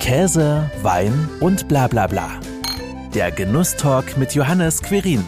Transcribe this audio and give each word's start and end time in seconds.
Käse, 0.00 0.70
Wein 0.82 1.28
und 1.40 1.68
bla 1.68 1.86
bla 1.86 2.06
bla. 2.06 2.30
Der 3.14 3.30
Genusstalk 3.30 4.16
mit 4.16 4.34
Johannes 4.34 4.82
Querin. 4.82 5.24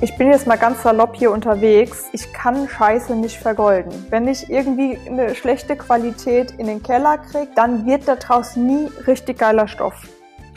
Ich 0.00 0.16
bin 0.16 0.30
jetzt 0.30 0.46
mal 0.46 0.56
ganz 0.56 0.84
salopp 0.84 1.16
hier 1.16 1.32
unterwegs. 1.32 2.04
Ich 2.12 2.32
kann 2.32 2.68
Scheiße 2.68 3.16
nicht 3.16 3.36
vergolden. 3.36 3.92
Wenn 4.08 4.28
ich 4.28 4.48
irgendwie 4.48 4.96
eine 5.08 5.34
schlechte 5.34 5.74
Qualität 5.74 6.52
in 6.52 6.68
den 6.68 6.80
Keller 6.80 7.18
kriege, 7.18 7.48
dann 7.56 7.86
wird 7.86 8.06
da 8.06 8.14
draußen 8.14 8.64
nie 8.64 8.88
richtig 9.06 9.38
geiler 9.38 9.66
Stoff. 9.66 10.06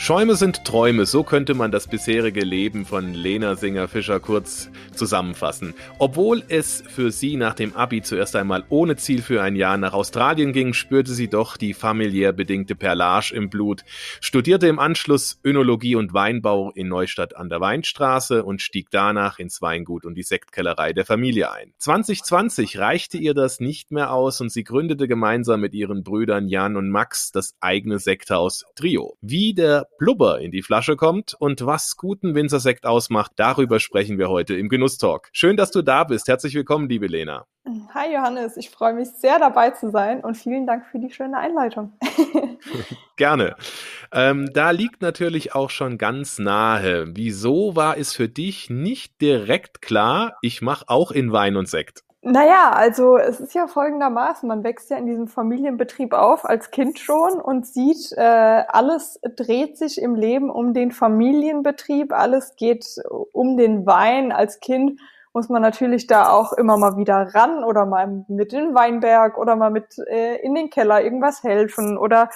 Schäume 0.04 0.36
sind 0.36 0.66
Träume, 0.66 1.06
so 1.06 1.24
könnte 1.24 1.54
man 1.54 1.70
das 1.70 1.86
bisherige 1.86 2.42
Leben 2.42 2.88
von 2.88 3.14
Lena 3.14 3.56
Singer-Fischer 3.56 4.20
kurz 4.20 4.72
zusammenfassen. 4.96 5.76
Obwohl 6.00 6.42
es 6.48 6.84
für 6.88 7.12
sie 7.12 7.38
nach 7.38 7.54
dem 7.54 7.76
Abi 7.76 8.02
zuerst 8.02 8.36
einmal 8.36 8.64
ohne 8.70 8.96
Ziel 8.96 9.22
für 9.22 9.44
ein 9.44 9.56
Jahr 9.56 9.78
nach 9.78 9.94
Australien 9.94 10.54
ging, 10.54 10.74
spürte 10.74 11.12
sie 11.12 11.28
doch 11.28 11.56
die 11.56 11.76
familiär 11.76 12.34
bedingte 12.34 12.74
Perlage 12.74 13.36
im 13.36 13.52
Blut, 13.52 13.84
studierte 14.22 14.66
im 14.66 14.80
Anschluss 14.80 15.40
Önologie 15.46 15.96
und 15.96 16.16
Weinbau 16.16 16.72
in 16.72 16.88
Neustadt 16.88 17.36
an 17.36 17.50
der 17.50 17.62
Weinstraße 17.62 18.44
und 18.44 18.60
stieg 18.60 18.88
danach 18.90 19.38
ins 19.38 19.62
Weingut 19.62 20.08
und 20.08 20.16
die 20.16 20.24
Sektkellerei 20.24 20.94
der 20.94 21.06
Familie 21.06 21.52
ein. 21.52 21.74
2020 21.78 22.80
reichte 22.80 23.20
ihr 23.20 23.36
das 23.36 23.60
nicht 23.60 23.92
mehr 23.92 24.12
aus 24.12 24.42
und 24.42 24.52
sie 24.52 24.64
gründete 24.64 25.08
gemeinsam 25.08 25.62
mit 25.62 25.76
ihren 25.76 26.02
Brüdern 26.02 26.48
Jan 26.48 26.76
und 26.76 26.90
Max 26.90 27.32
das 27.32 27.54
eigene 27.60 28.00
Sekthaus 28.00 28.66
Trio. 28.74 29.16
Wie 29.22 29.54
der 29.54 29.91
Blubber 29.98 30.40
in 30.40 30.52
die 30.52 30.62
Flasche 30.62 30.96
kommt 30.96 31.36
und 31.38 31.66
was 31.66 31.96
guten 31.96 32.36
Winzersekt 32.36 32.86
ausmacht, 32.86 33.34
darüber 33.36 33.80
sprechen 33.80 34.18
wir 34.18 34.30
heute 34.30 34.56
im 34.56 34.70
Genusstalk. 34.70 35.30
Schön, 35.34 35.58
dass 35.58 35.72
du 35.72 35.82
da 35.82 36.04
bist. 36.04 36.28
Herzlich 36.28 36.56
willkommen, 36.56 36.90
liebe 36.90 37.08
Lena. 37.08 37.46
Hi 37.94 38.14
Johannes, 38.14 38.58
ich 38.58 38.72
freue 38.72 38.94
mich 38.94 39.10
sehr 39.10 39.38
dabei 39.38 39.70
zu 39.70 39.92
sein 39.92 40.22
und 40.22 40.36
vielen 40.36 40.66
Dank 40.66 40.86
für 40.88 40.98
die 40.98 41.12
schöne 41.12 41.38
Einleitung. 41.38 41.94
Gerne. 43.18 43.56
Ähm, 44.12 44.50
da 44.54 44.72
liegt 44.72 45.02
natürlich 45.02 45.54
auch 45.54 45.70
schon 45.70 46.00
ganz 46.00 46.40
nahe. 46.40 47.16
Wieso 47.16 47.76
war 47.76 47.98
es 47.98 48.14
für 48.14 48.28
dich 48.28 48.70
nicht 48.70 49.22
direkt 49.22 49.82
klar, 49.82 50.38
ich 50.42 50.62
mache 50.62 50.86
auch 50.88 51.12
in 51.12 51.32
Wein 51.32 51.56
und 51.56 51.70
Sekt? 51.70 52.04
Naja, 52.24 52.70
also 52.72 53.18
es 53.18 53.40
ist 53.40 53.56
ja 53.56 53.66
folgendermaßen, 53.66 54.48
man 54.48 54.64
wächst 54.64 54.92
ja 54.92 54.98
in 54.98 55.08
diesem 55.08 55.28
Familienbetrieb 55.28 56.14
auf 56.14 56.46
als 56.46 56.70
Kind 56.70 57.00
schon 57.00 57.42
und 57.42 57.66
sieht, 57.66 58.12
äh, 58.16 58.22
alles 58.68 59.20
dreht 59.36 59.76
sich 59.76 60.00
im 60.00 60.14
Leben 60.14 60.52
um 60.52 60.76
den 60.76 60.92
Familienbetrieb, 60.92 62.14
alles 62.14 62.56
geht 62.56 62.86
um 63.34 63.58
den 63.58 63.88
Wein. 63.88 64.32
Als 64.32 64.60
Kind 64.60 65.00
muss 65.34 65.50
man 65.50 65.64
natürlich 65.64 66.06
da 66.06 66.30
auch 66.30 66.54
immer 66.54 66.78
mal 66.78 66.96
wieder 66.96 67.34
ran 67.34 67.64
oder 67.64 67.88
mal 67.88 68.24
mit 68.28 68.54
in 68.54 68.66
den 68.66 68.76
Weinberg 68.76 69.40
oder 69.40 69.56
mal 69.56 69.72
mit 69.72 69.98
äh, 70.08 70.36
in 70.44 70.54
den 70.54 70.70
Keller 70.70 71.02
irgendwas 71.02 71.42
helfen 71.42 71.98
oder 71.98 72.30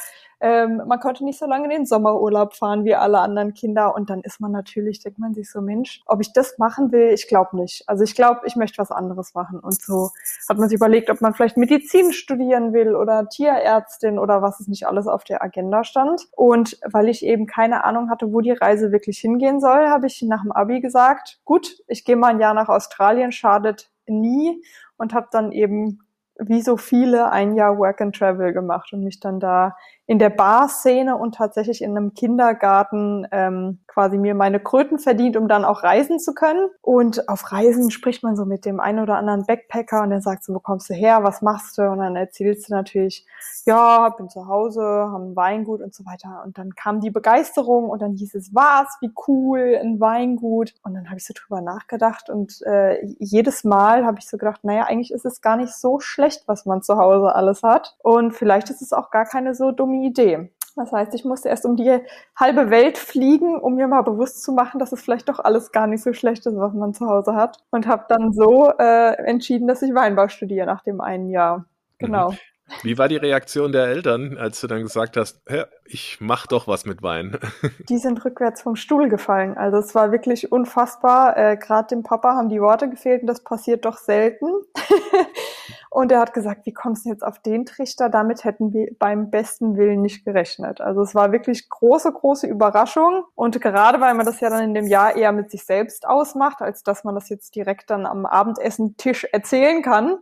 ähm, 0.46 0.84
man 0.86 1.00
konnte 1.00 1.26
nicht 1.26 1.40
so 1.40 1.48
lange 1.48 1.64
in 1.64 1.72
den 1.72 1.86
Sommerurlaub 1.88 2.54
fahren 2.54 2.86
wie 2.86 2.94
alle 2.94 3.18
anderen 3.18 3.56
Kinder 3.56 3.96
und 3.96 4.12
dann 4.12 4.22
ist 4.22 4.40
man 4.40 4.52
natürlich, 4.52 5.00
denkt 5.00 5.18
man 5.18 5.34
sich 5.34 5.50
so, 5.50 5.60
Mensch, 5.60 6.04
ob 6.06 6.22
ich 6.22 6.34
das 6.34 6.60
machen 6.60 6.92
will, 6.92 7.10
ich 7.16 7.28
glaube 7.28 7.58
nicht. 7.58 7.84
Also 7.90 8.04
ich 8.04 8.14
glaube, 8.14 8.42
ich 8.46 8.56
möchte 8.56 8.78
was 8.78 8.92
anderes 8.92 9.34
machen 9.34 9.60
und 9.60 9.82
so 9.82 10.12
hat 10.48 10.60
man 10.60 10.70
sich 10.70 10.76
überlegt, 10.76 11.10
ob 11.10 11.20
man 11.20 11.34
vielleicht 11.34 11.58
Medizin 11.58 12.14
studieren 12.14 12.74
will 12.74 12.96
oder 12.96 13.28
Tierärztin 13.28 14.20
oder 14.20 14.44
was 14.44 14.60
es 14.60 14.68
nicht 14.68 14.86
alles 14.86 15.08
auf 15.08 15.24
der 15.24 15.42
Agenda 15.42 15.84
stand. 15.84 16.28
Und 16.36 16.78
weil 16.86 17.09
ich 17.09 17.26
eben 17.26 17.48
keine 17.48 17.84
Ahnung 17.84 18.12
hatte, 18.12 18.32
wo 18.32 18.42
die 18.42 18.52
Reise 18.52 18.92
wirklich 18.92 19.18
hingehen 19.18 19.59
soll, 19.59 19.88
habe 19.88 20.06
ich 20.06 20.22
nach 20.22 20.44
dem 20.44 20.52
Abi 20.52 20.80
gesagt, 20.80 21.40
gut, 21.44 21.78
ich 21.88 22.06
gehe 22.06 22.18
mal 22.18 22.28
ein 22.28 22.40
Jahr 22.40 22.54
nach 22.54 22.70
Australien, 22.70 23.32
schadet 23.32 23.90
nie 24.06 24.62
und 24.98 25.16
habe 25.16 25.30
dann 25.32 25.52
eben 25.52 26.06
wie 26.38 26.62
so 26.62 26.78
viele 26.78 27.32
ein 27.32 27.56
Jahr 27.56 27.78
Work 27.78 28.02
and 28.02 28.16
Travel 28.16 28.54
gemacht 28.54 28.92
und 28.94 29.04
mich 29.04 29.20
dann 29.20 29.40
da 29.40 29.76
in 30.08 30.20
der 30.20 30.30
Bar-Szene 30.30 31.17
und 31.17 31.36
tatsächlich 31.36 31.81
in 31.81 31.92
einem 31.92 32.14
Kindergarten 32.14 33.28
ähm, 33.31 33.80
quasi 33.88 34.20
mir 34.20 34.36
meine 34.36 34.59
Kröten 34.59 35.00
verdient, 35.00 35.36
um 35.36 35.47
dann 35.47 35.66
auch 35.66 35.81
reisen 35.81 36.20
zu 36.20 36.36
können. 36.36 36.70
Und 36.81 37.28
auf 37.28 37.52
Reisen 37.52 37.90
spricht 37.90 38.22
man 38.22 38.35
so 38.35 38.46
mit 38.46 38.66
dem 38.66 38.80
einen 38.80 39.00
oder 39.00 39.16
anderen 39.16 39.46
Backpacker 39.46 40.03
und 40.03 40.12
der 40.12 40.22
sagt 40.22 40.44
so, 40.44 40.53
wo 40.53 40.59
kommst 40.59 40.90
du 40.91 40.94
her, 40.94 41.24
was 41.24 41.41
machst 41.41 41.78
du? 41.80 41.90
Und 41.90 42.00
dann 42.00 42.16
erzählst 42.16 42.69
du 42.69 42.74
natürlich, 42.74 43.25
ja, 43.66 44.09
bin 44.09 44.30
zu 44.30 44.47
Hause, 44.47 44.81
haben 44.81 45.31
ein 45.31 45.35
Weingut 45.35 45.81
und 45.81 45.96
so 45.96 46.06
weiter. 46.06 46.44
Und 46.46 46.59
dann 46.59 46.75
kam 46.75 47.00
die 47.00 47.09
Begeisterung 47.09 47.90
und 47.90 48.01
dann 48.01 48.13
hieß 48.13 48.35
es, 48.35 48.53
was, 48.53 48.97
wie 49.01 49.12
cool, 49.28 49.80
ein 49.81 50.00
Weingut. 50.00 50.75
Und 50.84 50.94
dann 50.94 51.07
habe 51.07 51.18
ich 51.18 51.25
so 51.25 51.34
drüber 51.35 51.62
nachgedacht 51.62 52.30
und 52.30 52.62
äh, 52.63 53.03
jedes 53.18 53.63
Mal 53.63 54.06
habe 54.06 54.19
ich 54.19 54.30
so 54.30 54.38
gedacht, 54.38 54.63
naja, 54.63 54.84
eigentlich 54.84 55.12
ist 55.12 55.25
es 55.25 55.41
gar 55.41 55.57
nicht 55.57 55.74
so 55.74 56.00
schlecht, 56.00 56.44
was 56.47 56.68
man 56.68 56.84
zu 56.84 56.97
Hause 56.97 57.34
alles 57.34 57.63
hat. 57.63 57.96
Und 58.03 58.34
vielleicht 58.34 58.69
ist 58.69 58.84
es 58.84 58.94
auch 58.94 59.09
gar 59.09 59.25
keine 59.25 59.56
so 59.56 59.72
dumme 59.72 59.94
Idee. 60.03 60.51
Das 60.75 60.91
heißt, 60.91 61.13
ich 61.13 61.23
musste 61.23 61.47
erst 61.47 61.66
um 61.66 61.78
die 61.78 62.00
halbe 62.35 62.69
Welt 62.69 62.97
fliegen, 62.97 63.57
um 63.57 63.75
mir 63.75 63.88
mal 63.88 64.01
bewusst 64.01 64.44
zu 64.44 64.51
machen, 64.51 64.78
dass 64.78 64.91
es 64.91 65.01
vielleicht 65.01 65.29
doch 65.29 65.39
alles 65.39 65.72
gar 65.72 65.88
nicht 65.88 66.03
so 66.03 66.11
schlecht 66.11 66.45
ist, 66.45 66.57
was 66.57 66.73
man 66.73 66.94
zu 66.94 67.07
Hause 67.07 67.33
hat. 67.35 67.59
Und 67.72 67.88
habe 67.88 68.06
dann 68.09 68.33
so 68.33 68.69
äh, 68.78 69.13
entschieden, 69.23 69.67
dass 69.67 69.81
ich 69.81 69.94
Weinbau 69.94 70.28
studiere 70.28 70.66
nach 70.66 70.83
dem 70.83 71.00
einen 71.00 71.29
Jahr. 71.29 71.66
Genau. 71.97 72.33
Wie 72.81 72.98
war 72.98 73.08
die 73.08 73.16
Reaktion 73.16 73.72
der 73.72 73.86
Eltern, 73.86 74.38
als 74.38 74.59
du 74.59 74.68
dann 74.68 74.81
gesagt 74.81 75.18
hast, 75.18 75.40
ich 75.86 76.18
mach 76.20 76.48
doch 76.48 76.68
was 76.68 76.86
mit 76.86 77.03
Wein? 77.03 77.38
Die 77.90 78.00
sind 78.00 78.26
rückwärts 78.26 78.64
vom 78.64 78.76
Stuhl 78.76 79.08
gefallen. 79.08 79.56
Also 79.56 79.78
es 79.78 79.94
war 79.94 80.12
wirklich 80.12 80.52
unfassbar. 80.52 81.38
Äh, 81.38 81.58
Gerade 81.58 81.90
dem 81.90 82.02
Papa 82.02 82.36
haben 82.36 82.50
die 82.50 82.59
Worte 82.59 82.90
gefehlt 82.90 83.22
und 83.22 83.28
das 83.28 83.44
passiert 83.44 83.86
doch 83.86 83.98
selten. 83.98 84.48
und 85.92 86.12
er 86.12 86.20
hat 86.20 86.34
gesagt, 86.34 86.66
wie 86.66 86.74
kommst 86.74 87.06
du 87.06 87.09
jetzt 87.09 87.24
auf 87.24 87.40
den 87.40 87.66
Trichter? 87.68 88.09
Damit 88.09 88.44
hätten 88.44 88.74
wir 88.74 88.88
beim 88.98 89.30
besten 89.30 89.78
Willen 89.78 90.02
nicht 90.02 90.25
gerechnet. 90.25 90.81
Also 90.81 91.02
es 91.02 91.14
war 91.14 91.31
wirklich 91.31 91.70
große, 91.70 92.12
große 92.12 92.48
Überraschung. 92.48 93.25
Und 93.36 93.62
gerade 93.62 94.02
weil 94.02 94.16
man 94.16 94.25
das 94.25 94.40
ja 94.40 94.50
dann 94.50 94.64
in 94.64 94.74
dem 94.74 94.88
Jahr 94.88 95.16
eher 95.16 95.31
mit 95.31 95.52
sich 95.52 95.66
selbst 95.66 96.08
ausmacht, 96.08 96.62
als 96.62 96.81
dass 96.81 97.04
man 97.04 97.14
das 97.14 97.30
jetzt 97.30 97.56
direkt 97.56 97.92
dann 97.92 98.08
am 98.08 98.25
Abendessen-Tisch 98.25 99.25
erzählen 99.31 99.84
kann, 99.84 100.18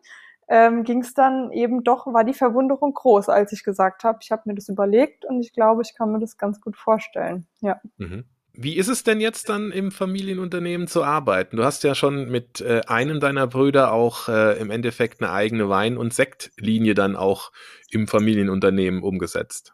ähm, 0.47 0.83
ging 0.83 1.01
es 1.01 1.13
dann 1.13 1.51
eben 1.51 1.83
doch, 1.83 2.07
war 2.07 2.23
die 2.23 2.33
Verwunderung 2.33 2.93
groß, 2.93 3.29
als 3.29 3.51
ich 3.53 3.63
gesagt 3.63 4.03
habe, 4.03 4.19
ich 4.21 4.31
habe 4.31 4.43
mir 4.45 4.55
das 4.55 4.69
überlegt 4.69 5.25
und 5.25 5.41
ich 5.41 5.53
glaube, 5.53 5.81
ich 5.83 5.95
kann 5.95 6.11
mir 6.11 6.19
das 6.19 6.37
ganz 6.37 6.61
gut 6.61 6.77
vorstellen. 6.77 7.47
Ja. 7.61 7.81
Mhm. 7.97 8.25
Wie 8.55 8.77
ist 8.77 8.87
es 8.87 9.03
denn 9.03 9.19
jetzt 9.19 9.49
dann 9.49 9.71
im 9.71 9.91
Familienunternehmen 9.91 10.87
zu 10.87 11.03
arbeiten? 11.03 11.57
Du 11.57 11.63
hast 11.63 11.83
ja 11.83 11.95
schon 11.95 12.29
mit 12.29 12.61
äh, 12.61 12.81
einem 12.85 13.19
deiner 13.19 13.47
Brüder 13.47 13.91
auch 13.91 14.29
äh, 14.29 14.59
im 14.59 14.69
Endeffekt 14.69 15.21
eine 15.21 15.31
eigene 15.31 15.69
Wein- 15.69 15.97
und 15.97 16.13
Sektlinie 16.13 16.93
dann 16.93 17.15
auch 17.15 17.51
im 17.89 18.07
Familienunternehmen 18.07 19.01
umgesetzt 19.01 19.73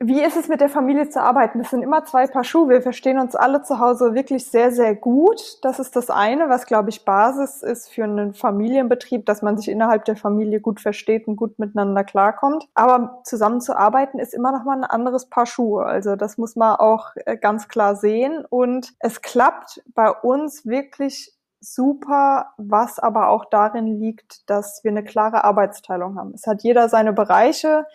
wie 0.00 0.22
ist 0.22 0.36
es 0.36 0.48
mit 0.48 0.60
der 0.60 0.68
Familie 0.68 1.08
zu 1.08 1.20
arbeiten? 1.20 1.58
Das 1.58 1.70
sind 1.70 1.82
immer 1.82 2.04
zwei 2.04 2.26
Paar 2.26 2.44
Schuhe. 2.44 2.68
Wir 2.68 2.82
verstehen 2.82 3.18
uns 3.18 3.34
alle 3.34 3.62
zu 3.62 3.78
Hause 3.78 4.14
wirklich 4.14 4.46
sehr, 4.46 4.72
sehr 4.72 4.94
gut. 4.94 5.58
Das 5.62 5.78
ist 5.78 5.96
das 5.96 6.10
eine, 6.10 6.48
was, 6.48 6.66
glaube 6.66 6.90
ich, 6.90 7.04
Basis 7.04 7.62
ist 7.62 7.88
für 7.88 8.04
einen 8.04 8.34
Familienbetrieb, 8.34 9.26
dass 9.26 9.42
man 9.42 9.56
sich 9.56 9.68
innerhalb 9.68 10.04
der 10.04 10.16
Familie 10.16 10.60
gut 10.60 10.80
versteht 10.80 11.26
und 11.28 11.36
gut 11.36 11.58
miteinander 11.58 12.04
klarkommt. 12.04 12.68
Aber 12.74 13.20
zusammen 13.24 13.60
zu 13.60 13.76
arbeiten 13.76 14.18
ist 14.18 14.34
immer 14.34 14.52
noch 14.52 14.64
mal 14.64 14.76
ein 14.76 14.84
anderes 14.84 15.26
Paar 15.26 15.46
Schuhe. 15.46 15.84
Also 15.84 16.16
das 16.16 16.38
muss 16.38 16.56
man 16.56 16.76
auch 16.76 17.10
äh, 17.26 17.36
ganz 17.36 17.68
klar 17.68 17.96
sehen. 17.96 18.44
Und 18.48 18.94
es 18.98 19.22
klappt 19.22 19.82
bei 19.94 20.10
uns 20.10 20.66
wirklich 20.66 21.36
super, 21.60 22.52
was 22.56 22.98
aber 22.98 23.28
auch 23.28 23.44
darin 23.44 23.86
liegt, 23.86 24.48
dass 24.48 24.82
wir 24.82 24.90
eine 24.90 25.04
klare 25.04 25.44
Arbeitsteilung 25.44 26.18
haben. 26.18 26.32
Es 26.34 26.46
hat 26.46 26.62
jeder 26.62 26.88
seine 26.88 27.12
Bereiche 27.12 27.86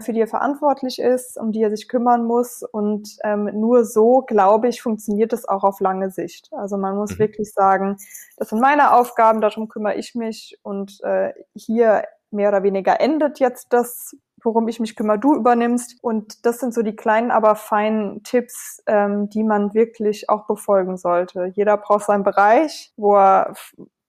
für 0.00 0.12
die 0.12 0.20
er 0.20 0.28
verantwortlich 0.28 0.98
ist, 0.98 1.38
um 1.38 1.52
die 1.52 1.62
er 1.62 1.70
sich 1.70 1.88
kümmern 1.88 2.24
muss. 2.24 2.62
Und 2.62 3.16
ähm, 3.22 3.50
nur 3.52 3.84
so, 3.84 4.22
glaube 4.26 4.68
ich, 4.68 4.82
funktioniert 4.82 5.32
es 5.32 5.48
auch 5.48 5.64
auf 5.64 5.80
lange 5.80 6.10
Sicht. 6.10 6.50
Also 6.52 6.76
man 6.76 6.96
muss 6.96 7.12
mhm. 7.12 7.18
wirklich 7.18 7.52
sagen, 7.52 7.96
das 8.36 8.48
sind 8.48 8.60
meine 8.60 8.96
Aufgaben, 8.96 9.40
darum 9.40 9.68
kümmere 9.68 9.94
ich 9.94 10.14
mich. 10.14 10.58
Und 10.62 11.00
äh, 11.02 11.32
hier 11.54 12.04
mehr 12.30 12.48
oder 12.48 12.62
weniger 12.62 13.00
endet 13.00 13.38
jetzt 13.38 13.72
das 13.72 14.16
worum 14.44 14.68
ich 14.68 14.78
mich 14.78 14.94
kümmere, 14.94 15.18
du 15.18 15.34
übernimmst. 15.34 15.96
Und 16.02 16.44
das 16.46 16.58
sind 16.58 16.74
so 16.74 16.82
die 16.82 16.94
kleinen, 16.94 17.30
aber 17.30 17.56
feinen 17.56 18.22
Tipps, 18.22 18.82
ähm, 18.86 19.28
die 19.30 19.42
man 19.42 19.74
wirklich 19.74 20.28
auch 20.28 20.46
befolgen 20.46 20.96
sollte. 20.96 21.50
Jeder 21.54 21.76
braucht 21.76 22.04
seinen 22.04 22.24
Bereich, 22.24 22.92
wo 22.96 23.16
er 23.16 23.54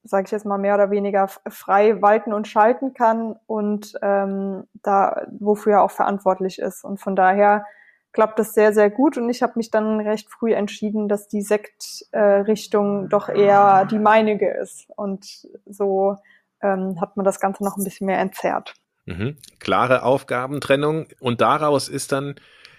sage 0.06 0.25
ich 0.25 0.31
jetzt 0.31 0.46
mal, 0.46 0.57
mehr 0.57 0.75
oder 0.75 0.92
weniger 0.92 1.28
frei 1.48 2.02
walten 2.02 2.31
und 2.31 2.48
schalten 2.48 2.94
kann 2.94 3.36
und 3.48 3.94
ähm, 4.02 4.68
da 4.84 5.25
wofür 5.40 5.74
er 5.74 5.84
auch 5.84 5.92
verantwortlich 5.92 6.60
ist. 6.60 6.84
Und 6.84 7.02
von 7.02 7.16
daher 7.16 7.66
klappt 8.13 8.40
das 8.40 8.54
sehr, 8.54 8.74
sehr 8.74 8.90
gut. 8.90 9.18
Und 9.18 9.30
ich 9.30 9.44
habe 9.44 9.54
mich 9.57 9.72
dann 9.72 10.00
recht 10.00 10.30
früh 10.30 10.54
entschieden, 10.54 11.10
dass 11.10 11.28
die 11.28 11.42
Sektrichtung 11.42 13.06
äh, 13.06 13.10
doch 13.10 13.30
eher 13.30 13.86
die 13.86 14.00
meinige 14.00 14.50
ist. 14.50 14.88
Und 14.96 15.25
so 15.66 16.16
ähm, 16.62 17.02
hat 17.02 17.18
man 17.18 17.25
das 17.25 17.40
Ganze 17.40 17.63
noch 17.63 17.78
ein 17.78 17.84
bisschen 17.84 18.07
mehr 18.07 18.19
entzerrt. 18.19 18.75
Mhm. 19.06 19.38
Klare 19.60 20.04
Aufgabentrennung 20.04 21.07
und 21.19 21.42
daraus 21.42 21.90
ist 21.90 22.12
dann 22.12 22.36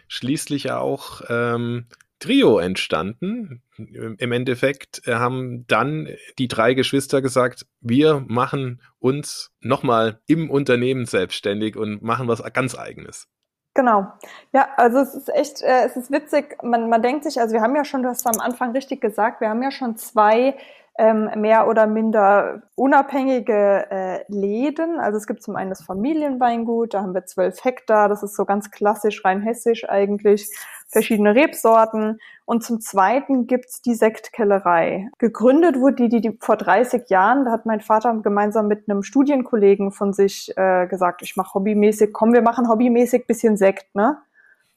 schließlich 0.08 0.72
auch 0.72 1.22
ähm, 1.28 1.86
Trio 2.18 2.58
entstanden. 2.58 3.62
Im 3.76 4.32
Endeffekt 4.32 5.06
äh, 5.06 5.14
haben 5.14 5.66
dann 5.66 6.08
die 6.38 6.48
drei 6.48 6.74
Geschwister 6.74 7.20
gesagt, 7.20 7.66
wir 7.80 8.24
machen 8.26 8.80
uns 8.98 9.52
nochmal 9.60 10.20
im 10.26 10.50
Unternehmen 10.50 11.06
selbstständig 11.06 11.76
und 11.76 12.02
machen 12.02 12.28
was 12.28 12.42
ganz 12.52 12.76
eigenes. 12.76 13.28
Genau. 13.74 14.06
Ja, 14.54 14.68
also 14.78 14.98
es 14.98 15.14
ist 15.14 15.28
echt, 15.28 15.60
äh, 15.60 15.84
es 15.84 15.96
ist 15.96 16.10
witzig. 16.10 16.56
Man, 16.62 16.88
man 16.88 17.02
denkt 17.02 17.24
sich, 17.24 17.38
also 17.38 17.52
wir 17.52 17.60
haben 17.60 17.76
ja 17.76 17.84
schon, 17.84 18.02
du 18.02 18.08
hast 18.08 18.26
am 18.26 18.40
Anfang 18.40 18.72
richtig 18.72 19.02
gesagt, 19.02 19.42
wir 19.42 19.50
haben 19.50 19.62
ja 19.62 19.70
schon 19.70 19.96
zwei 19.96 20.56
ähm, 20.98 21.30
mehr 21.36 21.68
oder 21.68 21.86
minder 21.86 22.62
unabhängige 22.74 23.86
äh, 23.90 24.24
Läden. 24.28 24.98
Also 24.98 25.18
es 25.18 25.26
gibt 25.26 25.42
zum 25.42 25.56
einen 25.56 25.70
das 25.70 25.82
Familienweingut, 25.82 26.94
da 26.94 27.02
haben 27.02 27.14
wir 27.14 27.26
zwölf 27.26 27.64
Hektar, 27.64 28.08
das 28.08 28.22
ist 28.22 28.36
so 28.36 28.44
ganz 28.44 28.70
klassisch 28.70 29.24
rein 29.24 29.42
hessisch 29.42 29.88
eigentlich, 29.88 30.48
verschiedene 30.88 31.34
Rebsorten. 31.34 32.18
Und 32.44 32.62
zum 32.62 32.80
zweiten 32.80 33.46
gibt's 33.46 33.82
die 33.82 33.94
Sektkellerei. 33.94 35.08
Gegründet 35.18 35.80
wurde 35.80 35.96
die, 35.96 36.08
die, 36.08 36.20
die 36.20 36.38
vor 36.40 36.56
30 36.56 37.10
Jahren, 37.10 37.44
da 37.44 37.50
hat 37.50 37.66
mein 37.66 37.80
Vater 37.80 38.14
gemeinsam 38.22 38.68
mit 38.68 38.88
einem 38.88 39.02
Studienkollegen 39.02 39.90
von 39.90 40.12
sich 40.12 40.52
äh, 40.56 40.86
gesagt, 40.86 41.22
ich 41.22 41.36
mache 41.36 41.54
hobbymäßig, 41.54 42.12
komm, 42.12 42.32
wir 42.32 42.42
machen 42.42 42.68
hobbymäßig 42.68 43.26
bisschen 43.26 43.56
Sekt, 43.56 43.94
ne? 43.94 44.18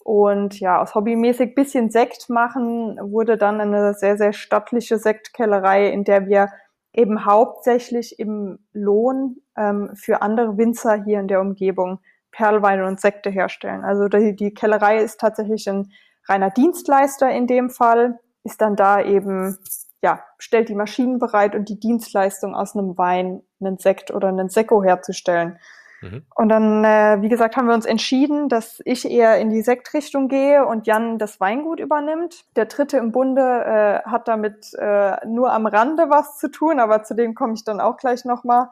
Und 0.03 0.59
ja, 0.59 0.81
aus 0.81 0.95
hobbymäßig 0.95 1.55
bisschen 1.55 1.91
Sekt 1.91 2.29
machen 2.29 2.97
wurde 3.01 3.37
dann 3.37 3.59
eine 3.61 3.93
sehr, 3.93 4.17
sehr 4.17 4.33
stattliche 4.33 4.97
Sektkellerei, 4.97 5.89
in 5.89 6.03
der 6.03 6.27
wir 6.27 6.49
eben 6.93 7.25
hauptsächlich 7.25 8.17
im 8.19 8.59
Lohn 8.73 9.37
ähm, 9.55 9.91
für 9.95 10.21
andere 10.21 10.57
Winzer 10.57 11.03
hier 11.03 11.19
in 11.19 11.27
der 11.27 11.41
Umgebung 11.41 11.99
Perlweine 12.31 12.87
und 12.87 12.99
Sekte 12.99 13.29
herstellen. 13.29 13.83
Also 13.83 14.07
die, 14.07 14.35
die 14.35 14.53
Kellerei 14.53 14.99
ist 14.99 15.19
tatsächlich 15.19 15.67
ein 15.69 15.91
reiner 16.27 16.49
Dienstleister 16.49 17.29
in 17.29 17.47
dem 17.47 17.69
Fall, 17.69 18.19
ist 18.43 18.61
dann 18.61 18.75
da 18.75 19.01
eben, 19.01 19.57
ja, 20.01 20.23
stellt 20.37 20.69
die 20.69 20.75
Maschinen 20.75 21.19
bereit 21.19 21.55
und 21.55 21.69
die 21.69 21.79
Dienstleistung 21.79 22.55
aus 22.55 22.75
einem 22.75 22.97
Wein, 22.97 23.41
einen 23.59 23.77
Sekt 23.77 24.11
oder 24.11 24.29
einen 24.29 24.49
Sekko 24.49 24.83
herzustellen. 24.83 25.59
Mhm. 26.01 26.23
Und 26.35 26.49
dann, 26.49 26.83
äh, 26.83 27.21
wie 27.21 27.29
gesagt, 27.29 27.57
haben 27.57 27.67
wir 27.67 27.73
uns 27.73 27.85
entschieden, 27.85 28.49
dass 28.49 28.81
ich 28.85 29.09
eher 29.09 29.39
in 29.39 29.49
die 29.49 29.61
Sektrichtung 29.61 30.27
gehe 30.27 30.65
und 30.65 30.87
Jan 30.87 31.17
das 31.17 31.39
Weingut 31.39 31.79
übernimmt. 31.79 32.45
Der 32.55 32.65
Dritte 32.65 32.97
im 32.97 33.11
Bunde 33.11 33.41
äh, 33.41 34.09
hat 34.09 34.27
damit 34.27 34.73
äh, 34.75 35.17
nur 35.25 35.51
am 35.51 35.65
Rande 35.65 36.09
was 36.09 36.37
zu 36.37 36.49
tun, 36.49 36.79
aber 36.79 37.03
zu 37.03 37.15
dem 37.15 37.35
komme 37.35 37.53
ich 37.53 37.63
dann 37.63 37.81
auch 37.81 37.97
gleich 37.97 38.25
nochmal. 38.25 38.69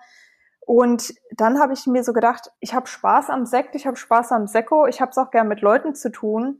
Und 0.65 1.13
dann 1.31 1.59
habe 1.59 1.73
ich 1.73 1.87
mir 1.87 2.03
so 2.03 2.11
gedacht, 2.11 2.51
ich 2.59 2.73
habe 2.73 2.87
Spaß 2.87 3.29
am 3.29 3.45
Sekt, 3.45 3.75
ich 3.75 3.87
habe 3.87 3.95
Spaß 3.95 4.31
am 4.33 4.47
Sekko, 4.47 4.85
ich 4.85 4.99
habe 4.99 5.11
es 5.11 5.17
auch 5.17 5.31
gern 5.31 5.47
mit 5.47 5.61
Leuten 5.61 5.95
zu 5.95 6.11
tun 6.11 6.59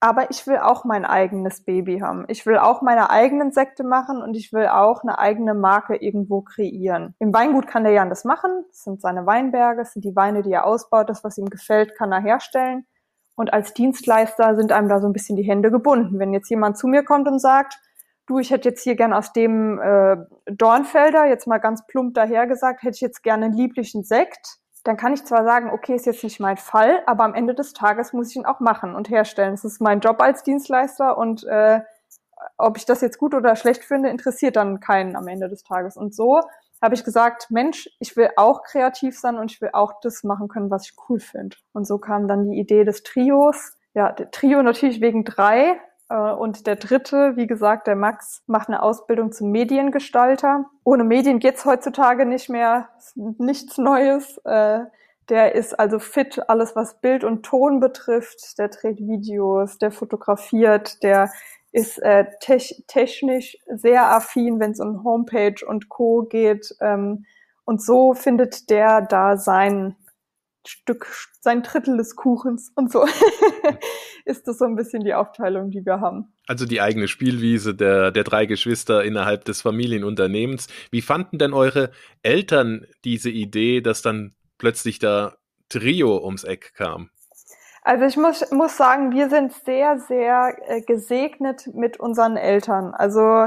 aber 0.00 0.30
ich 0.30 0.46
will 0.46 0.58
auch 0.58 0.84
mein 0.84 1.04
eigenes 1.04 1.64
Baby 1.64 2.00
haben. 2.00 2.24
Ich 2.28 2.44
will 2.44 2.58
auch 2.58 2.82
meine 2.82 3.10
eigenen 3.10 3.50
Sekte 3.50 3.82
machen 3.82 4.22
und 4.22 4.36
ich 4.36 4.52
will 4.52 4.66
auch 4.66 5.02
eine 5.02 5.18
eigene 5.18 5.54
Marke 5.54 5.96
irgendwo 5.96 6.42
kreieren. 6.42 7.14
Im 7.18 7.32
Weingut 7.32 7.66
kann 7.66 7.84
der 7.84 7.92
Jan 7.92 8.10
das 8.10 8.24
machen. 8.24 8.64
Das 8.68 8.82
sind 8.82 9.00
seine 9.00 9.26
Weinberge, 9.26 9.80
das 9.80 9.92
sind 9.92 10.04
die 10.04 10.14
Weine, 10.14 10.42
die 10.42 10.52
er 10.52 10.66
ausbaut. 10.66 11.08
Das, 11.08 11.24
was 11.24 11.38
ihm 11.38 11.48
gefällt, 11.48 11.96
kann 11.96 12.12
er 12.12 12.20
herstellen. 12.20 12.86
Und 13.36 13.52
als 13.52 13.74
Dienstleister 13.74 14.56
sind 14.56 14.72
einem 14.72 14.88
da 14.88 15.00
so 15.00 15.06
ein 15.06 15.12
bisschen 15.12 15.36
die 15.36 15.42
Hände 15.42 15.70
gebunden. 15.70 16.18
Wenn 16.18 16.32
jetzt 16.32 16.50
jemand 16.50 16.78
zu 16.78 16.88
mir 16.88 17.02
kommt 17.02 17.28
und 17.28 17.38
sagt, 17.38 17.78
du, 18.26 18.38
ich 18.38 18.50
hätte 18.50 18.68
jetzt 18.68 18.82
hier 18.82 18.96
gern 18.96 19.12
aus 19.12 19.32
dem 19.32 19.78
äh, 19.78 20.16
Dornfelder, 20.46 21.26
jetzt 21.26 21.46
mal 21.46 21.58
ganz 21.58 21.86
plump 21.86 22.14
daher 22.14 22.46
gesagt, 22.46 22.82
hätte 22.82 22.96
ich 22.96 23.00
jetzt 23.00 23.22
gerne 23.22 23.46
einen 23.46 23.54
lieblichen 23.54 24.04
Sekt 24.04 24.58
dann 24.86 24.96
kann 24.96 25.12
ich 25.12 25.24
zwar 25.24 25.44
sagen, 25.44 25.70
okay, 25.70 25.94
ist 25.94 26.06
jetzt 26.06 26.24
nicht 26.24 26.40
mein 26.40 26.56
Fall, 26.56 27.02
aber 27.06 27.24
am 27.24 27.34
Ende 27.34 27.54
des 27.54 27.72
Tages 27.72 28.12
muss 28.12 28.30
ich 28.30 28.36
ihn 28.36 28.46
auch 28.46 28.60
machen 28.60 28.94
und 28.94 29.10
herstellen. 29.10 29.52
Das 29.52 29.64
ist 29.64 29.80
mein 29.80 30.00
Job 30.00 30.20
als 30.20 30.42
Dienstleister 30.42 31.18
und 31.18 31.44
äh, 31.44 31.80
ob 32.58 32.76
ich 32.76 32.84
das 32.84 33.00
jetzt 33.00 33.18
gut 33.18 33.34
oder 33.34 33.56
schlecht 33.56 33.84
finde, 33.84 34.08
interessiert 34.10 34.56
dann 34.56 34.80
keinen 34.80 35.16
am 35.16 35.28
Ende 35.28 35.48
des 35.48 35.62
Tages. 35.62 35.96
Und 35.96 36.14
so 36.14 36.40
habe 36.80 36.94
ich 36.94 37.04
gesagt, 37.04 37.50
Mensch, 37.50 37.88
ich 37.98 38.16
will 38.16 38.30
auch 38.36 38.62
kreativ 38.62 39.18
sein 39.18 39.38
und 39.38 39.50
ich 39.50 39.60
will 39.60 39.70
auch 39.72 40.00
das 40.02 40.22
machen 40.24 40.48
können, 40.48 40.70
was 40.70 40.86
ich 40.86 40.96
cool 41.08 41.20
finde. 41.20 41.56
Und 41.72 41.86
so 41.86 41.98
kam 41.98 42.28
dann 42.28 42.50
die 42.50 42.58
Idee 42.58 42.84
des 42.84 43.02
Trios. 43.02 43.76
Ja, 43.94 44.12
der 44.12 44.30
Trio 44.30 44.62
natürlich 44.62 45.00
wegen 45.00 45.24
drei, 45.24 45.80
und 46.14 46.66
der 46.66 46.76
dritte, 46.76 47.36
wie 47.36 47.46
gesagt, 47.46 47.86
der 47.86 47.96
Max, 47.96 48.42
macht 48.46 48.68
eine 48.68 48.82
Ausbildung 48.82 49.32
zum 49.32 49.50
Mediengestalter. 49.50 50.66
Ohne 50.84 51.04
Medien 51.04 51.38
geht's 51.40 51.64
heutzutage 51.64 52.26
nicht 52.26 52.48
mehr, 52.48 52.88
nichts 53.14 53.78
Neues. 53.78 54.38
Äh, 54.44 54.80
der 55.28 55.56
ist 55.56 55.78
also 55.78 55.98
fit, 55.98 56.48
alles 56.48 56.76
was 56.76 57.00
Bild 57.00 57.24
und 57.24 57.44
Ton 57.44 57.80
betrifft. 57.80 58.58
Der 58.58 58.68
dreht 58.68 58.98
Videos, 58.98 59.78
der 59.78 59.90
fotografiert, 59.90 61.02
der 61.02 61.30
ist 61.72 61.98
äh, 61.98 62.26
te 62.40 62.58
technisch 62.86 63.58
sehr 63.66 64.10
affin, 64.10 64.60
wenn 64.60 64.70
es 64.70 64.80
um 64.80 65.02
Homepage 65.02 65.66
und 65.66 65.88
Co. 65.88 66.22
geht. 66.22 66.74
Ähm, 66.80 67.26
und 67.64 67.82
so 67.82 68.14
findet 68.14 68.70
der 68.70 69.02
da 69.02 69.36
sein 69.36 69.96
Stück, 70.66 71.06
sein 71.40 71.62
Drittel 71.62 71.96
des 71.96 72.16
Kuchens 72.16 72.72
und 72.74 72.90
so 72.92 73.06
ist 74.24 74.48
das 74.48 74.58
so 74.58 74.64
ein 74.64 74.76
bisschen 74.76 75.04
die 75.04 75.14
Aufteilung, 75.14 75.70
die 75.70 75.84
wir 75.84 76.00
haben. 76.00 76.32
Also 76.46 76.66
die 76.66 76.80
eigene 76.80 77.08
Spielwiese 77.08 77.74
der, 77.74 78.10
der 78.10 78.24
drei 78.24 78.46
Geschwister 78.46 79.04
innerhalb 79.04 79.44
des 79.44 79.62
Familienunternehmens. 79.62 80.68
Wie 80.90 81.02
fanden 81.02 81.38
denn 81.38 81.52
eure 81.52 81.90
Eltern 82.22 82.86
diese 83.04 83.30
Idee, 83.30 83.80
dass 83.80 84.02
dann 84.02 84.34
plötzlich 84.58 84.98
da 84.98 85.36
Trio 85.68 86.24
ums 86.24 86.44
Eck 86.44 86.74
kam? 86.74 87.10
Also 87.82 88.04
ich 88.04 88.16
muss, 88.16 88.50
muss 88.50 88.76
sagen, 88.76 89.12
wir 89.12 89.30
sind 89.30 89.52
sehr, 89.52 90.00
sehr 90.00 90.56
äh, 90.66 90.80
gesegnet 90.82 91.68
mit 91.72 92.00
unseren 92.00 92.36
Eltern. 92.36 92.92
Also 92.94 93.46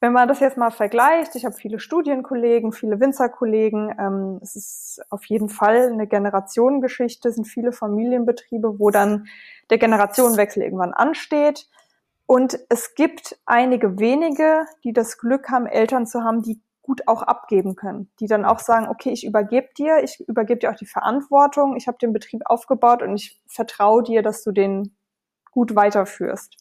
wenn 0.00 0.14
man 0.14 0.28
das 0.28 0.40
jetzt 0.40 0.56
mal 0.56 0.70
vergleicht, 0.70 1.36
ich 1.36 1.44
habe 1.44 1.54
viele 1.54 1.78
Studienkollegen, 1.78 2.72
viele 2.72 3.00
Winzerkollegen, 3.00 3.94
ähm, 3.98 4.38
es 4.42 4.56
ist 4.56 5.02
auf 5.10 5.26
jeden 5.26 5.50
Fall 5.50 5.90
eine 5.92 6.06
Generationengeschichte, 6.06 7.28
es 7.28 7.34
sind 7.34 7.44
viele 7.44 7.72
Familienbetriebe, 7.72 8.78
wo 8.78 8.90
dann 8.90 9.26
der 9.68 9.76
Generationenwechsel 9.76 10.62
irgendwann 10.62 10.94
ansteht. 10.94 11.68
Und 12.24 12.58
es 12.70 12.94
gibt 12.94 13.38
einige 13.44 13.98
wenige, 13.98 14.64
die 14.84 14.94
das 14.94 15.18
Glück 15.18 15.50
haben, 15.50 15.66
Eltern 15.66 16.06
zu 16.06 16.24
haben, 16.24 16.42
die 16.42 16.62
gut 16.80 17.06
auch 17.06 17.22
abgeben 17.22 17.76
können, 17.76 18.10
die 18.20 18.26
dann 18.26 18.46
auch 18.46 18.58
sagen, 18.58 18.88
okay, 18.88 19.10
ich 19.10 19.26
übergebe 19.26 19.68
dir, 19.76 20.02
ich 20.02 20.18
übergebe 20.26 20.60
dir 20.60 20.70
auch 20.70 20.76
die 20.76 20.86
Verantwortung, 20.86 21.76
ich 21.76 21.88
habe 21.88 21.98
den 21.98 22.14
Betrieb 22.14 22.42
aufgebaut 22.46 23.02
und 23.02 23.16
ich 23.16 23.40
vertraue 23.46 24.02
dir, 24.02 24.22
dass 24.22 24.42
du 24.42 24.50
den 24.50 24.96
gut 25.50 25.76
weiterführst. 25.76 26.56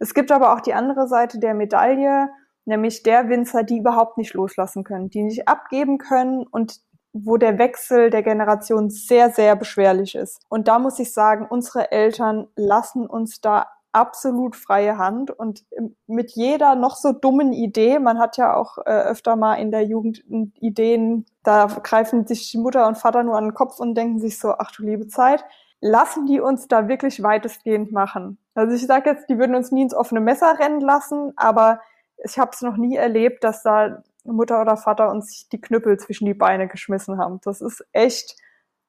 Es 0.00 0.12
gibt 0.12 0.32
aber 0.32 0.54
auch 0.54 0.60
die 0.60 0.74
andere 0.74 1.06
Seite 1.06 1.38
der 1.38 1.54
Medaille, 1.54 2.30
nämlich 2.64 3.02
der 3.02 3.28
Winzer, 3.28 3.62
die 3.62 3.78
überhaupt 3.78 4.18
nicht 4.18 4.34
loslassen 4.34 4.84
können, 4.84 5.10
die 5.10 5.22
nicht 5.22 5.48
abgeben 5.48 5.98
können 5.98 6.46
und 6.46 6.80
wo 7.12 7.36
der 7.36 7.58
Wechsel 7.58 8.10
der 8.10 8.22
Generation 8.22 8.90
sehr, 8.90 9.30
sehr 9.30 9.56
beschwerlich 9.56 10.14
ist. 10.14 10.40
Und 10.48 10.68
da 10.68 10.78
muss 10.78 10.98
ich 10.98 11.12
sagen, 11.12 11.46
unsere 11.48 11.90
Eltern 11.90 12.46
lassen 12.54 13.06
uns 13.06 13.40
da 13.40 13.66
absolut 13.92 14.54
freie 14.54 14.98
Hand 14.98 15.30
und 15.30 15.64
mit 16.06 16.30
jeder 16.32 16.76
noch 16.76 16.94
so 16.94 17.12
dummen 17.12 17.52
Idee, 17.52 17.98
man 17.98 18.18
hat 18.18 18.36
ja 18.36 18.54
auch 18.54 18.78
äh, 18.78 18.90
öfter 18.90 19.34
mal 19.34 19.54
in 19.54 19.72
der 19.72 19.84
Jugend 19.84 20.22
Ideen, 20.60 21.26
da 21.42 21.66
greifen 21.66 22.26
sich 22.26 22.54
Mutter 22.54 22.86
und 22.86 22.98
Vater 22.98 23.24
nur 23.24 23.36
an 23.36 23.46
den 23.46 23.54
Kopf 23.54 23.80
und 23.80 23.96
denken 23.96 24.20
sich 24.20 24.38
so, 24.38 24.52
ach 24.52 24.70
du 24.70 24.84
liebe 24.84 25.08
Zeit, 25.08 25.44
lassen 25.80 26.26
die 26.26 26.40
uns 26.40 26.68
da 26.68 26.88
wirklich 26.88 27.22
weitestgehend 27.22 27.90
machen. 27.90 28.38
Also 28.54 28.74
ich 28.76 28.86
sage 28.86 29.10
jetzt, 29.10 29.28
die 29.28 29.38
würden 29.38 29.56
uns 29.56 29.72
nie 29.72 29.82
ins 29.82 29.94
offene 29.94 30.20
Messer 30.20 30.58
rennen 30.58 30.80
lassen, 30.80 31.32
aber 31.36 31.80
ich 32.24 32.38
habe 32.38 32.50
es 32.52 32.60
noch 32.62 32.76
nie 32.76 32.96
erlebt, 32.96 33.44
dass 33.44 33.62
da 33.62 34.02
Mutter 34.24 34.60
oder 34.60 34.76
Vater 34.76 35.10
uns 35.10 35.48
die 35.48 35.60
Knüppel 35.60 35.98
zwischen 35.98 36.26
die 36.26 36.34
Beine 36.34 36.68
geschmissen 36.68 37.18
haben. 37.18 37.40
Das 37.44 37.60
ist 37.60 37.84
echt 37.92 38.36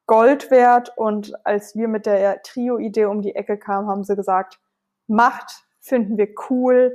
Gold 0.05 0.51
wert. 0.51 0.93
Und 0.97 1.33
als 1.45 1.75
wir 1.75 1.87
mit 1.87 2.05
der 2.05 2.41
Trio-Idee 2.41 3.05
um 3.05 3.21
die 3.21 3.35
Ecke 3.35 3.57
kamen, 3.57 3.87
haben 3.87 4.03
sie 4.03 4.15
gesagt, 4.15 4.59
macht, 5.07 5.65
finden 5.79 6.17
wir 6.17 6.29
cool, 6.49 6.93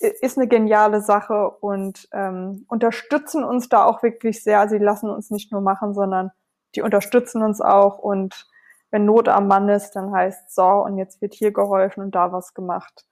ist 0.00 0.38
eine 0.38 0.48
geniale 0.48 1.00
Sache 1.00 1.50
und 1.50 2.08
ähm, 2.12 2.64
unterstützen 2.68 3.42
uns 3.44 3.68
da 3.68 3.84
auch 3.84 4.02
wirklich 4.02 4.42
sehr. 4.42 4.68
Sie 4.68 4.78
lassen 4.78 5.10
uns 5.10 5.30
nicht 5.30 5.50
nur 5.50 5.60
machen, 5.60 5.92
sondern 5.92 6.30
die 6.74 6.82
unterstützen 6.82 7.42
uns 7.42 7.60
auch. 7.60 7.98
Und 7.98 8.46
wenn 8.90 9.04
Not 9.04 9.28
am 9.28 9.48
Mann 9.48 9.68
ist, 9.68 9.92
dann 9.92 10.12
heißt 10.12 10.54
so, 10.54 10.66
und 10.66 10.98
jetzt 10.98 11.20
wird 11.20 11.34
hier 11.34 11.52
geholfen 11.52 12.02
und 12.02 12.14
da 12.14 12.32
was 12.32 12.54
gemacht. 12.54 13.06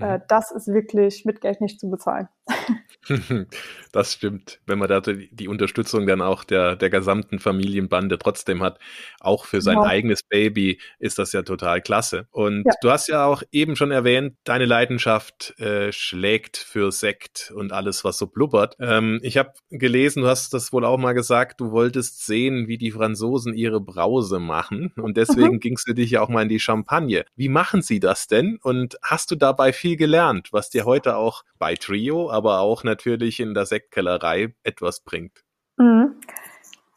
Äh, 0.00 0.18
mhm. 0.18 0.22
das 0.28 0.50
ist 0.50 0.68
wirklich 0.68 1.24
mit 1.24 1.40
Geld 1.40 1.60
nicht 1.60 1.78
zu 1.80 1.90
bezahlen. 1.90 2.28
das 3.92 4.12
stimmt. 4.14 4.60
Wenn 4.66 4.78
man 4.78 4.88
da 4.88 5.00
die 5.00 5.48
Unterstützung 5.48 6.06
dann 6.06 6.20
auch 6.20 6.44
der, 6.44 6.76
der 6.76 6.90
gesamten 6.90 7.38
Familienbande 7.38 8.18
trotzdem 8.18 8.62
hat, 8.62 8.78
auch 9.20 9.44
für 9.44 9.60
sein 9.60 9.78
ja. 9.78 9.82
eigenes 9.82 10.22
Baby, 10.22 10.80
ist 10.98 11.18
das 11.18 11.32
ja 11.32 11.42
total 11.42 11.80
klasse. 11.80 12.26
Und 12.30 12.64
ja. 12.64 12.72
du 12.80 12.90
hast 12.90 13.08
ja 13.08 13.24
auch 13.26 13.42
eben 13.50 13.76
schon 13.76 13.90
erwähnt, 13.90 14.36
deine 14.44 14.66
Leidenschaft 14.66 15.58
äh, 15.58 15.92
schlägt 15.92 16.56
für 16.56 16.92
Sekt 16.92 17.52
und 17.54 17.72
alles, 17.72 18.04
was 18.04 18.18
so 18.18 18.26
blubbert. 18.26 18.76
Ähm, 18.78 19.20
ich 19.22 19.36
habe 19.36 19.52
gelesen, 19.70 20.22
du 20.22 20.28
hast 20.28 20.54
das 20.54 20.72
wohl 20.72 20.84
auch 20.84 20.98
mal 20.98 21.12
gesagt, 21.12 21.60
du 21.60 21.72
wolltest 21.72 22.24
sehen, 22.24 22.68
wie 22.68 22.78
die 22.78 22.92
Franzosen 22.92 23.54
ihre 23.54 23.80
Brause 23.80 24.38
machen. 24.38 24.92
Und 24.96 25.16
deswegen 25.16 25.54
mhm. 25.54 25.60
gingst 25.60 25.88
du 25.88 25.92
dich 25.92 26.12
ja 26.12 26.22
auch 26.22 26.28
mal 26.28 26.42
in 26.42 26.48
die 26.48 26.60
Champagne. 26.60 27.24
Wie 27.36 27.48
machen 27.48 27.82
sie 27.82 28.00
das 28.00 28.26
denn? 28.26 28.58
Und 28.62 28.96
hast 29.02 29.30
du 29.30 29.36
dabei 29.36 29.72
viel 29.72 29.96
gelernt, 29.96 30.48
was 30.52 30.70
dir 30.70 30.84
heute 30.84 31.16
auch 31.16 31.44
bei 31.58 31.74
Trio, 31.74 32.28
aber 32.32 32.60
auch 32.60 32.82
natürlich 32.82 33.38
in 33.40 33.54
der 33.54 33.66
Sektkellerei 33.66 34.54
etwas 34.64 35.00
bringt. 35.00 35.44
Mhm. 35.76 36.16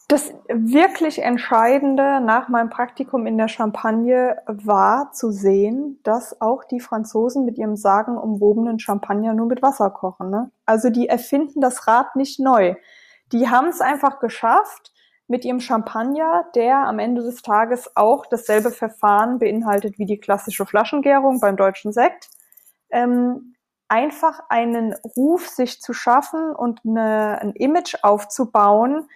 Das 0.07 0.33
wirklich 0.47 1.23
Entscheidende 1.23 2.21
nach 2.21 2.47
meinem 2.47 2.69
Praktikum 2.69 3.25
in 3.25 3.37
der 3.39 3.47
Champagne 3.47 4.37
war 4.45 5.11
zu 5.11 5.31
sehen, 5.31 5.99
dass 6.03 6.39
auch 6.41 6.63
die 6.63 6.79
Franzosen 6.79 7.43
mit 7.43 7.57
ihrem 7.57 7.75
sagenumwobenen 7.75 8.77
Champagner 8.79 9.33
nur 9.33 9.47
mit 9.47 9.63
Wasser 9.63 9.89
kochen. 9.89 10.29
Ne? 10.29 10.51
Also 10.67 10.91
die 10.91 11.09
erfinden 11.09 11.59
das 11.59 11.87
Rad 11.87 12.15
nicht 12.15 12.39
neu. 12.39 12.75
Die 13.31 13.49
haben 13.49 13.67
es 13.67 13.81
einfach 13.81 14.19
geschafft, 14.19 14.91
mit 15.27 15.43
ihrem 15.43 15.59
Champagner, 15.59 16.45
der 16.53 16.85
am 16.85 16.99
Ende 16.99 17.23
des 17.23 17.41
Tages 17.41 17.89
auch 17.95 18.27
dasselbe 18.27 18.69
Verfahren 18.69 19.39
beinhaltet 19.39 19.97
wie 19.97 20.05
die 20.05 20.19
klassische 20.19 20.67
Flaschengärung 20.67 21.39
beim 21.39 21.57
deutschen 21.57 21.91
Sekt, 21.91 22.29
ähm, 22.91 23.54
einfach 23.87 24.41
einen 24.49 24.95
Ruf 25.15 25.47
sich 25.47 25.81
zu 25.81 25.93
schaffen 25.93 26.55
und 26.55 26.81
eine, 26.85 27.39
ein 27.41 27.51
Image 27.51 27.95
aufzubauen, 28.01 29.07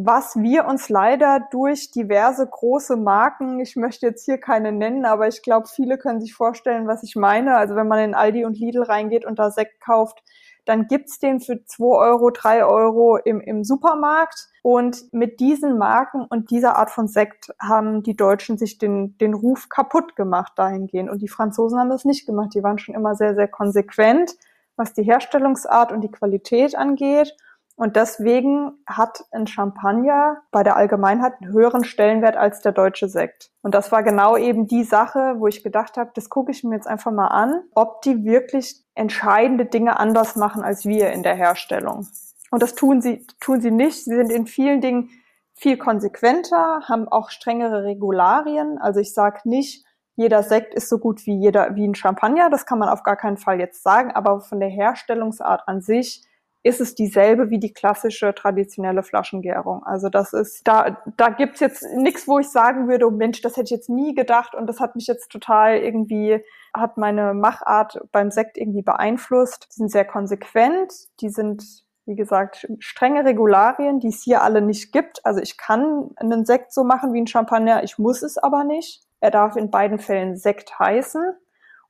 was 0.00 0.36
wir 0.36 0.66
uns 0.66 0.88
leider 0.88 1.40
durch 1.50 1.90
diverse 1.90 2.46
große 2.46 2.96
Marken, 2.96 3.58
ich 3.58 3.74
möchte 3.74 4.06
jetzt 4.06 4.24
hier 4.24 4.38
keine 4.38 4.70
nennen, 4.70 5.04
aber 5.04 5.26
ich 5.26 5.42
glaube, 5.42 5.66
viele 5.66 5.98
können 5.98 6.20
sich 6.20 6.34
vorstellen, 6.34 6.86
was 6.86 7.02
ich 7.02 7.16
meine. 7.16 7.56
Also 7.56 7.74
wenn 7.74 7.88
man 7.88 7.98
in 7.98 8.14
Aldi 8.14 8.44
und 8.44 8.56
Lidl 8.56 8.84
reingeht 8.84 9.24
und 9.24 9.40
da 9.40 9.50
Sekt 9.50 9.80
kauft, 9.80 10.22
dann 10.68 10.86
gibt's 10.86 11.18
den 11.18 11.40
für 11.40 11.64
zwei 11.64 11.96
Euro, 11.96 12.28
drei 12.30 12.62
Euro 12.62 13.16
im, 13.16 13.40
im 13.40 13.64
Supermarkt. 13.64 14.48
Und 14.62 15.10
mit 15.12 15.40
diesen 15.40 15.78
Marken 15.78 16.26
und 16.28 16.50
dieser 16.50 16.76
Art 16.76 16.90
von 16.90 17.08
Sekt 17.08 17.54
haben 17.58 18.02
die 18.02 18.16
Deutschen 18.16 18.58
sich 18.58 18.76
den, 18.76 19.16
den 19.16 19.32
Ruf 19.32 19.70
kaputt 19.70 20.14
gemacht 20.14 20.52
dahingehend. 20.56 21.08
Und 21.08 21.22
die 21.22 21.28
Franzosen 21.28 21.78
haben 21.78 21.88
das 21.88 22.04
nicht 22.04 22.26
gemacht. 22.26 22.50
Die 22.54 22.62
waren 22.62 22.78
schon 22.78 22.94
immer 22.94 23.14
sehr, 23.14 23.34
sehr 23.34 23.48
konsequent, 23.48 24.36
was 24.76 24.92
die 24.92 25.04
Herstellungsart 25.04 25.90
und 25.90 26.02
die 26.02 26.10
Qualität 26.10 26.76
angeht. 26.76 27.34
Und 27.78 27.94
deswegen 27.94 28.72
hat 28.88 29.24
ein 29.30 29.46
Champagner 29.46 30.42
bei 30.50 30.64
der 30.64 30.74
Allgemeinheit 30.74 31.34
einen 31.40 31.52
höheren 31.52 31.84
Stellenwert 31.84 32.36
als 32.36 32.60
der 32.60 32.72
deutsche 32.72 33.08
Sekt. 33.08 33.52
Und 33.62 33.72
das 33.72 33.92
war 33.92 34.02
genau 34.02 34.36
eben 34.36 34.66
die 34.66 34.82
Sache, 34.82 35.36
wo 35.38 35.46
ich 35.46 35.62
gedacht 35.62 35.96
habe, 35.96 36.10
das 36.12 36.28
gucke 36.28 36.50
ich 36.50 36.64
mir 36.64 36.74
jetzt 36.74 36.88
einfach 36.88 37.12
mal 37.12 37.28
an, 37.28 37.62
ob 37.76 38.02
die 38.02 38.24
wirklich 38.24 38.82
entscheidende 38.96 39.64
Dinge 39.64 40.00
anders 40.00 40.34
machen 40.34 40.64
als 40.64 40.86
wir 40.86 41.12
in 41.12 41.22
der 41.22 41.36
Herstellung. 41.36 42.08
Und 42.50 42.64
das 42.64 42.74
tun 42.74 43.00
sie, 43.00 43.24
tun 43.38 43.60
sie 43.60 43.70
nicht. 43.70 44.02
Sie 44.02 44.16
sind 44.16 44.32
in 44.32 44.48
vielen 44.48 44.80
Dingen 44.80 45.10
viel 45.54 45.76
konsequenter, 45.76 46.80
haben 46.88 47.06
auch 47.06 47.30
strengere 47.30 47.84
Regularien. 47.84 48.78
Also 48.78 48.98
ich 48.98 49.14
sage 49.14 49.42
nicht, 49.44 49.86
jeder 50.16 50.42
Sekt 50.42 50.74
ist 50.74 50.88
so 50.88 50.98
gut 50.98 51.26
wie 51.26 51.38
jeder, 51.38 51.76
wie 51.76 51.86
ein 51.86 51.94
Champagner. 51.94 52.50
Das 52.50 52.66
kann 52.66 52.80
man 52.80 52.88
auf 52.88 53.04
gar 53.04 53.16
keinen 53.16 53.36
Fall 53.36 53.60
jetzt 53.60 53.84
sagen. 53.84 54.10
Aber 54.10 54.40
von 54.40 54.58
der 54.58 54.68
Herstellungsart 54.68 55.68
an 55.68 55.80
sich 55.80 56.24
ist 56.62 56.80
es 56.80 56.94
dieselbe 56.94 57.50
wie 57.50 57.58
die 57.58 57.72
klassische 57.72 58.34
traditionelle 58.34 59.02
Flaschengärung. 59.02 59.84
Also 59.84 60.08
das 60.08 60.32
ist, 60.32 60.66
da, 60.66 61.00
da 61.16 61.28
gibt's 61.28 61.60
jetzt 61.60 61.84
nichts, 61.96 62.26
wo 62.26 62.38
ich 62.40 62.48
sagen 62.48 62.88
würde, 62.88 63.06
oh 63.06 63.10
Mensch, 63.10 63.40
das 63.42 63.52
hätte 63.52 63.64
ich 63.64 63.70
jetzt 63.70 63.88
nie 63.88 64.14
gedacht 64.14 64.54
und 64.54 64.66
das 64.66 64.80
hat 64.80 64.96
mich 64.96 65.06
jetzt 65.06 65.30
total 65.30 65.76
irgendwie, 65.76 66.44
hat 66.74 66.96
meine 66.96 67.32
Machart 67.32 68.00
beim 68.10 68.30
Sekt 68.30 68.58
irgendwie 68.58 68.82
beeinflusst. 68.82 69.68
Die 69.70 69.76
sind 69.76 69.90
sehr 69.90 70.04
konsequent, 70.04 70.92
die 71.20 71.28
sind, 71.28 71.84
wie 72.06 72.16
gesagt, 72.16 72.66
strenge 72.80 73.24
Regularien, 73.24 74.00
die 74.00 74.08
es 74.08 74.22
hier 74.22 74.42
alle 74.42 74.60
nicht 74.60 74.92
gibt. 74.92 75.24
Also 75.24 75.40
ich 75.40 75.58
kann 75.58 76.10
einen 76.16 76.44
Sekt 76.44 76.72
so 76.72 76.82
machen 76.82 77.12
wie 77.12 77.20
ein 77.20 77.28
Champagner, 77.28 77.84
ich 77.84 77.98
muss 77.98 78.22
es 78.22 78.36
aber 78.36 78.64
nicht. 78.64 79.02
Er 79.20 79.30
darf 79.30 79.56
in 79.56 79.70
beiden 79.70 79.98
Fällen 79.98 80.36
Sekt 80.36 80.78
heißen. 80.78 81.22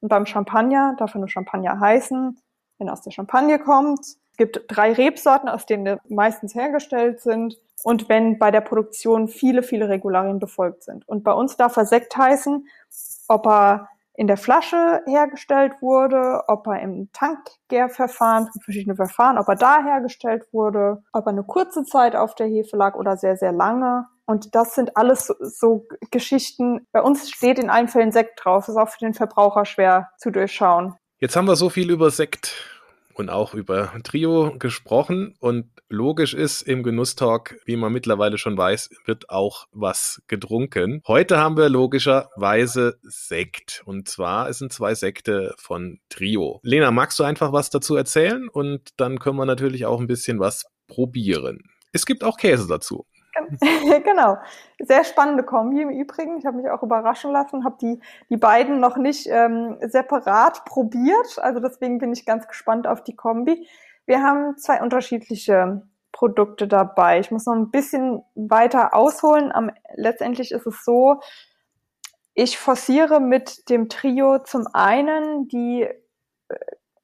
Und 0.01 0.09
beim 0.09 0.27
Champagner 0.27 0.95
darf 0.99 1.15
er 1.15 1.19
nur 1.19 1.29
Champagner 1.29 1.81
heißen, 1.81 2.39
wenn 2.79 2.87
er 2.87 2.93
aus 2.93 3.03
der 3.03 3.11
Champagne 3.11 3.59
kommt 3.59 4.19
gibt 4.38 4.62
drei 4.68 4.92
Rebsorten, 4.92 5.49
aus 5.49 5.66
denen 5.66 5.99
meistens 6.09 6.54
hergestellt 6.54 7.21
sind. 7.21 7.59
Und 7.85 8.09
wenn 8.09 8.38
bei 8.38 8.50
der 8.50 8.62
Produktion 8.62 9.28
viele, 9.28 9.62
viele 9.62 9.88
Regularien 9.88 10.38
befolgt 10.38 10.85
sind. 10.85 11.07
Und 11.07 11.23
bei 11.23 11.33
uns 11.33 11.57
darf 11.57 11.76
er 11.76 11.85
Sekt 11.85 12.16
heißen, 12.16 12.66
ob 13.28 13.47
er 13.47 13.88
in 14.14 14.26
der 14.26 14.37
Flasche 14.37 15.00
hergestellt 15.07 15.75
wurde, 15.80 16.42
ob 16.49 16.66
er 16.66 16.80
im 16.80 17.09
Tankgärverfahren, 17.12 18.49
verschiedene 18.64 18.97
Verfahren, 18.97 19.38
ob 19.38 19.49
er 19.49 19.54
da 19.54 19.85
hergestellt 19.85 20.45
wurde, 20.52 21.04
ob 21.12 21.26
er 21.26 21.30
eine 21.30 21.45
kurze 21.45 21.85
Zeit 21.85 22.16
auf 22.16 22.35
der 22.35 22.49
Hefe 22.49 22.76
lag 22.76 22.97
oder 22.97 23.16
sehr, 23.16 23.37
sehr 23.37 23.52
lange. 23.52 24.07
Und 24.26 24.57
das 24.57 24.75
sind 24.75 24.97
alles 24.97 25.26
so, 25.26 25.35
so 25.40 25.87
Geschichten. 26.11 26.87
Bei 26.90 27.00
uns 27.00 27.30
steht 27.30 27.61
in 27.61 27.71
allen 27.71 27.87
Fällen 27.87 28.11
Sekt 28.11 28.45
drauf. 28.45 28.66
Ist 28.66 28.76
auch 28.76 28.88
für 28.88 28.99
den 28.99 29.14
Verbraucher 29.14 29.64
schwer 29.64 30.11
zu 30.18 30.30
durchschauen. 30.30 30.97
Jetzt 31.21 31.37
haben 31.37 31.47
wir 31.47 31.57
so 31.57 31.71
viel 31.71 31.90
über 31.90 32.11
Sekt 32.11 32.77
und 33.19 33.31
auch 33.31 33.53
über 33.53 33.93
Trio 34.05 34.57
gesprochen 34.59 35.35
und 35.41 35.67
logisch 35.89 36.35
ist 36.35 36.63
im 36.63 36.83
Genusstalk, 36.83 37.61
wie 37.65 37.77
man 37.77 37.93
mittlerweile 37.93 38.39
schon 38.39 38.57
weiß, 38.57 38.91
wird 39.07 39.29
auch 39.29 39.67
was 39.73 40.23
getrunken. 40.29 41.03
Heute 41.07 41.39
haben 41.39 41.57
wir 41.57 41.69
logischerweise 41.69 42.99
Sekt 43.03 43.83
und 43.85 44.09
zwar 44.09 44.53
sind 44.53 44.73
zwei 44.73 44.95
Sekte 44.95 45.55
von 45.59 45.99
Trio. 46.09 46.61
Lena, 46.63 46.91
magst 46.91 47.19
du 47.19 47.25
einfach 47.25 47.53
was 47.53 47.71
dazu 47.71 47.97
erzählen 47.97 48.49
und 48.49 48.91
dann 48.97 49.19
können 49.19 49.37
wir 49.37 49.47
natürlich 49.47 49.85
auch 49.85 50.01
ein 50.01 50.07
bisschen 50.07 50.39
was 50.39 50.67
probieren. 50.87 51.59
Es 51.93 52.07
gibt 52.07 52.23
auch 52.23 52.37
Käse 52.37 52.69
dazu. 52.69 53.07
genau. 54.04 54.38
Sehr 54.78 55.04
spannende 55.04 55.42
Kombi 55.42 55.83
im 55.83 55.90
Übrigen. 55.90 56.38
Ich 56.38 56.47
habe 56.47 56.57
mich 56.57 56.71
auch 56.71 56.83
überraschen 56.83 57.33
lassen, 57.33 57.64
habe 57.64 57.76
die, 57.80 58.00
die 58.30 58.37
beiden 58.37 58.80
noch 58.80 58.97
nicht 58.97 59.26
ähm, 59.28 59.76
separat 59.80 60.64
probiert. 60.64 61.38
Also 61.38 61.61
deswegen 61.61 61.99
bin 61.99 62.12
ich 62.12 62.26
ganz 62.26 62.47
gespannt 62.49 62.87
auf 62.87 63.02
die 63.02 63.16
Kombi. 63.16 63.66
Wir 64.07 64.23
haben 64.23 64.57
zwei 64.57 64.83
unterschiedliche 64.83 65.83
Produkte 66.12 66.66
dabei. 66.66 67.21
Ich 67.21 67.30
muss 67.30 67.47
noch 67.47 67.54
ein 67.54 67.71
bisschen 67.71 68.23
weiter 68.35 68.95
ausholen. 68.95 69.52
Am, 69.52 69.71
letztendlich 69.95 70.52
ist 70.52 70.66
es 70.66 70.85
so, 70.85 71.21
ich 72.35 72.59
forciere 72.59 73.21
mit 73.21 73.68
dem 73.68 73.88
Trio 73.88 74.38
zum 74.38 74.66
einen 74.73 75.49
die 75.49 75.83
äh, 75.83 76.57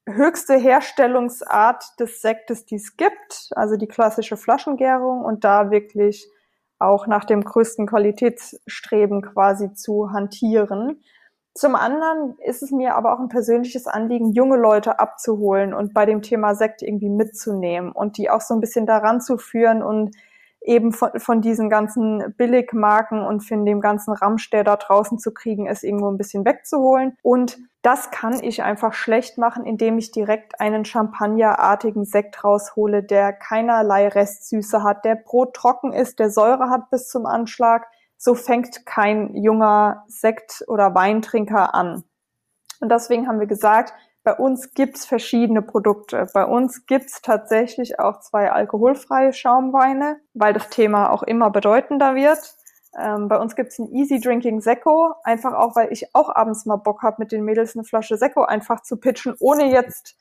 höchste 0.07 0.55
Herstellungsart 0.55 1.99
des 1.99 2.21
Sektes, 2.21 2.65
die 2.65 2.75
es 2.75 2.95
gibt, 2.97 3.49
also 3.55 3.75
die 3.75 3.87
klassische 3.87 4.37
Flaschengärung 4.37 5.23
und 5.23 5.43
da 5.43 5.71
wirklich 5.71 6.29
auch 6.77 7.07
nach 7.07 7.25
dem 7.25 7.43
größten 7.43 7.87
Qualitätsstreben 7.87 9.21
quasi 9.21 9.73
zu 9.73 10.11
hantieren. 10.11 11.01
Zum 11.53 11.75
anderen 11.75 12.37
ist 12.39 12.61
es 12.61 12.71
mir 12.71 12.95
aber 12.95 13.13
auch 13.13 13.19
ein 13.19 13.29
persönliches 13.29 13.87
Anliegen, 13.87 14.33
junge 14.33 14.57
Leute 14.57 14.99
abzuholen 14.99 15.73
und 15.73 15.93
bei 15.93 16.05
dem 16.05 16.21
Thema 16.21 16.53
Sekt 16.53 16.81
irgendwie 16.81 17.09
mitzunehmen 17.09 17.91
und 17.93 18.17
die 18.17 18.29
auch 18.29 18.41
so 18.41 18.53
ein 18.53 18.59
bisschen 18.59 18.85
daran 18.85 19.21
zu 19.21 19.37
führen 19.37 19.81
und 19.81 20.15
eben 20.65 20.91
von, 20.91 21.11
von 21.19 21.41
diesen 21.41 21.69
ganzen 21.69 22.33
Billigmarken 22.37 23.21
und 23.21 23.41
von 23.41 23.65
dem 23.65 23.81
ganzen 23.81 24.13
Ramsch, 24.13 24.49
der 24.49 24.63
da 24.63 24.75
draußen 24.75 25.19
zu 25.19 25.33
kriegen 25.33 25.67
ist, 25.67 25.83
irgendwo 25.83 26.09
ein 26.09 26.17
bisschen 26.17 26.45
wegzuholen. 26.45 27.17
Und 27.21 27.57
das 27.81 28.09
kann 28.09 28.41
ich 28.41 28.63
einfach 28.63 28.93
schlecht 28.93 29.37
machen, 29.37 29.65
indem 29.65 29.97
ich 29.97 30.11
direkt 30.11 30.59
einen 30.59 30.85
Champagnerartigen 30.85 32.03
Sekt 32.05 32.43
raushole, 32.43 33.03
der 33.03 33.31
keinerlei 33.31 34.07
Restsüße 34.07 34.83
hat, 34.83 35.05
der 35.05 35.15
Brot 35.15 35.53
trocken 35.53 35.93
ist, 35.93 36.19
der 36.19 36.31
Säure 36.31 36.69
hat 36.69 36.89
bis 36.89 37.07
zum 37.07 37.25
Anschlag. 37.25 37.87
So 38.17 38.33
fängt 38.33 38.85
kein 38.85 39.35
junger 39.35 40.03
Sekt- 40.07 40.63
oder 40.67 40.95
Weintrinker 40.95 41.75
an. 41.75 42.03
Und 42.81 42.91
deswegen 42.91 43.27
haben 43.27 43.39
wir 43.39 43.47
gesagt, 43.47 43.93
bei 44.25 44.33
uns 44.33 44.73
gibt's 44.73 45.05
verschiedene 45.05 45.61
Produkte. 45.61 46.27
Bei 46.33 46.45
uns 46.45 46.87
gibt's 46.87 47.21
tatsächlich 47.21 47.99
auch 47.99 48.19
zwei 48.21 48.51
alkoholfreie 48.51 49.31
Schaumweine, 49.33 50.19
weil 50.33 50.51
das 50.51 50.69
Thema 50.69 51.11
auch 51.11 51.21
immer 51.21 51.51
bedeutender 51.51 52.15
wird. 52.15 52.39
Ähm, 52.99 53.27
bei 53.27 53.37
uns 53.37 53.55
gibt's 53.55 53.77
ein 53.77 53.93
Easy 53.93 54.19
Drinking 54.19 54.61
Sekko, 54.61 55.13
einfach 55.23 55.53
auch, 55.53 55.75
weil 55.75 55.93
ich 55.93 56.15
auch 56.15 56.33
abends 56.33 56.65
mal 56.65 56.77
Bock 56.77 57.03
habe, 57.03 57.17
mit 57.19 57.31
den 57.31 57.45
Mädels 57.45 57.75
eine 57.75 57.83
Flasche 57.83 58.17
Sekko 58.17 58.41
einfach 58.41 58.81
zu 58.81 58.97
pitchen, 58.97 59.35
ohne 59.39 59.71
jetzt 59.71 60.17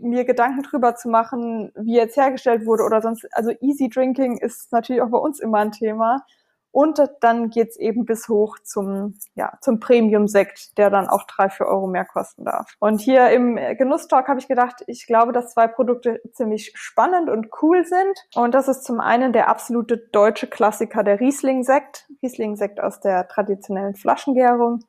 mir 0.00 0.24
Gedanken 0.24 0.62
drüber 0.62 0.94
zu 0.94 1.08
machen, 1.08 1.72
wie 1.74 1.96
jetzt 1.96 2.16
hergestellt 2.16 2.64
wurde 2.64 2.84
oder 2.84 3.02
sonst. 3.02 3.26
Also 3.32 3.50
Easy 3.60 3.88
Drinking 3.88 4.38
ist 4.38 4.70
natürlich 4.70 5.02
auch 5.02 5.10
bei 5.10 5.18
uns 5.18 5.40
immer 5.40 5.58
ein 5.58 5.72
Thema. 5.72 6.24
Und 6.70 7.00
dann 7.20 7.50
geht's 7.50 7.76
eben 7.76 8.04
bis 8.04 8.28
hoch 8.28 8.58
zum, 8.62 9.18
ja, 9.34 9.52
zum 9.60 9.80
Premium-Sekt, 9.80 10.76
der 10.78 10.90
dann 10.90 11.08
auch 11.08 11.24
drei, 11.24 11.48
vier 11.48 11.66
Euro 11.66 11.86
mehr 11.86 12.04
kosten 12.04 12.44
darf. 12.44 12.74
Und 12.78 13.00
hier 13.00 13.30
im 13.30 13.56
Genusstalk 13.56 14.28
habe 14.28 14.38
ich 14.38 14.48
gedacht, 14.48 14.84
ich 14.86 15.06
glaube, 15.06 15.32
dass 15.32 15.54
zwei 15.54 15.66
Produkte 15.66 16.20
ziemlich 16.32 16.72
spannend 16.74 17.30
und 17.30 17.48
cool 17.62 17.84
sind. 17.84 18.26
Und 18.34 18.54
das 18.54 18.68
ist 18.68 18.84
zum 18.84 19.00
einen 19.00 19.32
der 19.32 19.48
absolute 19.48 19.96
deutsche 19.96 20.46
Klassiker, 20.46 21.02
der 21.02 21.20
Riesling-Sekt. 21.20 22.06
Riesling-Sekt 22.22 22.80
aus 22.80 23.00
der 23.00 23.28
traditionellen 23.28 23.94
Flaschengärung, 23.94 24.80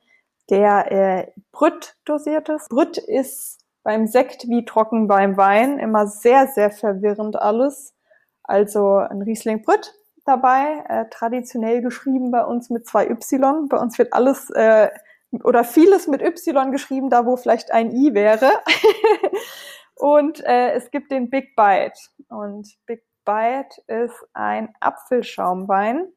der 0.50 0.92
äh, 0.92 1.32
Brütt 1.52 1.96
dosiert 2.06 2.50
ist. 2.50 2.70
Brütt 2.70 2.98
ist 2.98 3.60
beim 3.84 4.08
Sekt 4.08 4.48
wie 4.48 4.66
trocken 4.66 5.08
beim 5.08 5.38
Wein 5.38 5.80
immer 5.80 6.08
sehr, 6.08 6.48
sehr 6.48 6.72
verwirrend 6.72 7.36
alles. 7.38 7.96
Also 8.44 8.98
ein 8.98 9.22
Riesling 9.22 9.62
Brütt 9.62 9.94
dabei, 10.30 10.84
äh, 10.88 11.06
traditionell 11.10 11.82
geschrieben 11.82 12.32
bei 12.32 12.46
uns 12.46 12.70
mit 12.70 12.88
zwei 12.88 13.10
Y. 13.10 13.68
Bei 13.68 13.78
uns 13.78 13.98
wird 13.98 14.14
alles 14.14 14.50
äh, 14.52 14.90
oder 15.44 15.64
vieles 15.64 16.08
mit 16.08 16.22
Y 16.22 16.72
geschrieben, 16.72 17.10
da 17.10 17.26
wo 17.26 17.36
vielleicht 17.38 17.72
ein 17.72 17.92
I 17.92 18.14
wäre. 18.14 18.52
und 19.96 20.44
äh, 20.46 20.72
es 20.72 20.92
gibt 20.92 21.12
den 21.12 21.30
Big 21.30 21.56
Bite. 21.56 22.00
Und 22.30 22.68
Big 22.86 23.04
Bite 23.26 23.82
ist 23.88 24.16
ein 24.34 24.74
Apfelschaumwein. 24.80 26.08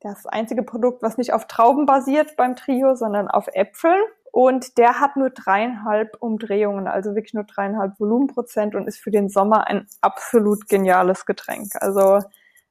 Das, 0.00 0.26
einzige 0.26 0.62
Produkt, 0.62 1.02
was 1.02 1.16
nicht 1.16 1.32
auf 1.32 1.46
Trauben 1.46 1.86
basiert 1.86 2.36
beim 2.36 2.56
Trio, 2.56 2.94
sondern 2.94 3.28
auf 3.28 3.46
Äpfeln. 3.52 4.02
Und 4.32 4.78
der 4.78 4.98
hat 4.98 5.16
nur 5.16 5.30
dreieinhalb 5.30 6.16
Umdrehungen, 6.18 6.88
also 6.88 7.14
wirklich 7.14 7.34
nur 7.34 7.44
dreieinhalb 7.44 8.00
Volumenprozent 8.00 8.74
und 8.74 8.88
ist 8.88 8.98
für 8.98 9.10
den 9.10 9.28
Sommer 9.28 9.66
ein 9.66 9.86
absolut 10.00 10.68
geniales 10.68 11.26
Getränk. 11.26 11.72
Also 11.80 12.20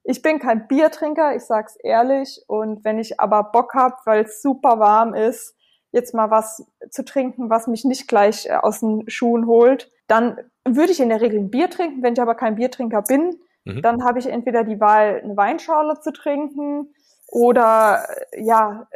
ich 0.04 0.22
bin 0.22 0.40
kein 0.40 0.68
Biertrinker, 0.68 1.36
ich 1.36 1.44
sag's 1.44 1.76
ehrlich. 1.76 2.44
Und 2.48 2.84
wenn 2.84 3.00
ich 3.00 3.20
aber 3.20 3.44
Bock 3.44 3.74
hab, 3.74 4.06
weil 4.06 4.26
es 4.26 4.42
super 4.42 4.80
warm 4.80 5.14
ist, 5.14 5.56
jetzt 5.92 6.14
mal 6.14 6.32
was 6.32 6.66
zu 6.90 7.04
trinken, 7.04 7.50
was 7.50 7.68
mich 7.68 7.86
nicht 7.86 8.08
gleich 8.08 8.46
äh, 8.48 8.56
aus 8.56 8.80
den 8.80 9.10
Schuhen 9.10 9.46
holt, 9.46 9.92
dann 10.08 10.38
würde 10.68 10.92
ich 10.92 11.00
in 11.00 11.10
der 11.10 11.22
Regel 11.22 11.40
ein 11.40 11.52
Bier 11.52 11.70
trinken. 11.70 12.02
Wenn 12.02 12.14
ich 12.14 12.22
aber 12.22 12.36
kein 12.36 12.56
Biertrinker 12.56 13.02
bin, 13.02 13.40
mhm. 13.66 13.82
dann 13.82 14.04
habe 14.04 14.20
ich 14.20 14.28
entweder 14.28 14.64
die 14.64 14.80
Wahl, 14.80 15.22
eine 15.24 15.36
Weinschorle 15.36 16.00
zu 16.00 16.12
trinken 16.14 16.94
oder 17.28 18.06
äh, 18.32 18.44
ja, 18.44 18.88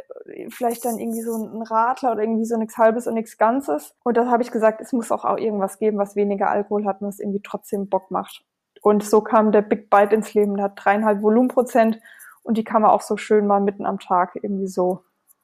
vielleicht 0.48 0.84
dann 0.84 0.98
irgendwie 0.98 1.22
so 1.22 1.36
ein 1.36 1.62
Radler 1.62 2.12
oder 2.12 2.22
irgendwie 2.22 2.44
so 2.44 2.56
nichts 2.56 2.76
Halbes 2.76 3.06
und 3.06 3.14
nichts 3.14 3.38
Ganzes. 3.38 3.94
Und 4.02 4.16
dann 4.16 4.30
habe 4.30 4.42
ich 4.42 4.50
gesagt, 4.50 4.80
es 4.80 4.92
muss 4.92 5.12
auch, 5.12 5.24
auch 5.24 5.38
irgendwas 5.38 5.78
geben, 5.78 5.98
was 5.98 6.16
weniger 6.16 6.50
Alkohol 6.50 6.84
hat 6.86 7.00
und 7.00 7.08
was 7.08 7.20
irgendwie 7.20 7.42
trotzdem 7.42 7.88
Bock 7.88 8.10
macht. 8.10 8.44
Und 8.86 9.02
so 9.02 9.20
kam 9.20 9.50
der 9.50 9.62
Big 9.62 9.90
Bite 9.90 10.14
ins 10.14 10.32
Leben. 10.34 10.54
Der 10.54 10.66
hat 10.66 10.74
dreieinhalb 10.76 11.20
Volumenprozent 11.20 11.98
und 12.44 12.56
die 12.56 12.62
kann 12.62 12.82
man 12.82 12.92
auch 12.92 13.00
so 13.00 13.16
schön 13.16 13.44
mal 13.44 13.60
mitten 13.60 13.84
am 13.84 13.98
Tag 13.98 14.38
irgendwie 14.40 14.68
so 14.68 15.02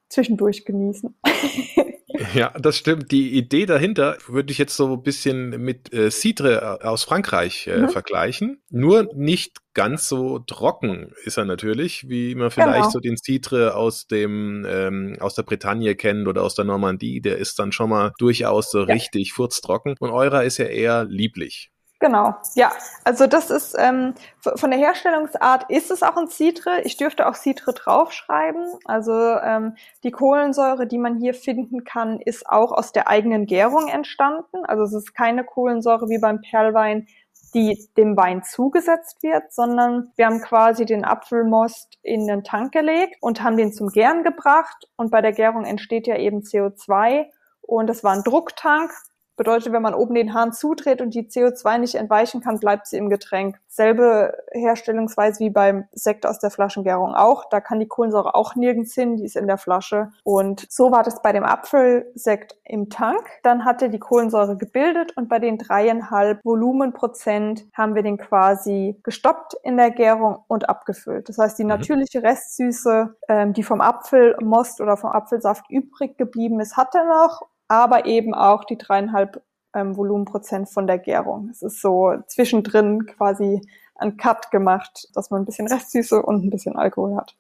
zwischendurch 0.09 0.65
genießen. 0.65 1.19
Ja, 2.35 2.51
das 2.51 2.77
stimmt. 2.77 3.11
Die 3.11 3.37
Idee 3.37 3.65
dahinter 3.65 4.19
würde 4.27 4.53
ich 4.53 4.59
jetzt 4.59 4.77
so 4.77 4.93
ein 4.93 5.03
bisschen 5.03 5.61
mit 5.63 5.93
äh, 5.95 6.11
Cidre 6.11 6.79
äh, 6.83 6.87
aus 6.87 7.05
Frankreich 7.05 7.67
äh, 7.67 7.79
mhm. 7.79 7.89
vergleichen. 7.89 8.63
Nur 8.69 9.09
nicht 9.15 9.57
ganz 9.73 10.09
so 10.09 10.39
trocken 10.39 11.15
ist 11.25 11.39
er 11.39 11.47
natürlich, 11.47 12.09
wie 12.11 12.35
man 12.35 12.51
vielleicht 12.51 12.75
genau. 12.75 12.91
so 12.91 13.01
den 13.01 13.17
Cidre 13.17 13.75
aus 13.75 14.07
dem 14.07 14.65
ähm, 14.69 15.17
aus 15.21 15.35
der 15.35 15.43
Bretagne 15.43 15.97
kennt 15.97 16.29
oder 16.29 16.43
aus 16.43 16.55
der 16.55 16.67
Normandie. 16.67 17.23
Der 17.23 17.39
ist 17.39 17.59
dann 17.59 17.73
schon 17.73 17.89
mal 17.89 18.13
durchaus 18.19 18.71
so 18.71 18.81
ja. 18.81 18.93
richtig 18.93 19.33
furztrocken. 19.33 19.97
Und 19.99 20.11
eurer 20.11 20.45
ist 20.45 20.59
ja 20.59 20.67
eher 20.67 21.05
lieblich. 21.05 21.72
Genau, 22.03 22.35
ja. 22.57 22.73
Also 23.05 23.29
das 23.29 23.49
ist 23.49 23.77
ähm, 23.79 24.15
von 24.41 24.73
der 24.73 24.81
Herstellungsart 24.81 25.71
ist 25.71 25.89
es 25.93 26.03
auch 26.03 26.17
ein 26.17 26.27
Citre. 26.27 26.81
Ich 26.83 26.97
dürfte 26.97 27.29
auch 27.29 27.37
Citre 27.37 27.73
draufschreiben. 27.75 28.67
Also 28.87 29.13
ähm, 29.13 29.77
die 30.03 30.11
Kohlensäure, 30.11 30.89
die 30.89 30.99
man 30.99 31.21
hier 31.21 31.33
finden 31.33 31.85
kann, 31.85 32.19
ist 32.19 32.49
auch 32.49 32.73
aus 32.73 32.91
der 32.91 33.07
eigenen 33.07 33.47
Gärung 33.47 33.87
entstanden. 33.87 34.65
Also 34.65 34.83
es 34.83 34.93
ist 34.95 35.15
keine 35.15 35.45
Kohlensäure 35.45 36.09
wie 36.09 36.19
beim 36.19 36.41
Perlwein, 36.41 37.07
die 37.55 37.89
dem 37.97 38.17
Wein 38.17 38.43
zugesetzt 38.43 39.23
wird, 39.23 39.53
sondern 39.53 40.11
wir 40.17 40.27
haben 40.27 40.41
quasi 40.41 40.85
den 40.85 41.05
Apfelmost 41.05 42.01
in 42.03 42.27
den 42.27 42.43
Tank 42.43 42.73
gelegt 42.73 43.15
und 43.21 43.45
haben 43.45 43.57
den 43.57 43.73
zum 43.73 43.91
Gären 43.91 44.25
gebracht. 44.25 44.89
Und 44.97 45.13
bei 45.13 45.21
der 45.21 45.33
Gärung 45.33 45.65
entsteht 45.65 46.09
ja 46.09 46.17
eben 46.17 46.41
CO2 46.41 47.27
und 47.61 47.87
das 47.87 48.03
war 48.03 48.13
ein 48.13 48.25
Drucktank 48.25 48.91
Bedeutet, 49.37 49.73
wenn 49.73 49.83
man 49.83 49.95
oben 49.95 50.15
den 50.15 50.35
Hahn 50.35 50.53
zudreht 50.53 51.01
und 51.01 51.15
die 51.15 51.29
CO2 51.29 51.79
nicht 51.79 51.95
entweichen 51.95 52.41
kann, 52.41 52.59
bleibt 52.59 52.87
sie 52.87 52.99
im 52.99 53.09
Getränk. 53.09 53.59
Selbe 53.67 54.37
Herstellungsweise 54.53 55.41
wie 55.41 55.51
beim 55.51 55.85
Sekt 55.93 56.27
aus 56.27 56.39
der 56.39 56.51
Flaschengärung 56.51 57.15
auch. 57.15 57.49
Da 57.49 57.61
kann 57.61 57.81
die 57.81 57.89
Kohlensäure 57.89 58.35
auch 58.35 58.55
nirgends 58.55 58.95
hin, 58.95 59.17
die 59.17 59.25
ist 59.25 59.37
in 59.37 59.47
der 59.47 59.57
Flasche. 59.57 60.11
Und 60.25 60.67
so 60.71 60.93
war 60.93 61.03
das 61.03 61.23
bei 61.23 61.33
dem 61.33 61.45
Apfelsekt 61.45 62.57
im 62.65 62.91
Tank. 62.91 63.27
Dann 63.43 63.65
hat 63.65 63.81
er 63.83 63.89
die 63.89 63.99
Kohlensäure 63.99 64.57
gebildet 64.57 65.17
und 65.17 65.29
bei 65.29 65.39
den 65.39 65.59
dreieinhalb 65.59 66.45
Volumenprozent 66.45 67.65
haben 67.75 67.95
wir 67.95 68.03
den 68.03 68.19
quasi 68.19 69.01
gestoppt 69.03 69.55
in 69.63 69.77
der 69.77 69.91
Gärung 69.91 70.39
und 70.49 70.69
abgefüllt. 70.69 71.29
Das 71.29 71.39
heißt, 71.39 71.59
die 71.59 71.65
mhm. 71.65 71.71
natürliche 71.71 72.23
Restsüße, 72.23 73.17
ähm, 73.29 73.53
die 73.55 73.63
vom 73.63 73.81
Apfelmost 73.81 74.81
oder 74.81 74.97
vom 74.97 75.11
Apfelsaft 75.11 75.71
übrig 75.71 76.19
geblieben 76.19 76.61
ist, 76.61 76.77
hat 76.77 76.95
er 76.95 77.05
noch 77.05 77.43
aber 77.73 78.05
eben 78.05 78.35
auch 78.35 78.65
die 78.65 78.77
dreieinhalb 78.77 79.43
ähm, 79.75 79.97
Volumenprozent 79.97 80.69
von 80.69 80.87
der 80.87 80.99
Gärung. 80.99 81.49
Es 81.51 81.63
ist 81.63 81.81
so 81.81 82.13
zwischendrin 82.27 83.07
quasi 83.07 83.63
ein 83.95 84.19
Cut 84.19 84.51
gemacht, 84.51 85.09
dass 85.15 85.31
man 85.31 85.41
ein 85.41 85.45
bisschen 85.47 85.69
Restsüße 85.69 86.23
und 86.23 86.45
ein 86.45 86.51
bisschen 86.51 86.77
Alkohol 86.77 87.17
hat. 87.17 87.35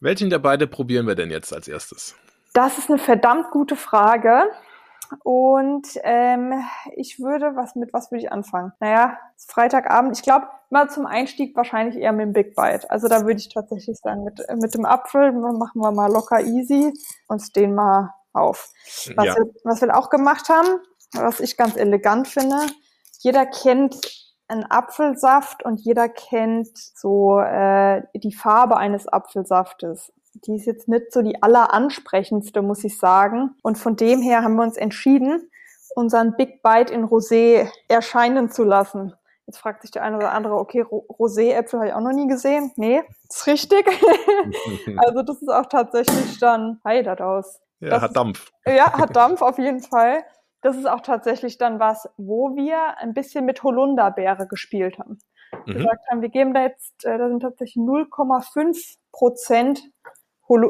Welchen 0.00 0.28
der 0.28 0.40
beiden 0.40 0.68
probieren 0.68 1.06
wir 1.06 1.14
denn 1.14 1.30
jetzt 1.30 1.52
als 1.54 1.68
erstes? 1.68 2.16
Das 2.52 2.78
ist 2.78 2.90
eine 2.90 2.98
verdammt 2.98 3.52
gute 3.52 3.76
Frage. 3.76 4.42
Und 5.22 5.86
ähm, 6.02 6.52
ich 6.96 7.20
würde, 7.20 7.54
was 7.54 7.76
mit 7.76 7.92
was 7.92 8.10
würde 8.10 8.24
ich 8.24 8.32
anfangen? 8.32 8.72
Naja, 8.80 9.16
Freitagabend. 9.36 10.16
Ich 10.16 10.24
glaube, 10.24 10.48
mal 10.70 10.90
zum 10.90 11.06
Einstieg 11.06 11.54
wahrscheinlich 11.54 11.96
eher 11.96 12.12
mit 12.12 12.26
dem 12.26 12.32
Big 12.32 12.56
Bite. 12.56 12.90
Also 12.90 13.06
da 13.06 13.20
würde 13.20 13.38
ich 13.38 13.48
tatsächlich 13.48 13.98
sagen, 13.98 14.24
mit, 14.24 14.44
mit 14.60 14.74
dem 14.74 14.84
Apfel 14.84 15.30
machen 15.30 15.80
wir 15.80 15.92
mal 15.92 16.10
locker 16.10 16.40
easy 16.40 16.92
und 17.28 17.54
den 17.54 17.76
mal 17.76 18.14
auf. 18.36 18.70
Was, 19.16 19.26
ja. 19.26 19.36
wir, 19.36 19.46
was 19.64 19.80
wir 19.80 19.96
auch 19.96 20.10
gemacht 20.10 20.48
haben, 20.48 20.80
was 21.12 21.40
ich 21.40 21.56
ganz 21.56 21.76
elegant 21.76 22.28
finde, 22.28 22.56
jeder 23.20 23.46
kennt 23.46 24.26
einen 24.48 24.64
Apfelsaft 24.64 25.64
und 25.64 25.80
jeder 25.80 26.08
kennt 26.08 26.76
so 26.76 27.40
äh, 27.40 28.02
die 28.14 28.32
Farbe 28.32 28.76
eines 28.76 29.08
Apfelsaftes. 29.08 30.12
Die 30.46 30.56
ist 30.56 30.66
jetzt 30.66 30.86
nicht 30.86 31.12
so 31.12 31.22
die 31.22 31.42
alleransprechendste, 31.42 32.62
muss 32.62 32.84
ich 32.84 32.98
sagen. 32.98 33.56
Und 33.62 33.78
von 33.78 33.96
dem 33.96 34.20
her 34.20 34.42
haben 34.42 34.54
wir 34.56 34.62
uns 34.62 34.76
entschieden, 34.76 35.50
unseren 35.94 36.36
Big 36.36 36.62
Bite 36.62 36.92
in 36.92 37.06
Rosé 37.06 37.68
erscheinen 37.88 38.50
zu 38.50 38.62
lassen. 38.62 39.14
Jetzt 39.46 39.58
fragt 39.58 39.82
sich 39.82 39.92
der 39.92 40.02
eine 40.02 40.16
oder 40.16 40.32
andere, 40.32 40.56
okay, 40.56 40.82
Rosé-Äpfel 40.82 41.78
habe 41.78 41.88
ich 41.88 41.94
auch 41.94 42.00
noch 42.00 42.12
nie 42.12 42.26
gesehen. 42.26 42.72
Nee, 42.76 43.02
ist 43.28 43.46
richtig. 43.46 43.86
also 44.98 45.22
das 45.22 45.40
ist 45.40 45.48
auch 45.48 45.66
tatsächlich 45.66 46.38
dann, 46.38 46.80
hey, 46.84 47.08
aus. 47.08 47.60
Ja, 47.80 47.90
das 47.90 48.02
hat 48.02 48.16
Dampf. 48.16 48.50
ja, 48.66 48.92
hat 48.92 49.16
Dampf 49.16 49.42
auf 49.42 49.58
jeden 49.58 49.80
Fall. 49.80 50.24
Das 50.62 50.76
ist 50.76 50.86
auch 50.86 51.00
tatsächlich 51.00 51.58
dann 51.58 51.78
was, 51.78 52.08
wo 52.16 52.56
wir 52.56 52.98
ein 52.98 53.14
bisschen 53.14 53.44
mit 53.44 53.62
Holunderbeere 53.62 54.48
gespielt 54.48 54.98
haben. 54.98 55.18
Mhm. 55.66 55.74
Gesagt 55.74 56.02
haben, 56.10 56.22
wir 56.22 56.28
geben 56.28 56.54
da 56.54 56.62
jetzt, 56.62 57.04
äh, 57.04 57.18
da 57.18 57.28
sind 57.28 57.40
tatsächlich 57.40 57.76
0,5 57.76 58.96
Prozent 59.12 59.82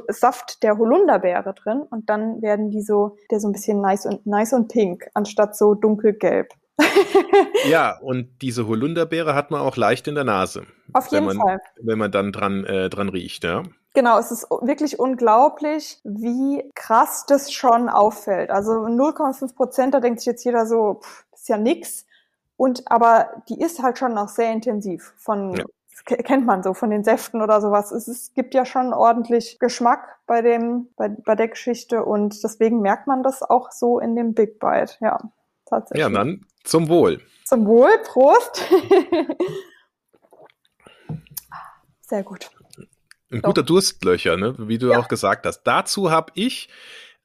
Saft 0.09 0.63
der 0.63 0.79
Holunderbeere 0.79 1.53
drin 1.53 1.83
und 1.83 2.09
dann 2.09 2.41
werden 2.41 2.71
die 2.71 2.81
so, 2.81 3.17
der 3.31 3.41
so 3.41 3.49
ein 3.49 3.53
bisschen 3.53 3.83
nice 3.83 4.07
und 4.07 4.27
nice 4.27 4.55
und 4.55 4.69
pink, 4.69 5.07
anstatt 5.13 5.55
so 5.55 5.75
dunkelgelb. 5.75 6.49
ja, 7.71 7.99
und 8.01 8.43
diese 8.43 8.67
Holunderbeere 8.67 9.35
hat 9.35 9.51
man 9.51 9.61
auch 9.61 9.77
leicht 9.77 10.09
in 10.09 10.15
der 10.15 10.25
Nase. 10.25 10.67
Auf 10.93 11.09
jeden 11.09 11.27
man, 11.27 11.37
Fall. 11.37 11.61
Wenn 11.83 11.99
man 11.99 12.11
dann 12.11 12.33
dran, 12.33 12.65
äh, 12.65 12.89
dran 12.89 13.09
riecht, 13.09 13.45
ja. 13.45 13.63
Genau, 13.97 14.19
es 14.19 14.31
ist 14.31 14.47
wirklich 14.61 14.99
unglaublich, 14.99 16.03
wie 16.05 16.71
krass 16.75 17.25
das 17.27 17.51
schon 17.51 17.89
auffällt. 17.89 18.51
Also 18.51 18.73
0,5 18.73 19.55
Prozent, 19.55 19.95
da 19.95 20.01
denkt 20.01 20.21
sich 20.21 20.27
jetzt 20.27 20.45
jeder 20.45 20.67
so, 20.67 21.01
pff, 21.01 21.25
das 21.31 21.41
ist 21.41 21.49
ja 21.49 21.57
nix. 21.57 22.05
Und 22.59 22.83
aber 22.93 23.43
die 23.49 23.59
ist 23.59 23.83
halt 23.83 23.97
schon 23.97 24.13
noch 24.13 24.29
sehr 24.29 24.53
intensiv 24.53 25.15
von 25.17 25.55
ja. 25.55 25.65
kennt 26.05 26.45
man 26.45 26.63
so 26.63 26.75
von 26.75 26.91
den 26.91 27.05
Säften 27.05 27.41
oder 27.41 27.63
sowas. 27.63 27.91
Es, 27.91 28.07
ist, 28.07 28.35
gibt 28.35 28.53
ja 28.53 28.67
schon 28.67 28.93
ordentlich 28.93 29.59
Geschmack 29.61 30.19
bei 30.27 30.43
dem 30.43 30.91
bei, 30.97 31.09
bei 31.09 31.35
der 31.35 31.49
Geschichte 31.49 32.05
und 32.05 32.45
deswegen 32.45 32.83
merkt 32.83 33.07
man 33.07 33.23
das 33.23 33.43
auch 33.43 33.73
so 33.73 33.99
in 33.99 34.15
dem 34.15 34.35
Big 34.35 34.61
Bite. 34.61 34.93
Ja, 35.01 35.21
tatsächlich. 35.65 36.03
Ja, 36.07 36.11
dann 36.11 36.45
zum 36.65 36.91
Wohl. 36.91 37.23
Zum 37.47 37.67
Wohl, 37.67 37.97
Prost. 38.05 38.63
Sehr 42.03 42.23
gut. 42.25 42.51
Ein 43.31 43.43
guter 43.43 43.63
Durstlöcher, 43.63 44.37
ne? 44.37 44.55
wie 44.59 44.79
du 44.79 44.91
ja. 44.91 44.99
auch 44.99 45.09
gesagt 45.09 45.47
hast. 45.47 45.63
Dazu 45.65 46.11
habe 46.11 46.33
ich 46.35 46.69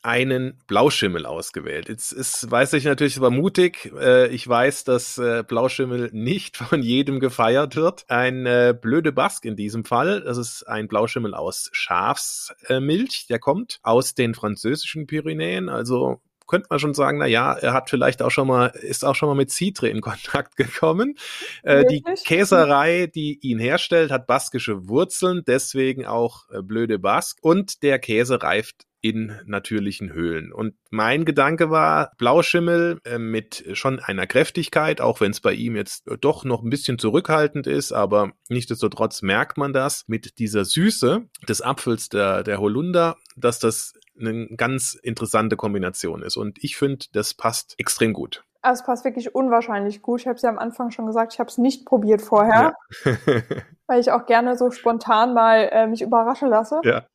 einen 0.03 0.57
Blauschimmel 0.65 1.25
ausgewählt. 1.25 1.87
Jetzt 1.87 2.11
ist, 2.11 2.49
weiß 2.49 2.73
ich 2.73 2.85
natürlich, 2.85 3.17
es 3.17 3.21
war 3.21 3.29
mutig. 3.29 3.91
Äh, 3.99 4.27
ich 4.29 4.47
weiß, 4.47 4.83
dass 4.83 5.17
äh, 5.17 5.43
Blauschimmel 5.47 6.09
nicht 6.11 6.57
von 6.57 6.81
jedem 6.81 7.19
gefeiert 7.19 7.75
wird. 7.75 8.05
Ein 8.07 8.45
äh, 8.45 8.75
blöde 8.79 9.11
Bask 9.11 9.45
in 9.45 9.55
diesem 9.55 9.85
Fall. 9.85 10.21
Das 10.21 10.37
ist 10.37 10.63
ein 10.63 10.87
Blauschimmel 10.87 11.35
aus 11.35 11.69
Schafsmilch. 11.71 13.27
Der 13.29 13.39
kommt 13.39 13.79
aus 13.83 14.15
den 14.15 14.33
französischen 14.33 15.05
Pyrenäen, 15.05 15.69
also 15.69 16.19
könnte 16.51 16.67
man 16.69 16.79
schon 16.79 16.93
sagen, 16.93 17.17
na 17.17 17.27
ja, 17.27 17.53
er 17.53 17.71
hat 17.71 17.89
vielleicht 17.89 18.21
auch 18.21 18.29
schon 18.29 18.45
mal, 18.45 18.67
ist 18.67 19.05
auch 19.05 19.15
schon 19.15 19.29
mal 19.29 19.35
mit 19.35 19.51
Citre 19.51 19.87
in 19.87 20.01
Kontakt 20.01 20.55
gekommen. 20.57 21.15
Äh, 21.63 21.85
die 21.85 22.03
Käserei, 22.25 23.07
die 23.07 23.39
ihn 23.41 23.57
herstellt, 23.57 24.11
hat 24.11 24.27
baskische 24.27 24.89
Wurzeln, 24.89 25.43
deswegen 25.47 26.05
auch 26.05 26.49
äh, 26.51 26.61
blöde 26.61 26.99
Bask. 26.99 27.37
Und 27.41 27.83
der 27.83 27.99
Käse 27.99 28.43
reift 28.43 28.85
in 28.99 29.39
natürlichen 29.45 30.11
Höhlen. 30.11 30.51
Und 30.51 30.75
mein 30.91 31.23
Gedanke 31.23 31.71
war, 31.71 32.11
Blauschimmel 32.17 32.99
äh, 33.05 33.17
mit 33.17 33.63
schon 33.73 33.99
einer 33.99 34.27
Kräftigkeit, 34.27 34.99
auch 34.99 35.21
wenn 35.21 35.31
es 35.31 35.39
bei 35.39 35.53
ihm 35.53 35.77
jetzt 35.77 36.03
doch 36.19 36.43
noch 36.43 36.63
ein 36.63 36.69
bisschen 36.69 36.99
zurückhaltend 36.99 37.65
ist, 37.65 37.93
aber 37.93 38.33
nichtsdestotrotz 38.49 39.21
merkt 39.21 39.57
man 39.57 39.71
das 39.71 40.03
mit 40.07 40.37
dieser 40.37 40.65
Süße 40.65 41.23
des 41.47 41.61
Apfels 41.61 42.09
der, 42.09 42.43
der 42.43 42.59
Holunder, 42.59 43.15
dass 43.37 43.57
das 43.57 43.93
eine 44.21 44.47
ganz 44.55 44.93
interessante 44.93 45.57
Kombination 45.57 46.23
ist. 46.23 46.37
Und 46.37 46.63
ich 46.63 46.77
finde, 46.77 47.05
das 47.13 47.33
passt 47.33 47.75
extrem 47.77 48.13
gut. 48.13 48.43
Also 48.61 48.81
es 48.81 48.85
passt 48.85 49.05
wirklich 49.05 49.33
unwahrscheinlich 49.33 50.01
gut. 50.01 50.21
Ich 50.21 50.27
habe 50.27 50.35
es 50.35 50.43
ja 50.43 50.49
am 50.49 50.59
Anfang 50.59 50.91
schon 50.91 51.07
gesagt, 51.07 51.33
ich 51.33 51.39
habe 51.39 51.49
es 51.49 51.57
nicht 51.57 51.85
probiert 51.85 52.21
vorher, 52.21 52.75
ja. 53.05 53.13
weil 53.87 53.99
ich 53.99 54.11
auch 54.11 54.25
gerne 54.25 54.55
so 54.57 54.71
spontan 54.71 55.33
mal 55.33 55.69
äh, 55.71 55.87
mich 55.87 56.01
überraschen 56.01 56.49
lasse. 56.49 56.79
Ja. 56.83 57.05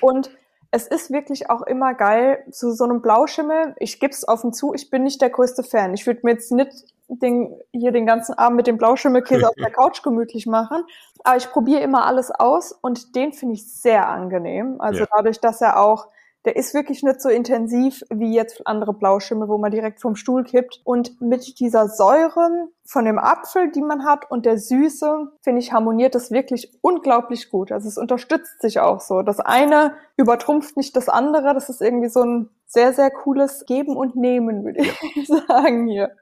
Und 0.00 0.30
es 0.72 0.86
ist 0.86 1.10
wirklich 1.10 1.50
auch 1.50 1.62
immer 1.62 1.94
geil, 1.94 2.44
zu 2.52 2.72
so 2.72 2.84
einem 2.84 3.02
Blauschimmel, 3.02 3.74
ich 3.78 3.98
gebe 3.98 4.12
es 4.12 4.28
offen 4.28 4.52
zu, 4.52 4.72
ich 4.72 4.90
bin 4.90 5.02
nicht 5.02 5.20
der 5.20 5.30
größte 5.30 5.64
Fan. 5.64 5.94
Ich 5.94 6.06
würde 6.06 6.20
mir 6.22 6.32
jetzt 6.32 6.52
nicht 6.52 6.70
den, 7.08 7.56
hier 7.72 7.90
den 7.90 8.06
ganzen 8.06 8.38
Abend 8.38 8.56
mit 8.56 8.66
dem 8.68 8.78
Blauschimmelkäse 8.78 9.48
auf 9.48 9.56
der 9.56 9.70
Couch 9.72 10.02
gemütlich 10.02 10.46
machen, 10.46 10.84
aber 11.24 11.36
ich 11.36 11.50
probiere 11.50 11.80
immer 11.80 12.06
alles 12.06 12.30
aus 12.30 12.72
und 12.72 13.16
den 13.16 13.32
finde 13.32 13.54
ich 13.54 13.72
sehr 13.72 14.08
angenehm. 14.08 14.80
Also 14.80 15.00
ja. 15.00 15.06
dadurch, 15.12 15.40
dass 15.40 15.60
er 15.60 15.80
auch 15.80 16.06
der 16.44 16.56
ist 16.56 16.72
wirklich 16.72 17.02
nicht 17.02 17.20
so 17.20 17.28
intensiv 17.28 18.02
wie 18.10 18.34
jetzt 18.34 18.66
andere 18.66 18.94
Blauschimmel, 18.94 19.48
wo 19.48 19.58
man 19.58 19.70
direkt 19.70 20.00
vom 20.00 20.16
Stuhl 20.16 20.44
kippt. 20.44 20.80
Und 20.84 21.20
mit 21.20 21.60
dieser 21.60 21.88
Säure 21.88 22.68
von 22.90 23.04
dem 23.04 23.20
Apfel, 23.20 23.70
die 23.70 23.82
man 23.82 24.04
hat, 24.04 24.28
und 24.32 24.44
der 24.44 24.58
Süße, 24.58 25.28
finde 25.42 25.60
ich, 25.60 25.72
harmoniert 25.72 26.16
das 26.16 26.32
wirklich 26.32 26.72
unglaublich 26.80 27.48
gut. 27.48 27.70
Also 27.70 27.86
es 27.86 27.96
unterstützt 27.96 28.60
sich 28.60 28.80
auch 28.80 29.00
so. 29.00 29.22
Das 29.22 29.38
eine 29.38 29.94
übertrumpft 30.16 30.76
nicht 30.76 30.96
das 30.96 31.08
andere. 31.08 31.54
Das 31.54 31.68
ist 31.68 31.80
irgendwie 31.80 32.08
so 32.08 32.24
ein 32.24 32.48
sehr, 32.66 32.92
sehr 32.92 33.12
cooles 33.12 33.64
Geben 33.64 33.96
und 33.96 34.16
Nehmen, 34.16 34.64
würde 34.64 34.80
ich 34.80 35.28
sagen 35.48 35.86
hier. 35.86 36.16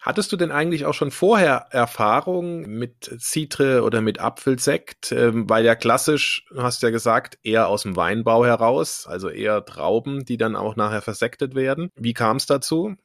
Hattest 0.00 0.30
du 0.32 0.36
denn 0.36 0.50
eigentlich 0.50 0.84
auch 0.84 0.92
schon 0.92 1.12
vorher 1.12 1.68
Erfahrung 1.70 2.62
mit 2.62 3.10
Citre 3.18 3.82
oder 3.82 4.02
mit 4.02 4.20
Apfelsekt? 4.20 5.12
Ähm, 5.12 5.48
weil 5.48 5.64
ja 5.64 5.74
klassisch, 5.74 6.44
hast 6.54 6.82
du 6.82 6.88
ja 6.88 6.90
gesagt, 6.90 7.38
eher 7.42 7.68
aus 7.68 7.84
dem 7.84 7.96
Weinbau 7.96 8.44
heraus, 8.44 9.06
also 9.08 9.30
eher 9.30 9.64
Trauben, 9.64 10.26
die 10.26 10.36
dann 10.36 10.56
auch 10.56 10.76
nachher 10.76 11.00
versektet 11.00 11.54
werden. 11.54 11.88
Wie 11.94 12.12
kam 12.12 12.36
es 12.36 12.44
dazu? 12.44 12.96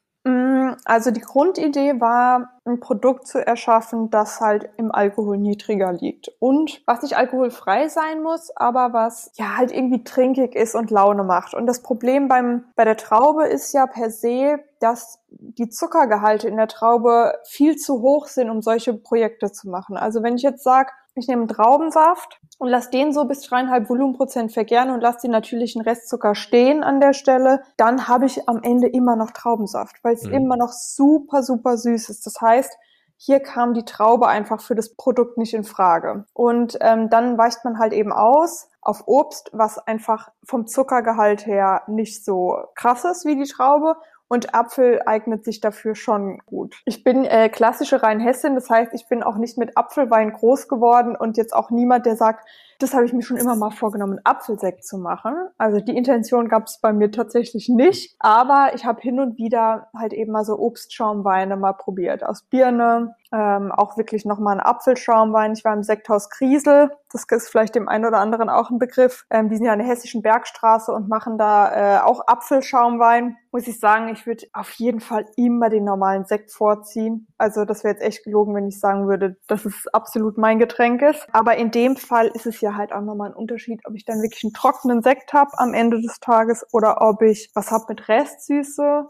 Also 0.86 1.12
die 1.12 1.22
Grundidee 1.22 2.00
war, 2.00 2.52
ein 2.66 2.80
Produkt 2.80 3.28
zu 3.28 3.46
erschaffen, 3.46 4.10
das 4.10 4.42
halt 4.42 4.70
im 4.78 4.92
Alkohol 4.92 5.38
niedriger 5.38 5.94
liegt 5.94 6.30
und 6.40 6.82
was 6.86 7.02
nicht 7.02 7.16
alkoholfrei 7.16 7.88
sein 7.88 8.22
muss, 8.22 8.52
aber 8.56 8.94
was 8.94 9.32
ja 9.36 9.58
halt 9.58 9.72
irgendwie 9.72 10.04
trinkig 10.04 10.56
ist 10.56 10.76
und 10.76 10.92
Laune 10.92 11.24
macht. 11.24 11.54
Und 11.54 11.66
das 11.66 11.82
Problem 11.82 12.28
beim 12.28 12.66
bei 12.76 12.84
der 12.84 12.98
Traube 12.98 13.46
ist 13.46 13.74
ja 13.74 13.88
per 13.88 14.10
se, 14.10 14.60
dass 14.80 15.20
die 15.30 15.70
Zuckergehalte 15.70 16.48
in 16.48 16.58
der 16.58 16.68
Traube 16.68 17.34
viel 17.46 17.78
zu 17.78 18.02
hoch 18.02 18.28
sind, 18.28 18.50
um 18.50 18.62
solche 18.62 18.94
Projekte 18.94 19.52
zu 19.52 19.70
machen. 19.70 19.98
Also 19.98 20.24
wenn 20.24 20.36
ich 20.36 20.44
jetzt 20.44 20.64
sage, 20.64 20.92
ich 21.20 21.28
nehme 21.28 21.48
Traubensaft 21.48 22.40
und 22.60 22.70
lasse 22.70 22.90
den 22.90 23.14
so 23.14 23.26
bis 23.26 23.42
dreieinhalb 23.42 23.90
Volumenprozent 23.90 24.52
vergären 24.52 24.90
und 24.90 25.02
lasse 25.02 25.22
den 25.24 25.32
natürlichen 25.32 25.82
Restzucker 25.82 26.36
stehen 26.36 26.84
an 26.84 27.00
der 27.00 27.14
Stelle, 27.14 27.62
dann 27.78 28.08
habe 28.08 28.26
ich 28.26 28.48
am 28.50 28.62
Ende 28.64 28.88
immer 28.88 29.16
noch 29.16 29.32
Traubensaft, 29.32 30.04
weil 30.04 30.16
es 30.16 30.24
mhm. 30.24 30.34
immer 30.34 30.58
noch 30.58 30.72
super, 30.72 31.44
super 31.44 31.78
süß 31.78 32.10
ist. 32.10 32.26
Das 32.26 32.42
heißt, 32.42 32.78
hier 33.18 33.40
kam 33.40 33.74
die 33.74 33.86
Traube 33.86 34.28
einfach 34.28 34.62
für 34.62 34.76
das 34.76 34.96
Produkt 34.96 35.38
nicht 35.38 35.54
in 35.54 35.64
Frage. 35.64 36.26
Und 36.34 36.78
ähm, 36.82 37.10
dann 37.10 37.38
weicht 37.38 37.66
man 37.66 37.80
halt 37.80 37.94
eben 37.94 38.12
aus 38.12 38.70
auf 38.82 39.08
Obst, 39.08 39.50
was 39.54 39.80
einfach 39.80 40.30
vom 40.44 40.68
Zuckergehalt 40.68 41.46
her 41.46 41.82
nicht 41.88 42.24
so 42.24 42.58
krass 42.76 43.04
ist 43.06 43.26
wie 43.26 43.36
die 43.36 43.50
Traube 43.50 43.96
und 44.28 44.54
Apfel 44.54 45.02
eignet 45.06 45.46
sich 45.46 45.62
dafür 45.62 45.96
schon 45.96 46.40
gut. 46.46 46.76
Ich 46.86 47.04
bin 47.04 47.26
äh, 47.26 47.50
klassische 47.50 48.04
Rheinhessin, 48.04 48.56
das 48.56 48.70
heißt, 48.70 48.94
ich 48.94 49.08
bin 49.08 49.24
auch 49.24 49.38
nicht 49.38 49.58
mit 49.58 49.78
Apfelwein 49.78 50.34
groß 50.34 50.68
geworden 50.68 51.16
und 51.16 51.38
jetzt 51.38 51.54
auch 51.54 51.70
niemand, 51.70 52.06
der 52.06 52.16
sagt, 52.16 52.48
das 52.80 52.94
habe 52.94 53.06
ich 53.06 53.14
mir 53.14 53.24
schon 53.24 53.38
immer 53.38 53.56
mal 53.56 53.72
vorgenommen, 53.72 54.20
Apfelsekt 54.24 54.86
zu 54.86 54.98
machen. 54.98 55.34
Also 55.58 55.80
die 55.80 55.96
Intention 55.96 56.48
gab 56.48 56.68
es 56.68 56.80
bei 56.80 56.94
mir 56.94 57.12
tatsächlich 57.12 57.70
nicht, 57.70 58.16
aber 58.20 58.72
ich 58.76 58.86
habe 58.86 59.02
hin 59.02 59.20
und 59.20 59.38
wieder 59.38 59.88
halt 59.98 60.14
eben 60.14 60.32
mal 60.32 60.46
so 60.46 60.60
Obstschaumweine 60.60 61.58
mal 61.58 61.74
probiert. 61.74 62.24
Aus 62.24 62.44
Birne, 62.44 63.16
ähm, 63.34 63.72
auch 63.72 63.98
wirklich 63.98 64.26
nochmal 64.26 64.56
ein 64.56 64.66
Apfelschaumwein. 64.66 65.54
Ich 65.54 65.66
war 65.66 65.74
im 65.74 65.84
Sekthaus 65.84 66.30
Kriesel, 66.30 66.92
das 67.12 67.26
ist 67.30 67.50
vielleicht 67.50 67.76
dem 67.76 67.88
einen 67.88 68.06
oder 68.06 68.20
anderen 68.20 68.50
auch 68.50 68.70
ein 68.70 68.80
Begriff. 68.80 69.26
Ähm, 69.30 69.50
die 69.50 69.56
sind 69.56 69.66
ja 69.66 69.74
an 69.74 69.80
der 69.80 69.88
hessischen 69.88 70.22
Bergstraße 70.22 70.92
und 70.92 71.08
machen 71.08 71.38
da 71.38 71.98
äh, 71.98 72.02
auch 72.02 72.28
Apfelschaumwein. 72.28 73.38
Muss 73.52 73.68
ich 73.68 73.80
sagen, 73.80 74.10
ich 74.10 74.26
würde 74.26 74.46
auf 74.54 74.72
jeden 74.72 75.00
Fall 75.00 75.26
immer 75.36 75.70
den 75.70 75.86
normalen 75.86 76.26
Sekt 76.26 76.52
vorziehen. 76.52 77.28
Also 77.38 77.66
das 77.66 77.84
wäre 77.84 77.94
jetzt 77.94 78.04
echt 78.04 78.24
gelogen, 78.26 78.54
wenn 78.56 78.68
ich 78.68 78.80
sagen 78.80 79.08
würde, 79.08 79.38
dass 79.48 79.66
es 79.66 79.88
absolut 79.94 80.38
mein 80.38 80.60
Getränk 80.60 81.02
ist. 81.02 81.28
Aber 81.32 81.56
in 81.56 81.72
dem 81.72 81.96
Fall 81.96 82.28
ist 82.28 82.46
es 82.46 82.62
ja 82.62 82.76
halt 82.76 82.92
auch 82.92 83.02
nochmal 83.02 83.30
ein 83.30 83.36
Unterschied, 83.36 83.82
ob 83.86 83.96
ich 83.96 84.06
dann 84.06 84.22
wirklich 84.22 84.44
einen 84.44 84.54
trockenen 84.54 85.02
Sekt 85.02 85.34
habe 85.34 85.52
am 85.58 85.74
Ende 85.74 86.02
des 86.02 86.20
Tages 86.20 86.66
oder 86.74 87.02
ob 87.02 87.22
ich 87.22 87.52
was 87.56 87.72
hab 87.72 87.88
mit 87.90 88.08
Restsüße 88.10 89.08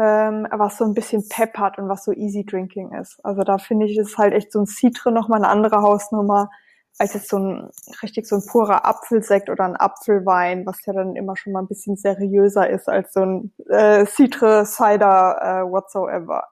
ähm, 0.00 0.46
was 0.50 0.78
so 0.78 0.84
ein 0.84 0.94
bisschen 0.94 1.28
Pep 1.28 1.58
hat 1.58 1.78
und 1.78 1.88
was 1.88 2.04
so 2.04 2.12
easy 2.12 2.44
drinking 2.44 2.92
ist. 2.92 3.24
Also 3.24 3.42
da 3.42 3.58
finde 3.58 3.86
ich, 3.86 3.98
ist 3.98 4.18
halt 4.18 4.32
echt 4.32 4.52
so 4.52 4.60
ein 4.60 4.66
Citre 4.66 5.12
nochmal 5.12 5.40
eine 5.40 5.48
andere 5.48 5.82
Hausnummer 5.82 6.50
als 6.98 7.14
jetzt 7.14 7.30
so 7.30 7.38
ein 7.38 7.70
richtig 8.02 8.26
so 8.26 8.36
ein 8.36 8.44
purer 8.44 8.84
Apfelsekt 8.84 9.48
oder 9.48 9.64
ein 9.64 9.76
Apfelwein, 9.76 10.66
was 10.66 10.84
ja 10.84 10.92
dann 10.92 11.16
immer 11.16 11.34
schon 11.34 11.54
mal 11.54 11.60
ein 11.60 11.68
bisschen 11.68 11.96
seriöser 11.96 12.68
ist 12.68 12.88
als 12.90 13.14
so 13.14 13.20
ein 13.20 13.52
äh, 13.68 14.04
Citre 14.04 14.66
Cider 14.66 15.38
äh, 15.40 15.70
whatsoever. 15.70 16.48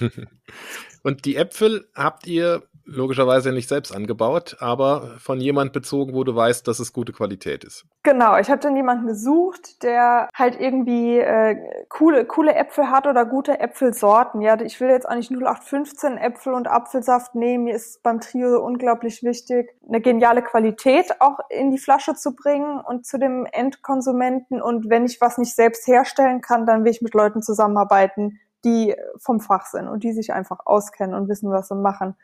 Und 1.02 1.24
die 1.24 1.36
Äpfel 1.36 1.88
habt 1.94 2.26
ihr 2.26 2.62
logischerweise 2.90 3.52
nicht 3.52 3.68
selbst 3.68 3.94
angebaut, 3.94 4.56
aber 4.60 5.14
von 5.18 5.40
jemand 5.40 5.72
bezogen, 5.72 6.14
wo 6.14 6.24
du 6.24 6.34
weißt, 6.34 6.66
dass 6.66 6.80
es 6.80 6.92
gute 6.92 7.12
Qualität 7.12 7.64
ist. 7.64 7.86
Genau, 8.02 8.36
ich 8.38 8.50
habe 8.50 8.60
dann 8.60 8.76
jemanden 8.76 9.06
gesucht, 9.06 9.82
der 9.82 10.28
halt 10.34 10.58
irgendwie 10.60 11.18
äh, 11.18 11.56
coole, 11.88 12.24
coole 12.24 12.54
Äpfel 12.54 12.90
hat 12.90 13.06
oder 13.06 13.24
gute 13.24 13.60
Äpfelsorten. 13.60 14.40
Ja, 14.40 14.60
ich 14.60 14.80
will 14.80 14.88
jetzt 14.88 15.08
nicht 15.08 15.30
0815 15.30 16.18
Äpfel 16.18 16.52
und 16.52 16.68
Apfelsaft 16.68 17.34
nehmen. 17.34 17.64
Mir 17.64 17.76
ist 17.76 18.02
beim 18.02 18.20
Trio 18.20 18.58
unglaublich 18.64 19.22
wichtig, 19.22 19.70
eine 19.86 20.00
geniale 20.00 20.42
Qualität 20.42 21.20
auch 21.20 21.38
in 21.48 21.70
die 21.70 21.78
Flasche 21.78 22.14
zu 22.14 22.34
bringen 22.34 22.80
und 22.80 23.06
zu 23.06 23.18
dem 23.18 23.46
Endkonsumenten. 23.46 24.60
Und 24.60 24.90
wenn 24.90 25.04
ich 25.04 25.20
was 25.20 25.38
nicht 25.38 25.54
selbst 25.54 25.86
herstellen 25.86 26.40
kann, 26.40 26.66
dann 26.66 26.84
will 26.84 26.90
ich 26.90 27.02
mit 27.02 27.14
Leuten 27.14 27.42
zusammenarbeiten, 27.42 28.40
die 28.64 28.94
vom 29.18 29.40
Fach 29.40 29.66
sind 29.66 29.88
und 29.88 30.02
die 30.04 30.12
sich 30.12 30.32
einfach 30.32 30.60
auskennen 30.64 31.14
und 31.14 31.28
wissen, 31.28 31.50
was 31.50 31.68
sie 31.68 31.74
machen. 31.74 32.16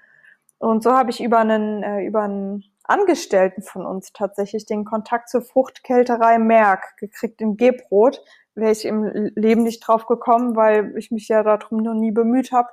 Und 0.59 0.83
so 0.83 0.93
habe 0.93 1.11
ich 1.11 1.23
über 1.23 1.39
einen, 1.39 1.83
äh, 1.83 2.05
über 2.05 2.23
einen 2.23 2.65
Angestellten 2.85 3.63
von 3.63 3.85
uns 3.85 4.13
tatsächlich 4.13 4.65
den 4.65 4.85
Kontakt 4.85 5.29
zur 5.29 5.43
Fruchtkälterei 5.43 6.39
Merck 6.39 6.97
gekriegt 6.99 7.41
in 7.41 7.57
Gebrot. 7.57 8.23
Wäre 8.55 8.73
ich 8.73 8.85
im 8.85 9.05
Leben 9.35 9.65
nicht 9.65 9.81
drauf 9.81 10.07
gekommen, 10.07 10.57
weil 10.57 10.97
ich 10.97 11.11
mich 11.11 11.29
ja 11.29 11.43
darum 11.43 11.79
noch 11.79 11.95
nie 11.95 12.13
bemüht 12.13 12.53
habe. 12.53 12.69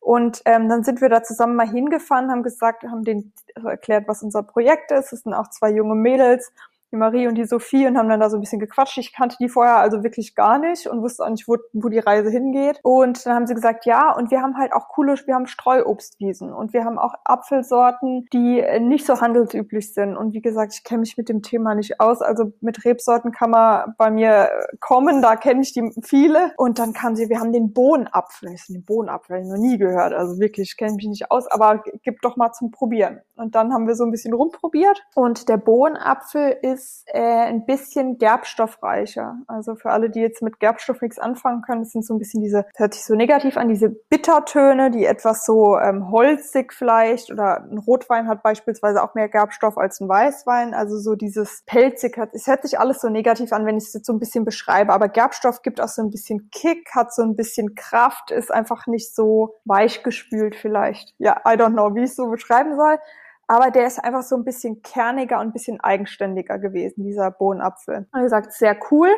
Und 0.00 0.40
ähm, 0.44 0.68
dann 0.68 0.84
sind 0.84 1.00
wir 1.00 1.08
da 1.08 1.24
zusammen 1.24 1.56
mal 1.56 1.68
hingefahren, 1.68 2.30
haben 2.30 2.44
gesagt, 2.44 2.84
haben 2.84 3.02
denen 3.02 3.32
erklärt, 3.56 4.06
was 4.06 4.22
unser 4.22 4.44
Projekt 4.44 4.92
ist. 4.92 5.12
Es 5.12 5.22
sind 5.22 5.34
auch 5.34 5.50
zwei 5.50 5.70
junge 5.70 5.96
Mädels 5.96 6.52
die 6.96 6.98
Marie 6.98 7.28
und 7.28 7.34
die 7.36 7.44
Sophie 7.44 7.86
und 7.86 7.96
haben 7.96 8.08
dann 8.08 8.20
da 8.20 8.30
so 8.30 8.36
ein 8.36 8.40
bisschen 8.40 8.58
gequatscht. 8.58 8.98
Ich 8.98 9.12
kannte 9.12 9.36
die 9.38 9.48
vorher 9.48 9.76
also 9.76 10.02
wirklich 10.02 10.34
gar 10.34 10.58
nicht 10.58 10.86
und 10.86 11.02
wusste 11.02 11.24
auch 11.24 11.30
nicht, 11.30 11.46
wo, 11.46 11.56
wo 11.72 11.88
die 11.88 11.98
Reise 11.98 12.30
hingeht. 12.30 12.80
Und 12.82 13.24
dann 13.26 13.34
haben 13.34 13.46
sie 13.46 13.54
gesagt, 13.54 13.84
ja, 13.84 14.12
und 14.12 14.30
wir 14.30 14.42
haben 14.42 14.56
halt 14.56 14.72
auch 14.72 14.88
coole, 14.88 15.14
wir 15.26 15.34
haben 15.34 15.46
Streuobstwiesen 15.46 16.52
und 16.52 16.72
wir 16.72 16.84
haben 16.84 16.98
auch 16.98 17.14
Apfelsorten, 17.24 18.26
die 18.32 18.64
nicht 18.80 19.06
so 19.06 19.20
handelsüblich 19.20 19.92
sind. 19.92 20.16
Und 20.16 20.32
wie 20.32 20.40
gesagt, 20.40 20.74
ich 20.74 20.84
kenne 20.84 21.00
mich 21.00 21.16
mit 21.16 21.28
dem 21.28 21.42
Thema 21.42 21.74
nicht 21.74 22.00
aus. 22.00 22.22
Also 22.22 22.52
mit 22.60 22.84
Rebsorten 22.84 23.32
kann 23.32 23.50
man 23.50 23.94
bei 23.98 24.10
mir 24.10 24.48
kommen, 24.80 25.22
da 25.22 25.36
kenne 25.36 25.60
ich 25.60 25.72
die 25.72 25.90
viele. 26.02 26.52
Und 26.56 26.78
dann 26.78 26.92
kam 26.92 27.14
sie, 27.14 27.28
wir 27.28 27.40
haben 27.40 27.52
den 27.52 27.72
Bohnenapfel. 27.72 28.52
Ich 28.52 28.66
den 28.66 28.84
Bohnenapfel 28.84 29.44
noch 29.44 29.58
nie 29.58 29.78
gehört. 29.78 30.12
Also 30.12 30.40
wirklich, 30.40 30.76
kenne 30.76 30.94
mich 30.94 31.06
nicht 31.06 31.30
aus, 31.30 31.46
aber 31.46 31.82
gib 32.02 32.20
doch 32.22 32.36
mal 32.36 32.52
zum 32.52 32.70
Probieren. 32.70 33.20
Und 33.36 33.54
dann 33.54 33.72
haben 33.72 33.86
wir 33.86 33.94
so 33.94 34.04
ein 34.04 34.10
bisschen 34.10 34.32
rumprobiert. 34.32 35.02
Und 35.14 35.48
der 35.48 35.58
Bohnenapfel 35.58 36.56
ist 36.62 36.85
ist 36.86 37.04
äh, 37.06 37.20
ein 37.20 37.66
bisschen 37.66 38.18
gerbstoffreicher. 38.18 39.38
Also 39.48 39.74
für 39.74 39.90
alle, 39.90 40.08
die 40.08 40.20
jetzt 40.20 40.42
mit 40.42 40.60
Gerbstoff 40.60 41.00
nichts 41.00 41.18
anfangen 41.18 41.62
können, 41.62 41.82
das 41.82 41.90
sind 41.90 42.04
so 42.04 42.14
ein 42.14 42.18
bisschen 42.18 42.42
diese, 42.42 42.66
hört 42.76 42.94
sich 42.94 43.04
so 43.04 43.14
negativ 43.14 43.56
an, 43.56 43.68
diese 43.68 43.88
Bittertöne, 43.90 44.90
die 44.90 45.04
etwas 45.04 45.44
so 45.44 45.78
ähm, 45.78 46.10
holzig 46.10 46.72
vielleicht 46.72 47.32
oder 47.32 47.64
ein 47.64 47.78
Rotwein 47.78 48.28
hat 48.28 48.42
beispielsweise 48.42 49.02
auch 49.02 49.14
mehr 49.14 49.28
Gerbstoff 49.28 49.78
als 49.78 50.00
ein 50.00 50.08
Weißwein. 50.08 50.74
Also 50.74 50.98
so 50.98 51.16
dieses 51.16 51.64
pelzig 51.66 52.16
es 52.32 52.46
hört 52.46 52.62
sich 52.62 52.78
alles 52.78 53.00
so 53.00 53.08
negativ 53.08 53.52
an, 53.52 53.66
wenn 53.66 53.76
ich 53.76 53.84
es 53.84 53.92
jetzt 53.92 54.06
so 54.06 54.12
ein 54.12 54.20
bisschen 54.20 54.44
beschreibe, 54.44 54.92
aber 54.92 55.08
Gerbstoff 55.08 55.62
gibt 55.62 55.80
auch 55.80 55.88
so 55.88 56.02
ein 56.02 56.10
bisschen 56.10 56.50
Kick, 56.50 56.90
hat 56.94 57.12
so 57.12 57.22
ein 57.22 57.34
bisschen 57.34 57.74
Kraft, 57.74 58.30
ist 58.30 58.52
einfach 58.52 58.86
nicht 58.86 59.14
so 59.14 59.56
weichgespült 59.64 60.54
vielleicht. 60.54 61.14
Ja, 61.18 61.40
I 61.46 61.56
don't 61.56 61.72
know, 61.72 61.94
wie 61.94 62.04
ich 62.04 62.10
es 62.10 62.16
so 62.16 62.28
beschreiben 62.28 62.76
soll. 62.76 62.98
Aber 63.46 63.70
der 63.70 63.86
ist 63.86 64.02
einfach 64.02 64.22
so 64.22 64.36
ein 64.36 64.44
bisschen 64.44 64.82
kerniger 64.82 65.38
und 65.40 65.48
ein 65.48 65.52
bisschen 65.52 65.80
eigenständiger 65.80 66.58
gewesen, 66.58 67.04
dieser 67.04 67.30
Bohnenapfel. 67.30 68.08
Wie 68.12 68.22
gesagt, 68.22 68.52
sehr 68.52 68.76
cool. 68.90 69.08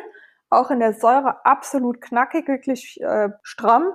Auch 0.49 0.71
in 0.71 0.79
der 0.79 0.93
Säure 0.93 1.45
absolut 1.45 2.01
knackig, 2.01 2.47
wirklich 2.47 3.01
äh, 3.01 3.29
stramm. 3.41 3.91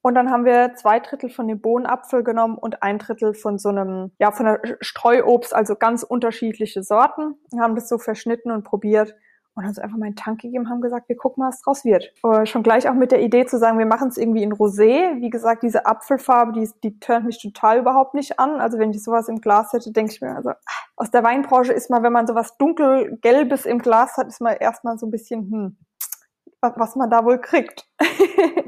Und 0.00 0.14
dann 0.14 0.30
haben 0.30 0.44
wir 0.44 0.74
zwei 0.74 1.00
Drittel 1.00 1.30
von 1.30 1.48
dem 1.48 1.60
Bohnenapfel 1.60 2.22
genommen 2.24 2.58
und 2.58 2.82
ein 2.82 2.98
Drittel 2.98 3.32
von 3.32 3.58
so 3.58 3.70
einem, 3.70 4.12
ja, 4.18 4.32
von 4.32 4.44
der 4.44 4.60
Streuobst, 4.80 5.54
also 5.54 5.76
ganz 5.76 6.02
unterschiedliche 6.02 6.82
Sorten. 6.82 7.36
Wir 7.50 7.62
haben 7.62 7.74
das 7.74 7.88
so 7.88 7.96
verschnitten 7.96 8.50
und 8.50 8.64
probiert. 8.64 9.14
Und 9.54 9.66
uns 9.66 9.78
einfach 9.78 9.96
mal 9.96 10.06
einen 10.06 10.16
Tank 10.16 10.40
gegeben, 10.40 10.68
haben 10.68 10.80
gesagt, 10.80 11.08
wir 11.08 11.16
gucken 11.16 11.42
mal, 11.42 11.48
was 11.48 11.60
draus 11.60 11.84
wird. 11.84 12.12
Äh, 12.24 12.44
schon 12.46 12.62
gleich 12.62 12.88
auch 12.88 12.94
mit 12.94 13.12
der 13.12 13.22
Idee 13.22 13.46
zu 13.46 13.58
sagen, 13.58 13.78
wir 13.78 13.86
machen 13.86 14.08
es 14.08 14.16
irgendwie 14.16 14.42
in 14.42 14.52
Rosé. 14.52 15.20
Wie 15.20 15.30
gesagt, 15.30 15.62
diese 15.62 15.86
Apfelfarbe, 15.86 16.52
die, 16.52 16.68
die 16.82 16.98
turnt 16.98 17.26
mich 17.26 17.40
total 17.40 17.78
überhaupt 17.78 18.14
nicht 18.14 18.38
an. 18.40 18.60
Also 18.60 18.78
wenn 18.78 18.90
ich 18.90 19.02
sowas 19.02 19.28
im 19.28 19.40
Glas 19.40 19.72
hätte, 19.72 19.92
denke 19.92 20.12
ich 20.12 20.20
mir, 20.20 20.34
also 20.34 20.52
aus 20.96 21.10
der 21.10 21.22
Weinbranche 21.22 21.72
ist 21.72 21.90
mal, 21.90 22.02
wenn 22.02 22.12
man 22.12 22.26
sowas 22.26 22.56
dunkelgelbes 22.58 23.66
im 23.66 23.78
Glas 23.78 24.16
hat, 24.16 24.26
ist 24.26 24.40
man 24.40 24.56
erstmal 24.56 24.98
so 24.98 25.06
ein 25.06 25.10
bisschen, 25.10 25.50
hm, 25.50 25.76
was 26.60 26.96
man 26.96 27.10
da 27.10 27.24
wohl 27.24 27.40
kriegt. 27.40 27.86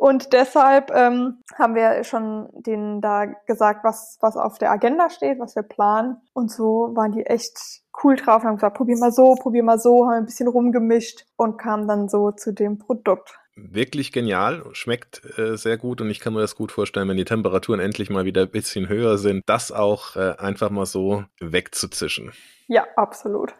Und 0.00 0.32
deshalb 0.32 0.90
ähm, 0.94 1.42
haben 1.58 1.74
wir 1.74 2.04
schon 2.04 2.48
denen 2.54 3.02
da 3.02 3.26
gesagt, 3.26 3.84
was, 3.84 4.16
was 4.22 4.34
auf 4.34 4.56
der 4.56 4.70
Agenda 4.70 5.10
steht, 5.10 5.38
was 5.38 5.54
wir 5.54 5.62
planen. 5.62 6.16
Und 6.32 6.50
so 6.50 6.92
waren 6.94 7.12
die 7.12 7.26
echt 7.26 7.82
cool 8.02 8.16
drauf 8.16 8.42
und 8.42 8.48
haben 8.48 8.56
gesagt, 8.56 8.76
probier 8.76 8.96
mal 8.96 9.12
so, 9.12 9.34
probier 9.34 9.62
mal 9.62 9.78
so, 9.78 10.06
haben 10.06 10.14
ein 10.14 10.24
bisschen 10.26 10.48
rumgemischt 10.48 11.24
und 11.36 11.58
kamen 11.58 11.88
dann 11.88 12.08
so 12.08 12.30
zu 12.32 12.52
dem 12.52 12.78
Produkt. 12.78 13.38
Wirklich 13.56 14.12
genial, 14.12 14.64
schmeckt 14.72 15.22
äh, 15.38 15.56
sehr 15.56 15.76
gut 15.76 16.00
und 16.00 16.08
ich 16.08 16.20
kann 16.20 16.32
mir 16.32 16.40
das 16.40 16.56
gut 16.56 16.72
vorstellen, 16.72 17.08
wenn 17.08 17.16
die 17.16 17.24
Temperaturen 17.24 17.80
endlich 17.80 18.08
mal 18.08 18.24
wieder 18.24 18.42
ein 18.42 18.50
bisschen 18.50 18.88
höher 18.88 19.18
sind, 19.18 19.42
das 19.46 19.70
auch 19.70 20.16
äh, 20.16 20.34
einfach 20.38 20.70
mal 20.70 20.86
so 20.86 21.24
wegzuzischen. 21.40 22.32
Ja, 22.68 22.86
absolut. 22.96 23.54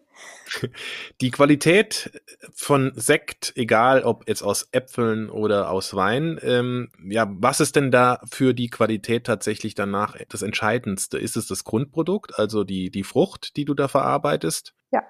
Die 1.20 1.30
Qualität 1.30 2.10
von 2.54 2.92
Sekt, 2.94 3.52
egal 3.56 4.02
ob 4.02 4.28
jetzt 4.28 4.42
aus 4.42 4.68
Äpfeln 4.72 5.30
oder 5.30 5.70
aus 5.70 5.94
Wein, 5.94 6.38
ähm, 6.42 6.90
ja, 7.04 7.26
was 7.30 7.60
ist 7.60 7.76
denn 7.76 7.90
da 7.90 8.20
für 8.30 8.54
die 8.54 8.70
Qualität 8.70 9.24
tatsächlich 9.24 9.74
danach 9.74 10.16
das 10.28 10.42
Entscheidendste? 10.42 11.18
Ist 11.18 11.36
es 11.36 11.46
das 11.46 11.64
Grundprodukt, 11.64 12.38
also 12.38 12.64
die, 12.64 12.90
die 12.90 13.04
Frucht, 13.04 13.56
die 13.56 13.64
du 13.64 13.74
da 13.74 13.88
verarbeitest? 13.88 14.74
Ja, 14.90 15.02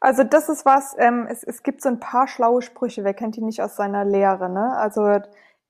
also 0.00 0.24
das 0.24 0.48
ist 0.48 0.64
was, 0.64 0.96
ähm, 0.98 1.26
es, 1.30 1.42
es 1.44 1.62
gibt 1.62 1.82
so 1.82 1.88
ein 1.88 2.00
paar 2.00 2.26
schlaue 2.26 2.62
Sprüche, 2.62 3.04
wer 3.04 3.14
kennt 3.14 3.36
die 3.36 3.42
nicht 3.42 3.62
aus 3.62 3.76
seiner 3.76 4.04
Lehre, 4.04 4.50
ne? 4.50 4.76
Also 4.76 5.20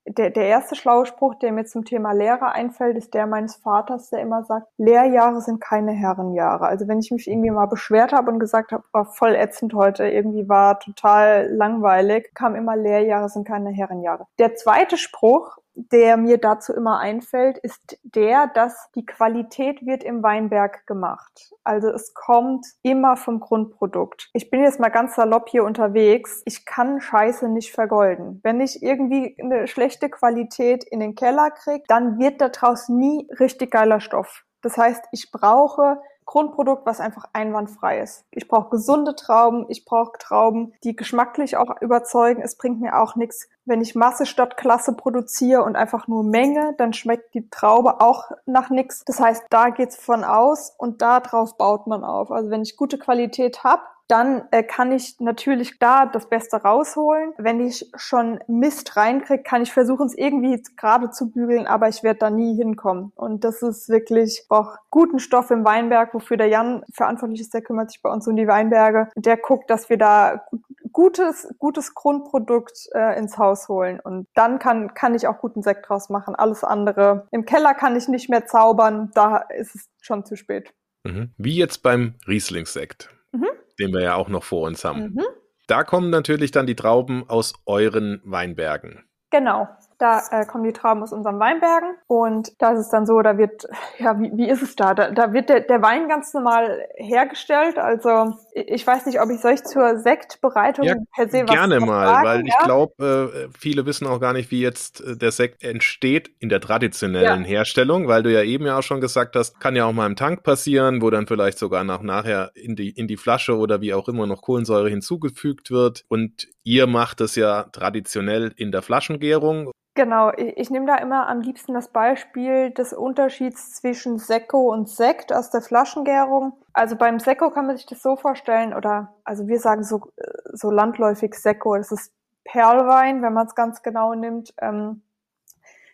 der, 0.07 0.31
der 0.31 0.47
erste 0.47 0.75
schlaue 0.75 1.07
Spruch, 1.07 1.35
der 1.37 1.53
mir 1.53 1.65
zum 1.65 1.85
Thema 1.85 2.13
Lehre 2.13 2.53
einfällt, 2.53 2.97
ist 2.97 3.15
der 3.15 3.27
meines 3.27 3.57
Vaters, 3.57 4.11
der 4.11 4.21
immer 4.21 4.45
sagt, 4.45 4.67
Lehrjahre 4.77 5.41
sind 5.41 5.61
keine 5.61 5.93
Herrenjahre. 5.93 6.67
Also 6.67 6.89
wenn 6.89 6.99
ich 6.99 7.11
mich 7.11 7.29
irgendwie 7.29 7.51
mal 7.51 7.67
beschwert 7.67 8.13
habe 8.13 8.31
und 8.31 8.39
gesagt 8.39 8.73
habe, 8.73 8.85
war 8.93 9.07
voll 9.07 9.35
ätzend 9.35 9.75
heute, 9.75 10.07
irgendwie 10.09 10.49
war 10.49 10.81
total 10.81 11.49
langweilig, 11.53 12.33
kam 12.35 12.57
immer 12.57 12.77
Lehrjahre 12.77 13.29
sind 13.29 13.47
keine 13.47 13.71
Herrenjahre. 13.71 14.27
Der 14.39 14.55
zweite 14.55 14.97
Spruch, 14.97 15.59
der 15.75 16.17
mir 16.17 16.39
dazu 16.39 16.73
immer 16.73 16.99
einfällt, 16.99 17.59
ist 17.59 17.99
der, 18.03 18.47
dass 18.49 18.91
die 18.95 19.07
Qualität 19.07 19.85
wird 19.87 20.05
im 20.05 20.23
Weinberg 20.23 20.87
gemacht. 20.87 21.53
Also 21.65 21.89
es 21.89 22.15
kommt 22.15 22.67
immer 22.83 23.17
vom 23.17 23.41
Grundprodukt. 23.41 24.31
Ich 24.33 24.51
bin 24.51 24.63
jetzt 24.63 24.81
mal 24.81 24.91
ganz 24.91 25.15
salopp 25.15 25.49
hier 25.49 25.65
unterwegs. 25.65 26.43
Ich 26.45 26.65
kann 26.65 27.01
Scheiße 27.01 27.49
nicht 27.49 27.73
vergolden. 27.73 28.41
Wenn 28.43 28.61
ich 28.61 28.83
irgendwie 28.83 29.37
eine 29.41 29.67
schlechte 29.67 30.11
Qualität 30.11 30.85
in 30.85 31.01
den 31.01 31.15
Keller 31.15 31.51
kriege, 31.51 31.85
dann 31.89 32.19
wird 32.19 32.41
daraus 32.41 32.89
nie 32.89 33.29
richtig 33.39 33.71
geiler 33.71 34.01
Stoff. 34.01 34.45
Das 34.63 34.77
heißt, 34.77 35.05
ich 35.13 35.31
brauche 35.33 35.99
Grundprodukt, 36.25 36.87
was 36.87 37.01
einfach 37.01 37.27
einwandfrei 37.33 38.01
ist. 38.01 38.25
Ich 38.31 38.49
brauche 38.49 38.71
gesunde 38.71 39.15
Trauben, 39.15 39.67
ich 39.69 39.85
brauche 39.85 40.19
Trauben, 40.19 40.73
die 40.85 40.97
geschmacklich 40.97 41.57
auch 41.57 41.81
überzeugen. 41.81 42.43
Es 42.43 42.57
bringt 42.57 42.81
mir 42.81 42.99
auch 43.01 43.17
nichts, 43.17 43.49
wenn 43.65 43.81
ich 43.81 43.95
Masse 43.95 44.27
statt 44.27 44.57
Klasse 44.57 44.95
produziere 44.95 45.63
und 45.63 45.77
einfach 45.77 46.09
nur 46.09 46.25
Menge, 46.25 46.75
dann 46.79 46.93
schmeckt 46.93 47.35
die 47.35 47.49
Traube 47.51 48.01
auch 48.01 48.31
nach 48.47 48.71
nichts. 48.71 49.05
Das 49.05 49.21
heißt, 49.21 49.45
da 49.51 49.71
geht's 49.71 49.97
von 49.97 50.25
aus 50.25 50.75
und 50.77 51.03
darauf 51.03 51.57
baut 51.57 51.87
man 51.87 52.05
auf. 52.05 52.31
Also 52.31 52.51
wenn 52.51 52.63
ich 52.63 52.77
gute 52.77 52.99
Qualität 52.99 53.63
habe, 53.65 53.83
dann 54.13 54.43
äh, 54.51 54.63
kann 54.63 54.93
ich 54.93 55.19
natürlich 55.21 55.79
da 55.79 56.05
das 56.05 56.29
Beste 56.29 56.59
rausholen. 56.59 57.33
Wenn 57.39 57.67
ich 57.67 57.91
schon 57.97 58.41
Mist 58.47 58.95
reinkriege, 58.95 59.43
kann 59.43 59.63
ich 59.63 59.73
versuchen, 59.73 60.05
es 60.05 60.15
irgendwie 60.15 60.63
gerade 60.77 61.11
zu 61.11 61.31
bügeln, 61.31 61.67
aber 61.67 61.89
ich 61.89 62.03
werde 62.03 62.19
da 62.19 62.29
nie 62.29 62.55
hinkommen. 62.55 63.13
Und 63.15 63.43
das 63.43 63.63
ist 63.63 63.89
wirklich 63.89 64.45
auch 64.51 64.77
guten 64.91 65.19
Stoff 65.19 65.51
im 65.51 65.65
Weinberg, 65.65 66.13
wofür 66.13 66.37
der 66.37 66.49
Jan 66.49 66.85
verantwortlich 66.93 67.41
ist, 67.41 67.55
der 67.55 67.63
kümmert 67.63 67.91
sich 67.91 68.03
bei 68.03 68.11
uns 68.11 68.29
um 68.29 68.37
die 68.37 68.47
Weinberge. 68.47 69.09
Der 69.17 69.39
guckt, 69.39 69.71
dass 69.71 69.89
wir 69.89 69.97
da 69.97 70.45
gutes, 70.93 71.49
gutes 71.59 71.95
Grundprodukt 71.95 72.91
äh, 72.93 73.19
ins 73.19 73.39
Haus 73.39 73.71
holen. 73.71 73.99
Und 73.99 74.29
dann 74.35 74.59
kann, 74.59 74.93
kann 74.93 75.15
ich 75.15 75.27
auch 75.27 75.39
guten 75.39 75.63
Sekt 75.63 75.89
draus 75.89 76.11
machen. 76.11 76.35
Alles 76.35 76.65
andere. 76.65 77.29
Im 77.31 77.47
Keller 77.47 77.73
kann 77.73 77.97
ich 77.97 78.09
nicht 78.09 78.29
mehr 78.29 78.45
zaubern, 78.45 79.11
da 79.15 79.39
ist 79.39 79.75
es 79.75 79.89
schon 80.03 80.27
zu 80.27 80.37
spät. 80.37 80.75
Mhm. 81.05 81.33
Wie 81.39 81.57
jetzt 81.57 81.83
beim 81.83 82.17
Rieslingsekt. 82.29 83.09
Mhm 83.33 83.49
den 83.83 83.93
wir 83.93 84.03
ja 84.03 84.15
auch 84.15 84.29
noch 84.29 84.45
vor 84.45 84.67
uns 84.67 84.85
haben. 84.85 85.15
Mhm. 85.15 85.25
Da 85.67 85.85
kommen 85.85 86.11
natürlich 86.11 86.51
dann 86.51 86.67
die 86.67 86.77
Trauben 86.77 87.29
aus 87.29 87.55
euren 87.67 88.21
Weinbergen. 88.25 89.05
Genau. 89.31 89.69
Da 90.03 90.21
äh, 90.33 90.45
kommen 90.47 90.65
die 90.65 90.73
Trauben 90.73 91.01
aus 91.01 91.13
unseren 91.13 91.39
Weinbergen 91.39 91.95
und 92.09 92.61
da 92.61 92.73
ist 92.73 92.81
es 92.81 92.89
dann 92.89 93.07
so, 93.07 93.23
da 93.23 93.39
wird, 93.39 93.69
ja, 94.01 94.19
wie, 94.19 94.33
wie 94.35 94.49
ist 94.49 94.61
es 94.61 94.75
da? 94.75 94.95
Da, 94.95 95.13
da 95.13 95.33
wird 95.33 95.49
der, 95.49 95.61
der 95.61 95.81
Wein 95.81 96.09
ganz 96.09 96.35
normal 96.35 96.89
hergestellt. 96.97 97.79
Also 97.79 98.35
ich 98.53 98.85
weiß 98.85 99.07
nicht, 99.07 99.21
ob 99.21 99.31
ich 99.31 99.41
solch 99.41 99.63
zur 99.63 100.01
Sektbereitung 100.01 100.87
ja, 100.87 100.97
per 101.15 101.29
se 101.29 101.45
was 101.45 101.55
Gerne 101.55 101.79
mal, 101.79 102.09
sagen, 102.09 102.27
weil 102.27 102.39
ja? 102.41 102.47
ich 102.49 102.65
glaube, 102.65 103.47
äh, 103.47 103.49
viele 103.57 103.87
wissen 103.87 104.09
auch 104.09 104.19
gar 104.19 104.33
nicht, 104.33 104.51
wie 104.51 104.61
jetzt 104.61 105.03
äh, 105.03 105.17
der 105.17 105.31
Sekt 105.31 105.63
entsteht 105.63 106.33
in 106.41 106.49
der 106.49 106.61
traditionellen 106.61 107.43
ja. 107.43 107.47
Herstellung, 107.49 108.09
weil 108.09 108.25
du 108.25 108.33
ja 108.33 108.43
eben 108.43 108.67
ja 108.67 108.79
auch 108.79 108.83
schon 108.83 109.01
gesagt 109.01 109.37
hast, 109.37 109.61
kann 109.61 109.77
ja 109.77 109.85
auch 109.85 109.93
mal 109.93 110.07
im 110.07 110.17
Tank 110.17 110.43
passieren, 110.43 111.01
wo 111.01 111.11
dann 111.11 111.29
vielleicht 111.29 111.59
sogar 111.59 111.85
nach 111.85 112.03
nachher 112.03 112.51
in 112.57 112.75
die, 112.75 112.91
in 112.91 113.07
die 113.07 113.17
Flasche 113.17 113.57
oder 113.57 113.81
wie 113.81 113.95
auch 113.95 114.09
immer 114.09 114.27
noch 114.27 114.43
Kohlensäure 114.43 114.91
hinzugefügt 114.91 115.71
wird. 115.71 116.05
Und 116.09 116.49
ihr 116.65 116.89
macht 116.89 117.21
es 117.21 117.37
ja 117.37 117.65
traditionell 117.73 118.53
in 118.57 118.73
der 118.73 118.83
Flaschengärung. 118.83 119.71
Genau, 119.95 120.33
ich, 120.37 120.57
ich 120.57 120.71
nehme 120.71 120.87
da 120.87 120.97
immer 120.97 121.29
am 121.29 121.41
liebsten 121.41 121.75
das 121.75 121.89
Beispiel 121.89 122.71
des 122.71 122.95
Unterschieds 122.95 123.75
zwischen 123.75 124.19
Sekko 124.19 124.73
und 124.73 124.89
Sekt 124.89 125.33
aus 125.33 125.51
der 125.51 125.61
Flaschengärung. 125.61 126.55
Also 126.73 126.97
beim 126.97 127.19
Sekko 127.19 127.51
kann 127.51 127.67
man 127.67 127.77
sich 127.77 127.87
das 127.87 128.03
so 128.03 128.17
vorstellen, 128.17 128.73
oder 128.73 129.15
also 129.25 129.49
wir 129.49 129.61
sagen 129.61 129.85
so, 129.85 130.11
so 130.53 130.71
landläufig 130.71 131.35
Sekko, 131.35 131.77
das 131.77 131.93
ist 131.93 132.13
Perlwein, 132.45 133.23
wenn 133.23 133.35
man 133.35 133.47
es 133.47 133.55
ganz 133.55 133.83
genau 133.83 134.15
nimmt. 134.15 134.55
Ähm, 134.61 135.03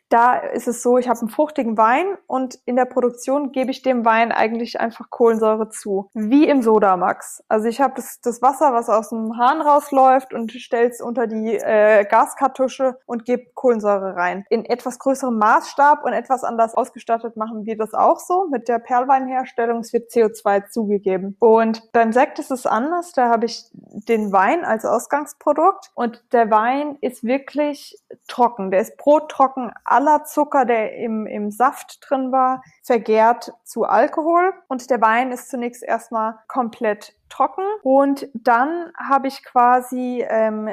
da 0.08 0.36
ist 0.36 0.68
es 0.68 0.82
so, 0.82 0.98
ich 0.98 1.08
habe 1.08 1.20
einen 1.20 1.28
fruchtigen 1.28 1.76
Wein 1.76 2.06
und 2.26 2.58
in 2.64 2.76
der 2.76 2.86
Produktion 2.86 3.52
gebe 3.52 3.70
ich 3.70 3.82
dem 3.82 4.04
Wein 4.04 4.32
eigentlich 4.32 4.80
einfach 4.80 5.10
Kohlensäure 5.10 5.68
zu. 5.68 6.10
Wie 6.14 6.48
im 6.48 6.62
Sodamax. 6.62 7.42
Also 7.48 7.68
ich 7.68 7.80
habe 7.80 7.94
das, 7.96 8.20
das 8.20 8.40
Wasser, 8.40 8.72
was 8.72 8.88
aus 8.88 9.10
dem 9.10 9.36
Hahn 9.36 9.60
rausläuft 9.60 10.32
und 10.32 10.52
stelle 10.52 10.88
es 10.88 11.00
unter 11.00 11.26
die 11.26 11.56
äh, 11.56 12.04
Gaskartusche 12.04 12.98
und 13.06 13.24
gebe 13.24 13.46
Kohlensäure 13.54 14.16
rein. 14.16 14.44
In 14.48 14.64
etwas 14.64 14.98
größerem 14.98 15.36
Maßstab 15.36 16.04
und 16.04 16.12
etwas 16.12 16.44
anders 16.44 16.74
ausgestattet 16.74 17.36
machen 17.36 17.66
wir 17.66 17.76
das 17.76 17.92
auch 17.92 18.18
so 18.18 18.48
mit 18.48 18.68
der 18.68 18.78
Perlweinherstellung. 18.78 19.80
Es 19.80 19.92
wird 19.92 20.10
CO2 20.10 20.68
zugegeben. 20.68 21.36
Und 21.38 21.92
beim 21.92 22.12
Sekt 22.12 22.38
ist 22.38 22.50
es 22.50 22.66
anders. 22.66 23.12
Da 23.12 23.28
habe 23.28 23.46
ich 23.46 23.64
den 23.72 24.32
Wein 24.32 24.64
als 24.64 24.84
Ausgangsprodukt 24.84 25.90
und 25.94 26.22
der 26.32 26.50
Wein 26.50 26.96
ist 27.00 27.24
wirklich 27.24 27.98
trocken. 28.26 28.70
Der 28.70 28.80
ist 28.80 28.96
brottrocken 28.96 29.72
aller 29.98 30.22
Zucker, 30.22 30.64
der 30.64 30.96
im, 30.96 31.26
im 31.26 31.50
Saft 31.50 31.98
drin 32.08 32.30
war, 32.30 32.62
vergärt 32.84 33.52
zu 33.64 33.82
Alkohol. 33.82 34.52
Und 34.68 34.90
der 34.90 35.00
Wein 35.00 35.32
ist 35.32 35.50
zunächst 35.50 35.82
erstmal 35.82 36.36
komplett 36.46 37.14
trocken. 37.28 37.64
Und 37.82 38.28
dann 38.32 38.92
habe 38.96 39.26
ich 39.26 39.44
quasi 39.44 40.24
ähm, 40.28 40.70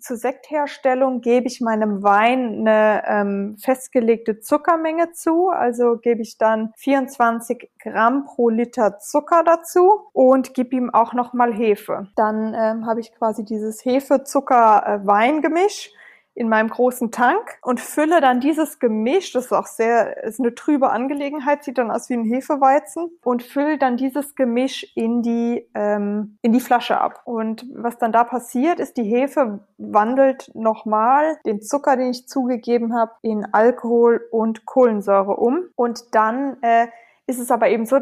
zur 0.00 0.16
Sektherstellung 0.16 1.20
gebe 1.20 1.46
ich 1.46 1.60
meinem 1.60 2.02
Wein 2.02 2.66
eine 2.66 3.02
ähm, 3.06 3.56
festgelegte 3.58 4.40
Zuckermenge 4.40 5.12
zu, 5.12 5.50
also 5.50 5.98
gebe 5.98 6.22
ich 6.22 6.38
dann 6.38 6.72
24 6.76 7.70
Gramm 7.78 8.24
pro 8.24 8.48
Liter 8.48 8.98
Zucker 8.98 9.42
dazu 9.44 10.08
und 10.14 10.54
gebe 10.54 10.74
ihm 10.74 10.88
auch 10.90 11.12
nochmal 11.12 11.52
Hefe. 11.52 12.08
Dann 12.16 12.54
ähm, 12.54 12.86
habe 12.86 13.00
ich 13.00 13.14
quasi 13.14 13.44
dieses 13.44 13.84
Hefe-Zucker-Weingemisch 13.84 15.92
in 16.36 16.50
meinem 16.50 16.68
großen 16.68 17.10
Tank 17.10 17.58
und 17.62 17.80
fülle 17.80 18.20
dann 18.20 18.40
dieses 18.40 18.78
Gemisch, 18.78 19.32
das 19.32 19.46
ist 19.46 19.52
auch 19.52 19.66
sehr, 19.66 20.22
ist 20.22 20.38
eine 20.38 20.54
trübe 20.54 20.90
Angelegenheit, 20.90 21.64
sieht 21.64 21.78
dann 21.78 21.90
aus 21.90 22.10
wie 22.10 22.14
ein 22.14 22.24
Hefeweizen 22.24 23.10
und 23.24 23.42
fülle 23.42 23.78
dann 23.78 23.96
dieses 23.96 24.34
Gemisch 24.34 24.86
in 24.94 25.22
die, 25.22 25.66
ähm, 25.74 26.36
in 26.42 26.52
die 26.52 26.60
Flasche 26.60 27.00
ab. 27.00 27.22
Und 27.24 27.66
was 27.74 27.96
dann 27.96 28.12
da 28.12 28.22
passiert, 28.22 28.80
ist, 28.80 28.98
die 28.98 29.04
Hefe 29.04 29.60
wandelt 29.78 30.50
nochmal 30.54 31.38
den 31.46 31.62
Zucker, 31.62 31.96
den 31.96 32.10
ich 32.10 32.28
zugegeben 32.28 32.94
habe, 32.94 33.12
in 33.22 33.46
Alkohol 33.52 34.20
und 34.30 34.66
Kohlensäure 34.66 35.36
um. 35.36 35.60
Und 35.74 36.14
dann 36.14 36.58
äh, 36.60 36.88
ist 37.26 37.40
es 37.40 37.50
aber 37.50 37.70
eben 37.70 37.86
so, 37.86 37.98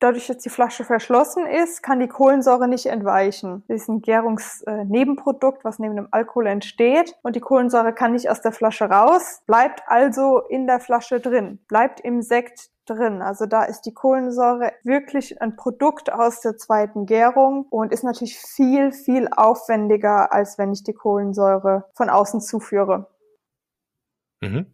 Dadurch, 0.00 0.28
dass 0.28 0.38
die 0.38 0.48
Flasche 0.48 0.82
verschlossen 0.84 1.46
ist, 1.46 1.82
kann 1.82 2.00
die 2.00 2.08
Kohlensäure 2.08 2.66
nicht 2.68 2.86
entweichen. 2.86 3.62
Das 3.68 3.82
ist 3.82 3.88
ein 3.88 4.00
Gärungsnebenprodukt, 4.00 5.62
was 5.62 5.78
neben 5.78 5.94
dem 5.94 6.08
Alkohol 6.10 6.46
entsteht. 6.46 7.14
Und 7.22 7.36
die 7.36 7.40
Kohlensäure 7.40 7.92
kann 7.92 8.12
nicht 8.12 8.30
aus 8.30 8.40
der 8.40 8.52
Flasche 8.52 8.86
raus, 8.86 9.42
bleibt 9.46 9.82
also 9.86 10.40
in 10.48 10.66
der 10.66 10.80
Flasche 10.80 11.20
drin, 11.20 11.58
bleibt 11.68 12.00
im 12.00 12.22
Sekt 12.22 12.70
drin. 12.86 13.20
Also 13.20 13.44
da 13.44 13.64
ist 13.64 13.82
die 13.82 13.92
Kohlensäure 13.92 14.72
wirklich 14.84 15.42
ein 15.42 15.54
Produkt 15.56 16.10
aus 16.10 16.40
der 16.40 16.56
zweiten 16.56 17.04
Gärung 17.04 17.66
und 17.68 17.92
ist 17.92 18.02
natürlich 18.02 18.38
viel, 18.38 18.92
viel 18.92 19.28
aufwendiger, 19.30 20.32
als 20.32 20.56
wenn 20.56 20.72
ich 20.72 20.82
die 20.82 20.94
Kohlensäure 20.94 21.84
von 21.94 22.08
außen 22.08 22.40
zuführe. 22.40 23.06
Mhm. 24.40 24.66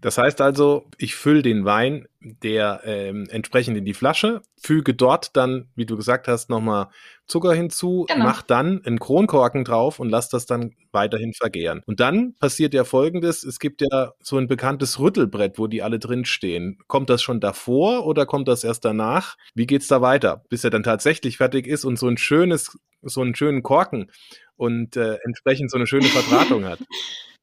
Das 0.00 0.18
heißt 0.18 0.40
also, 0.40 0.84
ich 0.98 1.14
fülle 1.14 1.42
den 1.42 1.64
Wein 1.64 2.08
der 2.20 2.80
ähm, 2.84 3.28
entsprechend 3.30 3.76
in 3.76 3.84
die 3.84 3.94
Flasche, 3.94 4.42
füge 4.66 4.94
dort 4.94 5.36
dann, 5.36 5.68
wie 5.76 5.86
du 5.86 5.96
gesagt 5.96 6.26
hast, 6.26 6.50
nochmal 6.50 6.88
Zucker 7.26 7.54
hinzu, 7.54 8.04
genau. 8.08 8.24
mach 8.24 8.42
dann 8.42 8.84
einen 8.84 8.98
Kronkorken 8.98 9.64
drauf 9.64 10.00
und 10.00 10.08
lass 10.08 10.28
das 10.28 10.44
dann 10.44 10.74
weiterhin 10.90 11.32
vergären. 11.34 11.82
Und 11.86 12.00
dann 12.00 12.34
passiert 12.40 12.74
ja 12.74 12.82
folgendes, 12.82 13.44
es 13.44 13.60
gibt 13.60 13.80
ja 13.80 14.12
so 14.20 14.38
ein 14.38 14.48
bekanntes 14.48 14.98
Rüttelbrett, 14.98 15.58
wo 15.58 15.68
die 15.68 15.82
alle 15.82 16.00
drin 16.00 16.24
stehen. 16.24 16.78
Kommt 16.88 17.10
das 17.10 17.22
schon 17.22 17.40
davor 17.40 18.06
oder 18.06 18.26
kommt 18.26 18.48
das 18.48 18.64
erst 18.64 18.84
danach? 18.84 19.36
Wie 19.54 19.66
geht's 19.66 19.86
da 19.86 20.02
weiter, 20.02 20.42
bis 20.48 20.64
er 20.64 20.70
dann 20.70 20.82
tatsächlich 20.82 21.36
fertig 21.36 21.68
ist 21.68 21.84
und 21.84 21.96
so 21.96 22.08
ein 22.08 22.18
schönes, 22.18 22.76
so 23.02 23.20
einen 23.20 23.36
schönen 23.36 23.62
Korken 23.62 24.10
und 24.56 24.96
äh, 24.96 25.18
entsprechend 25.22 25.70
so 25.70 25.76
eine 25.76 25.86
schöne 25.86 26.06
Verdrahtung 26.06 26.64
hat? 26.64 26.80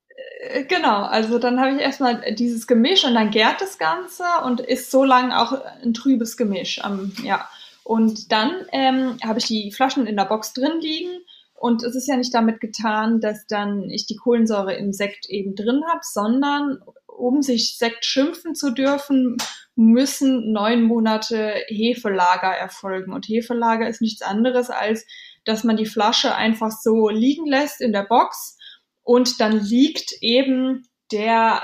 Äh, 0.49 0.65
genau, 0.65 1.03
also 1.03 1.39
dann 1.39 1.59
habe 1.59 1.75
ich 1.75 1.81
erstmal 1.81 2.33
dieses 2.33 2.67
Gemisch 2.67 3.05
und 3.05 3.13
dann 3.13 3.31
gärt 3.31 3.61
das 3.61 3.77
Ganze 3.77 4.23
und 4.45 4.59
ist 4.59 4.91
so 4.91 5.03
lange 5.03 5.39
auch 5.39 5.53
ein 5.81 5.93
trübes 5.93 6.37
Gemisch. 6.37 6.81
Ähm, 6.83 7.13
ja. 7.23 7.47
Und 7.83 8.31
dann 8.31 8.51
ähm, 8.71 9.17
habe 9.25 9.39
ich 9.39 9.45
die 9.45 9.71
Flaschen 9.71 10.07
in 10.07 10.15
der 10.15 10.25
Box 10.25 10.53
drin 10.53 10.79
liegen 10.79 11.19
und 11.53 11.83
es 11.83 11.95
ist 11.95 12.07
ja 12.07 12.15
nicht 12.15 12.33
damit 12.33 12.61
getan, 12.61 13.19
dass 13.19 13.45
dann 13.47 13.89
ich 13.89 14.05
die 14.05 14.15
Kohlensäure 14.15 14.73
im 14.73 14.93
Sekt 14.93 15.29
eben 15.29 15.55
drin 15.55 15.81
habe, 15.87 16.01
sondern 16.01 16.79
um 17.07 17.41
sich 17.41 17.77
Sekt 17.77 18.05
schimpfen 18.05 18.55
zu 18.55 18.71
dürfen, 18.71 19.37
müssen 19.75 20.51
neun 20.51 20.83
Monate 20.83 21.53
Hefelager 21.67 22.51
erfolgen. 22.51 23.13
Und 23.13 23.27
Hefelager 23.27 23.87
ist 23.87 24.01
nichts 24.01 24.21
anderes, 24.21 24.69
als 24.69 25.05
dass 25.45 25.63
man 25.63 25.77
die 25.77 25.85
Flasche 25.85 26.35
einfach 26.35 26.71
so 26.71 27.09
liegen 27.09 27.45
lässt 27.45 27.81
in 27.81 27.91
der 27.91 28.03
Box 28.03 28.57
und 29.03 29.39
dann 29.39 29.59
liegt 29.59 30.13
eben 30.21 30.87
der 31.11 31.63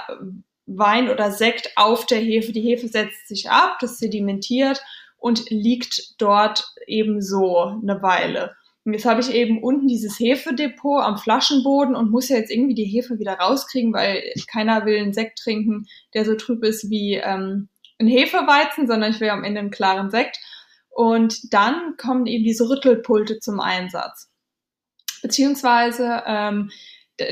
Wein 0.66 1.10
oder 1.10 1.32
Sekt 1.32 1.72
auf 1.76 2.06
der 2.06 2.20
Hefe. 2.20 2.52
Die 2.52 2.62
Hefe 2.62 2.88
setzt 2.88 3.28
sich 3.28 3.50
ab, 3.50 3.78
das 3.80 3.98
sedimentiert 3.98 4.82
und 5.18 5.50
liegt 5.50 6.22
dort 6.22 6.74
eben 6.86 7.22
so 7.22 7.58
eine 7.60 8.02
Weile. 8.02 8.56
Und 8.86 8.94
jetzt 8.94 9.06
habe 9.06 9.22
ich 9.22 9.34
eben 9.34 9.62
unten 9.62 9.88
dieses 9.88 10.20
Hefedepot 10.20 11.04
am 11.04 11.18
Flaschenboden 11.18 11.96
und 11.96 12.12
muss 12.12 12.30
ja 12.30 12.38
jetzt 12.38 12.52
irgendwie 12.52 12.76
die 12.76 12.86
Hefe 12.86 13.20
wieder 13.20 13.34
rauskriegen, 13.34 13.94
weil 13.94 14.24
keiner 14.52 14.86
will 14.86 14.98
einen 14.98 15.14
Sekt 15.14 15.40
trinken, 15.40 15.86
der 16.14 16.26
so 16.26 16.36
trüb 16.36 16.64
ist 16.64 16.90
wie 16.90 17.16
ähm, 17.16 17.70
ein 18.00 18.08
Hefeweizen, 18.08 18.88
sondern 18.88 19.12
ich 19.12 19.20
will 19.20 19.30
am 19.30 19.44
Ende 19.44 19.60
einen 19.60 19.72
klaren 19.72 20.10
Sekt. 20.10 20.40
Und 20.90 21.54
dann 21.54 21.98
kommen 21.98 22.26
eben 22.26 22.44
diese 22.44 22.70
Rüttelpulte 22.70 23.40
zum 23.40 23.60
Einsatz. 23.60 24.30
Beziehungsweise 25.22 26.24
ähm, 26.26 26.72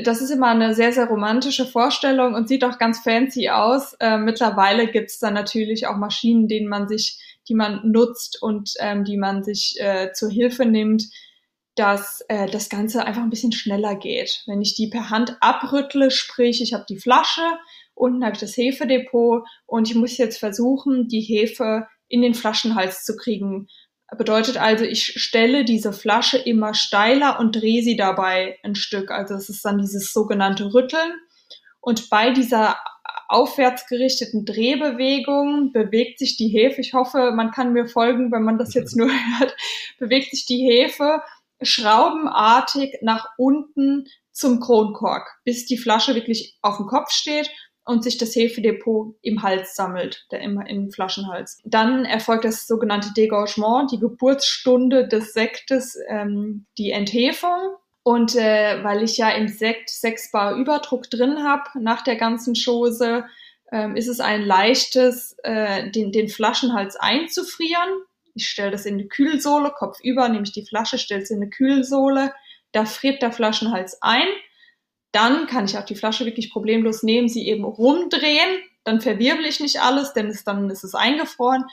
das 0.02 0.20
ist 0.20 0.30
immer 0.30 0.48
eine 0.48 0.74
sehr, 0.74 0.92
sehr 0.92 1.06
romantische 1.06 1.66
Vorstellung 1.66 2.34
und 2.34 2.48
sieht 2.48 2.64
auch 2.64 2.78
ganz 2.78 3.00
fancy 3.00 3.48
aus. 3.48 3.94
Äh, 4.00 4.18
mittlerweile 4.18 4.90
gibt 4.90 5.10
es 5.10 5.18
dann 5.18 5.34
natürlich 5.34 5.86
auch 5.86 5.96
Maschinen, 5.96 6.48
denen 6.48 6.68
man 6.68 6.88
sich, 6.88 7.18
die 7.48 7.54
man 7.54 7.80
nutzt 7.90 8.42
und 8.42 8.74
ähm, 8.80 9.04
die 9.04 9.16
man 9.16 9.42
sich 9.42 9.76
äh, 9.78 10.12
zur 10.12 10.30
Hilfe 10.30 10.66
nimmt, 10.66 11.04
dass 11.74 12.22
äh, 12.28 12.48
das 12.50 12.68
Ganze 12.68 13.04
einfach 13.04 13.22
ein 13.22 13.30
bisschen 13.30 13.52
schneller 13.52 13.94
geht. 13.94 14.42
Wenn 14.46 14.60
ich 14.60 14.74
die 14.74 14.88
per 14.88 15.10
Hand 15.10 15.36
abrüttle, 15.40 16.10
sprich, 16.10 16.60
ich 16.60 16.74
habe 16.74 16.84
die 16.88 16.98
Flasche, 16.98 17.42
unten 17.94 18.24
habe 18.24 18.34
ich 18.34 18.40
das 18.40 18.56
Hefedepot 18.56 19.44
und 19.66 19.88
ich 19.88 19.94
muss 19.94 20.16
jetzt 20.18 20.38
versuchen, 20.38 21.08
die 21.08 21.20
Hefe 21.20 21.86
in 22.08 22.22
den 22.22 22.34
Flaschenhals 22.34 23.04
zu 23.04 23.16
kriegen. 23.16 23.68
Bedeutet 24.16 24.56
also, 24.56 24.84
ich 24.84 25.20
stelle 25.20 25.64
diese 25.64 25.92
Flasche 25.92 26.38
immer 26.38 26.72
steiler 26.72 27.38
und 27.38 27.56
drehe 27.56 27.82
sie 27.82 27.96
dabei 27.96 28.58
ein 28.62 28.74
Stück. 28.74 29.10
Also 29.10 29.34
es 29.34 29.50
ist 29.50 29.64
dann 29.64 29.78
dieses 29.78 30.12
sogenannte 30.12 30.72
Rütteln. 30.72 31.12
Und 31.80 32.08
bei 32.08 32.30
dieser 32.30 32.76
aufwärts 33.28 33.86
gerichteten 33.86 34.46
Drehbewegung 34.46 35.72
bewegt 35.72 36.18
sich 36.18 36.38
die 36.38 36.48
Hefe. 36.48 36.80
Ich 36.80 36.94
hoffe, 36.94 37.32
man 37.32 37.50
kann 37.50 37.74
mir 37.74 37.86
folgen, 37.86 38.32
wenn 38.32 38.42
man 38.42 38.58
das 38.58 38.72
jetzt 38.72 38.96
nur 38.96 39.08
hört. 39.38 39.54
Bewegt 39.98 40.30
sich 40.30 40.46
die 40.46 40.64
Hefe 40.66 41.22
schraubenartig 41.60 42.98
nach 43.02 43.26
unten 43.36 44.06
zum 44.32 44.60
Kronkork, 44.60 45.40
bis 45.44 45.66
die 45.66 45.76
Flasche 45.76 46.14
wirklich 46.14 46.56
auf 46.62 46.78
dem 46.78 46.86
Kopf 46.86 47.10
steht 47.10 47.50
und 47.88 48.04
sich 48.04 48.18
das 48.18 48.36
Hefedepot 48.36 49.14
im 49.22 49.42
Hals 49.42 49.74
sammelt, 49.74 50.26
der 50.30 50.40
im, 50.40 50.60
im 50.60 50.90
Flaschenhals. 50.90 51.58
Dann 51.64 52.04
erfolgt 52.04 52.44
das 52.44 52.66
sogenannte 52.66 53.14
Degorgement, 53.16 53.90
die 53.90 53.98
Geburtsstunde 53.98 55.08
des 55.08 55.32
Sektes, 55.32 55.98
ähm, 56.08 56.66
die 56.76 56.90
Enthefung. 56.90 57.76
Und 58.02 58.36
äh, 58.36 58.84
weil 58.84 59.02
ich 59.02 59.16
ja 59.16 59.30
im 59.30 59.48
Sekt 59.48 59.88
6 59.88 60.32
Bar 60.32 60.56
Überdruck 60.56 61.10
drin 61.10 61.42
habe 61.44 61.82
nach 61.82 62.02
der 62.02 62.16
ganzen 62.16 62.54
Chose, 62.54 63.24
ähm, 63.72 63.96
ist 63.96 64.08
es 64.08 64.20
ein 64.20 64.42
leichtes, 64.42 65.36
äh, 65.42 65.90
den, 65.90 66.12
den 66.12 66.28
Flaschenhals 66.28 66.96
einzufrieren. 66.96 67.88
Ich 68.34 68.50
stelle 68.50 68.70
das 68.70 68.84
in 68.84 68.94
eine 68.94 69.08
Kühlsohle, 69.08 69.72
kopfüber 69.74 70.28
nehme 70.28 70.44
ich 70.44 70.52
die 70.52 70.66
Flasche, 70.66 70.98
stelle 70.98 71.22
es 71.22 71.30
in 71.30 71.38
eine 71.38 71.48
Kühlsohle. 71.48 72.34
Da 72.72 72.84
friert 72.84 73.22
der 73.22 73.32
Flaschenhals 73.32 74.02
ein 74.02 74.28
dann 75.12 75.46
kann 75.46 75.64
ich 75.64 75.78
auch 75.78 75.84
die 75.84 75.96
Flasche 75.96 76.24
wirklich 76.26 76.50
problemlos 76.50 77.02
nehmen, 77.02 77.28
sie 77.28 77.48
eben 77.48 77.64
rumdrehen, 77.64 78.60
dann 78.84 79.00
verwirbel 79.00 79.44
ich 79.44 79.60
nicht 79.60 79.80
alles, 79.80 80.12
denn 80.12 80.28
es, 80.28 80.44
dann 80.44 80.70
ist 80.70 80.84
es 80.84 80.94
eingefroren, 80.94 81.64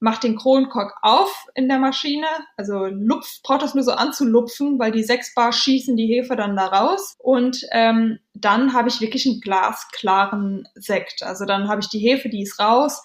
mach 0.00 0.18
den 0.18 0.36
Kronkork 0.36 0.94
auf 1.02 1.46
in 1.54 1.68
der 1.68 1.78
Maschine, 1.78 2.26
also 2.56 2.86
lupf, 2.86 3.42
braucht 3.42 3.62
das 3.62 3.74
nur 3.74 3.84
so 3.84 3.92
anzulupfen, 3.92 4.78
weil 4.78 4.92
die 4.92 5.02
6 5.02 5.34
Bar 5.34 5.52
schießen 5.52 5.96
die 5.96 6.06
Hefe 6.06 6.36
dann 6.36 6.56
da 6.56 6.66
raus. 6.66 7.16
Und 7.18 7.66
ähm, 7.72 8.18
dann 8.34 8.74
habe 8.74 8.88
ich 8.88 9.00
wirklich 9.00 9.26
einen 9.26 9.40
glasklaren 9.40 10.68
Sekt. 10.74 11.22
Also 11.22 11.44
dann 11.44 11.68
habe 11.68 11.80
ich 11.80 11.88
die 11.88 11.98
Hefe, 11.98 12.28
die 12.28 12.42
ist 12.42 12.60
raus. 12.60 13.02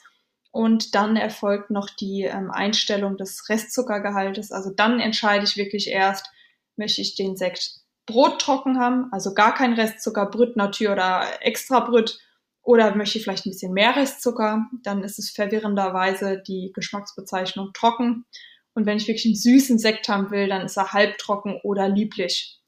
Und 0.51 0.93
dann 0.93 1.15
erfolgt 1.15 1.71
noch 1.71 1.89
die 1.89 2.23
ähm, 2.23 2.51
Einstellung 2.51 3.17
des 3.17 3.49
Restzuckergehaltes. 3.49 4.51
Also 4.51 4.69
dann 4.69 4.99
entscheide 4.99 5.45
ich 5.45 5.57
wirklich 5.57 5.87
erst, 5.87 6.27
möchte 6.75 7.01
ich 7.01 7.15
den 7.15 7.35
Sekt 7.35 7.82
Brot 8.05 8.41
trocken 8.41 8.79
haben, 8.79 9.07
also 9.11 9.33
gar 9.33 9.53
kein 9.53 9.73
Restzucker, 9.73 10.25
Brüt 10.25 10.55
Natur 10.55 10.91
oder 10.93 11.25
extra 11.41 11.79
Brüt, 11.79 12.19
oder 12.63 12.95
möchte 12.95 13.17
ich 13.17 13.25
vielleicht 13.25 13.45
ein 13.45 13.51
bisschen 13.51 13.73
mehr 13.73 13.95
Restzucker, 13.95 14.65
dann 14.83 15.03
ist 15.03 15.19
es 15.19 15.29
verwirrenderweise 15.29 16.41
die 16.41 16.71
Geschmacksbezeichnung 16.73 17.71
trocken. 17.73 18.25
Und 18.73 18.85
wenn 18.85 18.97
ich 18.97 19.07
wirklich 19.07 19.25
einen 19.25 19.35
süßen 19.35 19.77
Sekt 19.77 20.07
haben 20.07 20.31
will, 20.31 20.47
dann 20.47 20.65
ist 20.65 20.77
er 20.77 20.93
halbtrocken 20.93 21.59
oder 21.63 21.89
lieblich. 21.89 22.59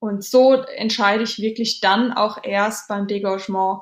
Und 0.00 0.22
so 0.22 0.54
entscheide 0.54 1.24
ich 1.24 1.38
wirklich 1.38 1.80
dann 1.80 2.12
auch 2.12 2.44
erst 2.44 2.88
beim 2.88 3.08
Degorgement, 3.08 3.80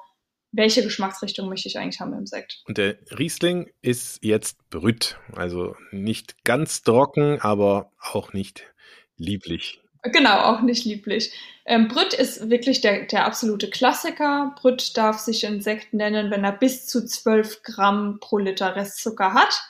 welche 0.53 0.83
Geschmacksrichtung 0.83 1.49
möchte 1.49 1.69
ich 1.69 1.79
eigentlich 1.79 2.01
haben 2.01 2.15
im 2.15 2.27
Sekt. 2.27 2.63
Und 2.67 2.79
der 2.79 2.97
Riesling 3.19 3.71
ist 3.83 4.21
jetzt 4.23 4.71
Brüt, 4.71 5.19
also 5.35 5.75
nicht 5.91 6.45
ganz 6.45 6.83
trocken, 6.83 7.41
aber 7.41 7.93
auch 7.99 8.33
nicht 8.33 8.73
lieblich. 9.17 9.83
Genau, 10.13 10.41
auch 10.41 10.61
nicht 10.61 10.85
lieblich. 10.85 11.33
Ähm, 11.65 11.89
Brüt 11.89 12.15
ist 12.15 12.49
wirklich 12.49 12.81
der, 12.81 13.07
der 13.07 13.25
absolute 13.25 13.69
Klassiker. 13.69 14.55
Brüt 14.61 14.97
darf 14.97 15.19
sich 15.19 15.47
ein 15.47 15.61
Sekt 15.61 15.93
nennen, 15.93 16.31
wenn 16.31 16.45
er 16.45 16.53
bis 16.53 16.87
zu 16.87 17.05
12 17.05 17.63
Gramm 17.63 18.19
pro 18.21 18.39
Liter 18.39 18.77
Restzucker 18.77 19.35
hat. 19.35 19.63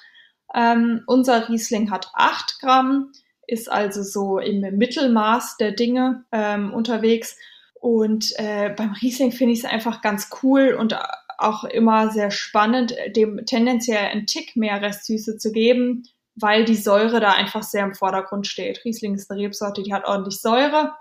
Ähm, 0.54 1.02
unser 1.06 1.48
Riesling 1.48 1.90
hat 1.90 2.10
8 2.12 2.60
Gramm, 2.60 3.12
ist 3.46 3.70
also 3.70 4.02
so 4.02 4.38
im 4.38 4.60
Mittelmaß 4.60 5.56
der 5.56 5.72
Dinge 5.72 6.24
ähm, 6.32 6.74
unterwegs. 6.74 7.36
Und 7.74 8.32
äh, 8.36 8.70
beim 8.70 8.92
Riesling 8.92 9.32
finde 9.32 9.54
ich 9.54 9.60
es 9.60 9.64
einfach 9.64 10.02
ganz 10.02 10.28
cool 10.42 10.76
und 10.78 10.98
auch 11.38 11.64
immer 11.64 12.10
sehr 12.10 12.30
spannend, 12.30 12.94
dem 13.14 13.44
tendenziell 13.46 14.06
einen 14.06 14.26
Tick 14.26 14.56
mehr 14.56 14.82
Restsüße 14.82 15.38
zu 15.38 15.52
geben 15.52 16.04
weil 16.36 16.64
die 16.64 16.76
Säure 16.76 17.18
da 17.18 17.32
einfach 17.32 17.62
sehr 17.62 17.84
im 17.84 17.94
Vordergrund 17.94 18.46
steht. 18.46 18.84
Riesling 18.84 19.14
ist 19.14 19.30
eine 19.30 19.40
Rebsorte, 19.40 19.82
die 19.82 19.92
hat 19.92 20.04
ordentlich 20.04 20.40
Säure. 20.40 20.92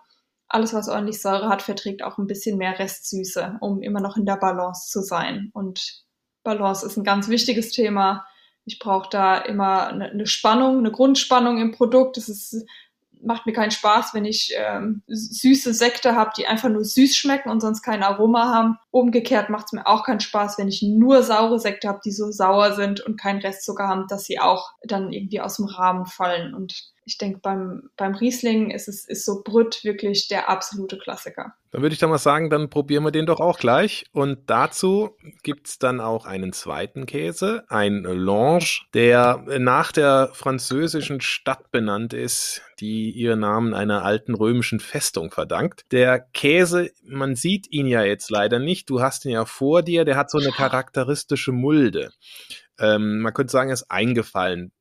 Alles, 0.48 0.74
was 0.74 0.88
ordentlich 0.88 1.22
Säure 1.22 1.50
hat, 1.50 1.62
verträgt 1.62 2.04
auch 2.04 2.18
ein 2.18 2.28
bisschen 2.28 2.58
mehr 2.58 2.80
Restsüße, 2.80 3.58
um 3.60 3.82
immer 3.82 4.00
noch 4.00 4.16
in 4.16 4.26
der 4.26 4.38
Balance 4.38 4.90
zu 4.90 5.02
sein. 5.02 5.50
Und 5.54 6.04
Balance 6.44 6.86
ist 6.86 6.98
ein 6.98 7.04
ganz 7.04 7.28
wichtiges 7.28 7.72
Thema. 7.72 8.26
Ich 8.64 8.80
brauche 8.80 9.10
da 9.10 9.38
immer 9.38 9.88
eine, 9.88 10.26
Spannung, 10.26 10.80
eine 10.80 10.92
Grundspannung 10.92 11.58
im 11.58 11.72
Produkt. 11.72 12.18
Ist, 12.18 12.66
macht 13.22 13.46
mir 13.46 13.54
keinen 13.54 13.72
Spaß, 13.72 14.14
wenn 14.14 14.24
ich 14.24 14.54
ähm, 14.56 15.04
süße 15.08 15.74
Sekte 15.74 16.16
habe, 16.16 16.32
die 16.38 16.48
einfach 16.48 16.70
nur 16.70 16.86
süß 16.86 17.16
schmecken 17.16 17.50
und 17.50 17.60
sonst 17.60 17.82
kein 17.82 18.04
Aroma 18.04 18.54
haben. 18.54 18.78
Umgekehrt 18.96 19.50
macht 19.50 19.66
es 19.66 19.72
mir 19.74 19.88
auch 19.88 20.06
keinen 20.06 20.22
Spaß, 20.22 20.58
wenn 20.58 20.70
ich 20.70 20.82
nur 20.82 21.22
saure 21.22 21.60
Sekte 21.60 21.90
habe, 21.90 22.00
die 22.06 22.14
so 22.14 22.32
sauer 22.32 22.72
sind 22.76 23.02
und 23.02 23.20
keinen 23.20 23.42
Restzucker 23.42 23.90
haben, 23.90 24.08
dass 24.08 24.24
sie 24.24 24.40
auch 24.40 24.72
dann 24.84 25.12
irgendwie 25.12 25.42
aus 25.42 25.58
dem 25.58 25.66
Rahmen 25.66 26.06
fallen. 26.06 26.54
Und 26.54 26.94
ich 27.04 27.18
denke, 27.18 27.40
beim, 27.40 27.90
beim 27.98 28.16
Riesling 28.16 28.72
ist 28.72 28.88
es 28.88 29.06
ist 29.06 29.26
so 29.26 29.44
Brütt 29.44 29.84
wirklich 29.84 30.28
der 30.28 30.50
absolute 30.50 30.98
Klassiker. 30.98 31.54
Dann 31.72 31.82
würde 31.82 31.94
ich 31.94 32.00
doch 32.00 32.10
mal 32.10 32.18
sagen, 32.18 32.50
dann 32.50 32.70
probieren 32.70 33.04
wir 33.04 33.12
den 33.12 33.26
doch 33.26 33.42
auch 33.42 33.60
gleich. 33.60 34.06
Und 34.14 34.50
dazu 34.50 35.16
gibt's 35.44 35.78
dann 35.78 36.00
auch 36.00 36.26
einen 36.26 36.54
zweiten 36.54 37.06
Käse, 37.06 37.66
ein 37.68 38.04
Lange, 38.04 38.66
der 38.94 39.44
nach 39.60 39.92
der 39.92 40.30
französischen 40.34 41.20
Stadt 41.20 41.72
benannt 41.72 42.14
ist, 42.14 42.62
die 42.80 43.12
ihren 43.12 43.42
Namen 43.42 43.74
einer 43.74 44.04
alten 44.04 44.36
römischen 44.36 44.80
Festung 44.80 45.32
verdankt. 45.32 45.86
Der 45.92 46.20
Käse, 46.20 46.92
man 47.04 47.36
sieht 47.36 47.72
ihn 47.72 47.88
ja 47.88 48.04
jetzt 48.04 48.30
leider 48.32 48.60
nicht. 48.60 48.85
Du 48.86 49.02
hast 49.02 49.26
ihn 49.26 49.32
ja 49.32 49.46
vor 49.46 49.82
dir, 49.82 50.06
der 50.06 50.18
hat 50.18 50.30
so 50.30 50.38
eine 50.38 50.52
charakteristische 50.52 51.52
Mulde. 51.52 52.12
Ähm, 52.80 53.20
man 53.20 53.34
könnte 53.34 53.52
sagen, 53.52 53.70
er 53.70 53.74
ist 53.74 53.90
eingefallen. 53.90 54.72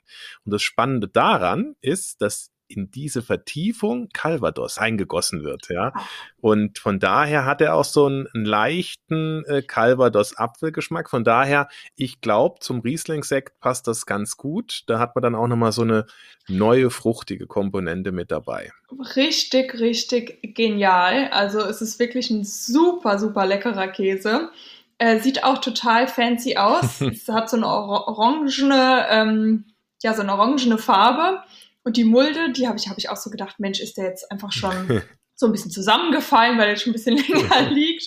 Und 0.45 0.53
das 0.53 0.63
Spannende 0.63 1.09
daran 1.09 1.75
ist, 1.81 2.21
dass 2.21 2.51
in 2.69 2.91
diese 2.91 3.23
Vertiefung 3.23 4.09
Calvados 4.13 4.79
eingegossen 4.79 5.45
wird, 5.45 5.69
ja. 5.69 5.93
Und 6.41 6.79
von 6.79 6.99
daher 6.99 7.45
hat 7.45 7.61
er 7.61 7.75
auch 7.75 7.85
so 7.85 8.07
einen, 8.07 8.27
einen 8.35 8.45
leichten 8.45 9.45
äh, 9.47 9.63
Calvados-Apfelgeschmack. 9.63 11.11
Von 11.11 11.25
daher, 11.25 11.69
ich 11.97 12.21
glaube, 12.21 12.61
zum 12.61 12.81
Riesling-Sekt 12.81 13.61
passt 13.61 13.87
das 13.87 14.07
ganz 14.07 14.37
gut. 14.37 14.83
Da 14.87 14.99
hat 14.99 15.15
man 15.15 15.23
dann 15.23 15.35
auch 15.35 15.47
nochmal 15.47 15.73
so 15.73 15.83
eine 15.83 16.07
neue 16.49 16.91
fruchtige 16.91 17.47
Komponente 17.47 18.13
mit 18.13 18.31
dabei. 18.31 18.73
Richtig, 19.17 19.75
richtig 19.81 20.55
genial. 20.55 21.29
Also 21.31 21.61
es 21.61 21.81
ist 21.81 21.99
wirklich 21.99 22.31
ein 22.31 22.45
super, 22.45 23.19
super 23.19 23.47
leckerer 23.47 23.89
Käse. 23.89 24.51
Äh, 24.99 25.19
sieht 25.21 25.45
auch 25.45 25.59
total 25.59 26.09
fancy 26.09 26.57
aus. 26.57 27.01
es 27.01 27.29
hat 27.29 27.51
so 27.51 27.57
eine 27.57 27.67
orangene, 27.67 29.07
ähm, 29.11 29.65
ja, 30.03 30.15
so 30.15 30.23
eine 30.23 30.33
orangene 30.33 30.79
Farbe. 30.79 31.43
Und 31.85 31.99
die 31.99 32.05
Mulde, 32.05 32.51
die 32.51 32.67
habe 32.67 32.79
ich, 32.79 32.89
habe 32.89 32.99
ich 32.99 33.11
auch 33.11 33.17
so 33.17 33.31
gedacht, 33.31 33.61
Mensch, 33.61 33.79
ist 33.79 33.99
der 33.99 34.07
jetzt 34.07 34.31
einfach 34.33 34.53
schon 34.53 35.03
so 35.35 35.47
ein 35.47 35.53
bisschen 35.53 35.71
zusammengefallen, 35.71 36.59
weil 36.59 36.71
er 36.71 36.77
schon 36.77 36.91
ein 36.91 36.95
bisschen 36.95 37.17
länger 37.29 37.71
liegt. 37.71 38.05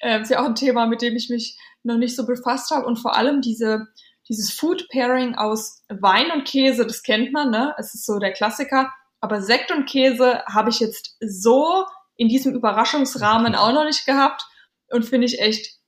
Ähm, 0.00 0.22
ist 0.22 0.30
ja 0.30 0.40
auch 0.40 0.46
ein 0.46 0.54
Thema, 0.54 0.86
mit 0.86 1.02
dem 1.02 1.16
ich 1.16 1.28
mich 1.28 1.58
noch 1.82 1.98
nicht 1.98 2.14
so 2.14 2.24
befasst 2.24 2.70
habe. 2.70 2.86
Und 2.86 2.96
vor 2.96 3.16
allem 3.16 3.40
diese, 3.40 3.86
dieses 4.28 4.52
Food 4.52 4.88
Pairing 4.90 5.34
aus 5.34 5.82
Wein 5.88 6.30
und 6.30 6.44
Käse, 6.44 6.86
das 6.86 7.02
kennt 7.02 7.32
man, 7.32 7.50
ne? 7.50 7.74
Es 7.76 7.94
ist 7.94 8.06
so 8.06 8.18
der 8.18 8.32
Klassiker. 8.32 8.92
Aber 9.20 9.42
Sekt 9.42 9.72
und 9.72 9.86
Käse 9.86 10.44
habe 10.46 10.70
ich 10.70 10.78
jetzt 10.78 11.16
so 11.20 11.84
in 12.16 12.28
diesem 12.28 12.54
Überraschungsrahmen 12.54 13.54
auch 13.56 13.72
noch 13.72 13.84
nicht 13.84 14.06
gehabt 14.06 14.44
und 14.90 15.04
finde 15.04 15.26
ich 15.26 15.40
echt 15.40 15.78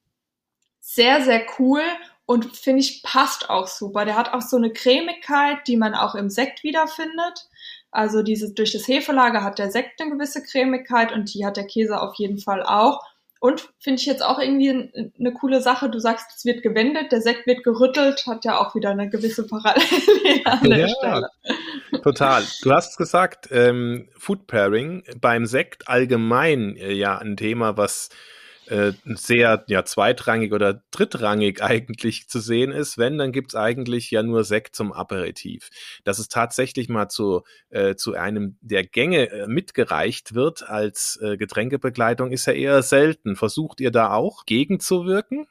sehr, 0.80 1.22
sehr 1.22 1.46
cool 1.58 1.82
und 2.30 2.56
finde 2.56 2.78
ich 2.78 3.02
passt 3.02 3.50
auch 3.50 3.66
super. 3.66 4.04
Der 4.04 4.16
hat 4.16 4.32
auch 4.32 4.40
so 4.40 4.56
eine 4.56 4.72
Cremigkeit, 4.72 5.66
die 5.66 5.76
man 5.76 5.96
auch 5.96 6.14
im 6.14 6.30
Sekt 6.30 6.62
wiederfindet. 6.62 7.48
Also 7.90 8.22
diese, 8.22 8.54
durch 8.54 8.70
das 8.70 8.86
Hefelager 8.86 9.42
hat 9.42 9.58
der 9.58 9.72
Sekt 9.72 10.00
eine 10.00 10.12
gewisse 10.12 10.40
Cremigkeit 10.40 11.10
und 11.10 11.34
die 11.34 11.44
hat 11.44 11.56
der 11.56 11.66
Käse 11.66 12.00
auf 12.00 12.14
jeden 12.18 12.38
Fall 12.38 12.62
auch. 12.62 13.00
Und 13.40 13.68
finde 13.80 13.98
ich 14.00 14.06
jetzt 14.06 14.24
auch 14.24 14.38
irgendwie 14.38 14.70
eine 15.18 15.32
coole 15.32 15.60
Sache. 15.60 15.90
Du 15.90 15.98
sagst, 15.98 16.26
es 16.36 16.44
wird 16.44 16.62
gewendet, 16.62 17.10
der 17.10 17.20
Sekt 17.20 17.48
wird 17.48 17.64
gerüttelt, 17.64 18.24
hat 18.28 18.44
ja 18.44 18.60
auch 18.60 18.76
wieder 18.76 18.90
eine 18.90 19.10
gewisse 19.10 19.44
Parallele 19.48 20.44
an 20.44 20.70
der 20.70 20.78
ja, 20.78 20.88
Stelle. 20.88 21.30
Total. 22.00 22.44
Du 22.62 22.70
hast 22.70 22.96
gesagt, 22.96 23.48
ähm, 23.50 24.08
Food 24.16 24.46
Pairing 24.46 25.02
beim 25.20 25.46
Sekt 25.46 25.88
allgemein 25.88 26.76
äh, 26.76 26.92
ja 26.92 27.18
ein 27.18 27.36
Thema, 27.36 27.76
was 27.76 28.08
äh, 28.70 28.92
sehr 29.04 29.64
ja, 29.66 29.84
zweitrangig 29.84 30.52
oder 30.52 30.82
drittrangig 30.90 31.62
eigentlich 31.62 32.28
zu 32.28 32.40
sehen 32.40 32.72
ist. 32.72 32.98
Wenn, 32.98 33.18
dann 33.18 33.32
gibt's 33.32 33.54
eigentlich 33.54 34.10
ja 34.10 34.22
nur 34.22 34.44
Sekt 34.44 34.76
zum 34.76 34.92
Aperitif. 34.92 35.70
Dass 36.04 36.18
es 36.18 36.28
tatsächlich 36.28 36.88
mal 36.88 37.08
zu, 37.08 37.42
äh, 37.70 37.96
zu 37.96 38.14
einem 38.14 38.56
der 38.60 38.84
Gänge 38.84 39.30
äh, 39.30 39.46
mitgereicht 39.46 40.34
wird 40.34 40.68
als 40.68 41.18
äh, 41.22 41.36
Getränkebegleitung, 41.36 42.30
ist 42.30 42.46
ja 42.46 42.52
eher 42.52 42.82
selten. 42.82 43.36
Versucht 43.36 43.80
ihr 43.80 43.90
da 43.90 44.12
auch 44.12 44.46
gegenzuwirken? 44.46 45.46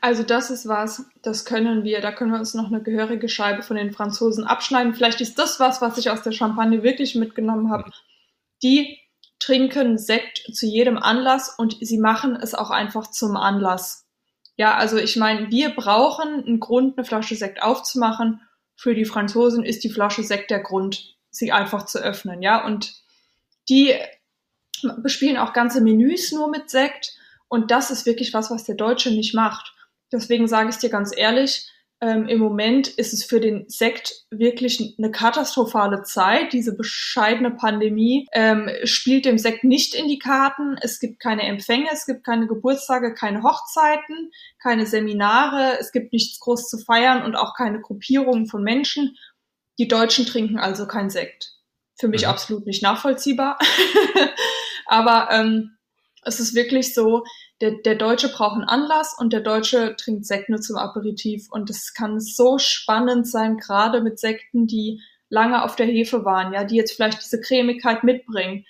Also 0.00 0.22
das 0.22 0.50
ist 0.50 0.68
was, 0.68 1.06
das 1.22 1.44
können 1.44 1.84
wir, 1.84 2.00
da 2.00 2.12
können 2.12 2.30
wir 2.30 2.38
uns 2.38 2.54
noch 2.54 2.68
eine 2.68 2.82
gehörige 2.82 3.28
Scheibe 3.28 3.62
von 3.62 3.76
den 3.76 3.92
Franzosen 3.92 4.44
abschneiden. 4.44 4.94
Vielleicht 4.94 5.20
ist 5.20 5.38
das 5.38 5.60
was, 5.60 5.80
was 5.80 5.98
ich 5.98 6.10
aus 6.10 6.22
der 6.22 6.32
Champagne 6.32 6.82
wirklich 6.82 7.14
mitgenommen 7.14 7.70
habe. 7.70 7.90
Die 8.62 8.98
trinken 9.44 9.98
Sekt 9.98 10.42
zu 10.54 10.66
jedem 10.66 10.96
Anlass 10.96 11.54
und 11.58 11.76
sie 11.80 11.98
machen 11.98 12.36
es 12.36 12.54
auch 12.54 12.70
einfach 12.70 13.10
zum 13.10 13.36
Anlass. 13.36 14.06
Ja, 14.56 14.74
also 14.74 14.96
ich 14.96 15.16
meine, 15.16 15.50
wir 15.50 15.70
brauchen 15.70 16.44
einen 16.44 16.60
Grund, 16.60 16.96
eine 16.96 17.04
Flasche 17.04 17.34
Sekt 17.34 17.62
aufzumachen. 17.62 18.40
Für 18.76 18.94
die 18.94 19.04
Franzosen 19.04 19.64
ist 19.64 19.84
die 19.84 19.90
Flasche 19.90 20.22
Sekt 20.22 20.50
der 20.50 20.60
Grund, 20.60 21.16
sie 21.30 21.52
einfach 21.52 21.84
zu 21.84 21.98
öffnen, 21.98 22.40
ja. 22.40 22.64
Und 22.64 22.94
die 23.68 23.94
bespielen 24.98 25.36
auch 25.36 25.52
ganze 25.52 25.80
Menüs 25.80 26.32
nur 26.32 26.48
mit 26.48 26.70
Sekt. 26.70 27.14
Und 27.48 27.70
das 27.70 27.90
ist 27.90 28.06
wirklich 28.06 28.32
was, 28.32 28.50
was 28.50 28.64
der 28.64 28.76
Deutsche 28.76 29.10
nicht 29.10 29.34
macht. 29.34 29.74
Deswegen 30.10 30.48
sage 30.48 30.70
ich 30.70 30.76
dir 30.76 30.90
ganz 30.90 31.12
ehrlich, 31.14 31.68
ähm, 32.04 32.28
Im 32.28 32.38
Moment 32.38 32.88
ist 32.88 33.14
es 33.14 33.24
für 33.24 33.40
den 33.40 33.64
Sekt 33.66 34.26
wirklich 34.30 34.94
eine 34.98 35.10
katastrophale 35.10 36.02
Zeit. 36.02 36.52
Diese 36.52 36.76
bescheidene 36.76 37.50
Pandemie 37.50 38.26
ähm, 38.32 38.68
spielt 38.84 39.24
dem 39.24 39.38
Sekt 39.38 39.64
nicht 39.64 39.94
in 39.94 40.06
die 40.06 40.18
Karten. 40.18 40.76
Es 40.82 41.00
gibt 41.00 41.18
keine 41.18 41.44
Empfänge, 41.44 41.88
es 41.90 42.04
gibt 42.04 42.22
keine 42.22 42.46
Geburtstage, 42.46 43.14
keine 43.14 43.42
Hochzeiten, 43.42 44.30
keine 44.62 44.84
Seminare, 44.84 45.78
es 45.80 45.92
gibt 45.92 46.12
nichts 46.12 46.40
groß 46.40 46.68
zu 46.68 46.76
feiern 46.76 47.22
und 47.22 47.36
auch 47.36 47.54
keine 47.56 47.80
Gruppierungen 47.80 48.48
von 48.48 48.62
Menschen. 48.62 49.16
Die 49.78 49.88
Deutschen 49.88 50.26
trinken 50.26 50.58
also 50.58 50.86
kein 50.86 51.08
Sekt. 51.08 51.54
Für 51.98 52.08
mich 52.08 52.24
mhm. 52.24 52.28
absolut 52.28 52.66
nicht 52.66 52.82
nachvollziehbar. 52.82 53.58
Aber 54.86 55.28
ähm, 55.30 55.78
es 56.22 56.38
ist 56.38 56.54
wirklich 56.54 56.92
so, 56.92 57.24
der, 57.64 57.78
der 57.78 57.94
Deutsche 57.94 58.28
braucht 58.28 58.56
einen 58.56 58.68
Anlass 58.68 59.16
und 59.18 59.32
der 59.32 59.40
Deutsche 59.40 59.96
trinkt 59.96 60.26
Sekt 60.26 60.50
nur 60.50 60.60
zum 60.60 60.76
Aperitif. 60.76 61.50
Und 61.50 61.70
es 61.70 61.94
kann 61.94 62.20
so 62.20 62.58
spannend 62.58 63.26
sein, 63.26 63.56
gerade 63.56 64.02
mit 64.02 64.18
Sekten, 64.18 64.66
die 64.66 65.00
lange 65.30 65.64
auf 65.64 65.74
der 65.74 65.86
Hefe 65.86 66.26
waren, 66.26 66.52
ja, 66.52 66.64
die 66.64 66.76
jetzt 66.76 66.92
vielleicht 66.92 67.24
diese 67.24 67.40
Cremigkeit 67.40 68.04
mitbringen. 68.04 68.66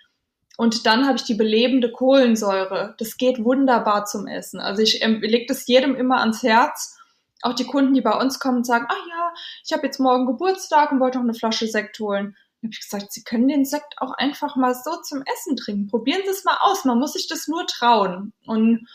Und 0.56 0.86
dann 0.86 1.06
habe 1.06 1.16
ich 1.16 1.24
die 1.24 1.34
belebende 1.34 1.90
Kohlensäure. 1.90 2.94
Das 2.98 3.16
geht 3.16 3.42
wunderbar 3.42 4.04
zum 4.04 4.28
Essen. 4.28 4.60
Also 4.60 4.82
ich 4.82 5.02
ähm, 5.02 5.20
lege 5.20 5.46
das 5.48 5.66
jedem 5.66 5.96
immer 5.96 6.20
ans 6.20 6.44
Herz. 6.44 6.96
Auch 7.42 7.54
die 7.54 7.66
Kunden, 7.66 7.94
die 7.94 8.00
bei 8.00 8.16
uns 8.16 8.38
kommen 8.38 8.58
und 8.58 8.66
sagen, 8.66 8.86
ah 8.88 9.08
ja, 9.10 9.32
ich 9.64 9.72
habe 9.72 9.84
jetzt 9.84 9.98
morgen 9.98 10.26
Geburtstag 10.26 10.92
und 10.92 11.00
wollte 11.00 11.18
noch 11.18 11.24
eine 11.24 11.34
Flasche 11.34 11.66
Sekt 11.66 11.98
holen 11.98 12.36
habe 12.64 12.72
ich 12.72 12.80
gesagt, 12.80 13.12
Sie 13.12 13.22
können 13.22 13.48
den 13.48 13.64
Sekt 13.64 13.94
auch 13.98 14.12
einfach 14.12 14.56
mal 14.56 14.74
so 14.74 15.00
zum 15.02 15.22
Essen 15.22 15.56
trinken. 15.56 15.88
Probieren 15.88 16.22
Sie 16.24 16.30
es 16.30 16.44
mal 16.44 16.58
aus. 16.60 16.84
Man 16.84 16.98
muss 16.98 17.12
sich 17.12 17.28
das 17.28 17.48
nur 17.48 17.66
trauen. 17.66 18.32
Und 18.46 18.86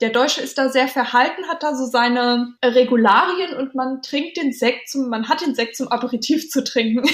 der 0.00 0.10
Deutsche 0.10 0.42
ist 0.42 0.58
da 0.58 0.68
sehr 0.68 0.88
verhalten, 0.88 1.48
hat 1.48 1.62
da 1.62 1.74
so 1.74 1.86
seine 1.86 2.54
Regularien 2.64 3.54
und 3.56 3.74
man 3.74 4.02
trinkt 4.02 4.36
den 4.36 4.52
Sekt 4.52 4.88
zum, 4.88 5.08
man 5.08 5.28
hat 5.28 5.40
den 5.40 5.54
Sekt 5.54 5.76
zum 5.76 5.88
Aperitif 5.88 6.50
zu 6.50 6.64
trinken. 6.64 7.08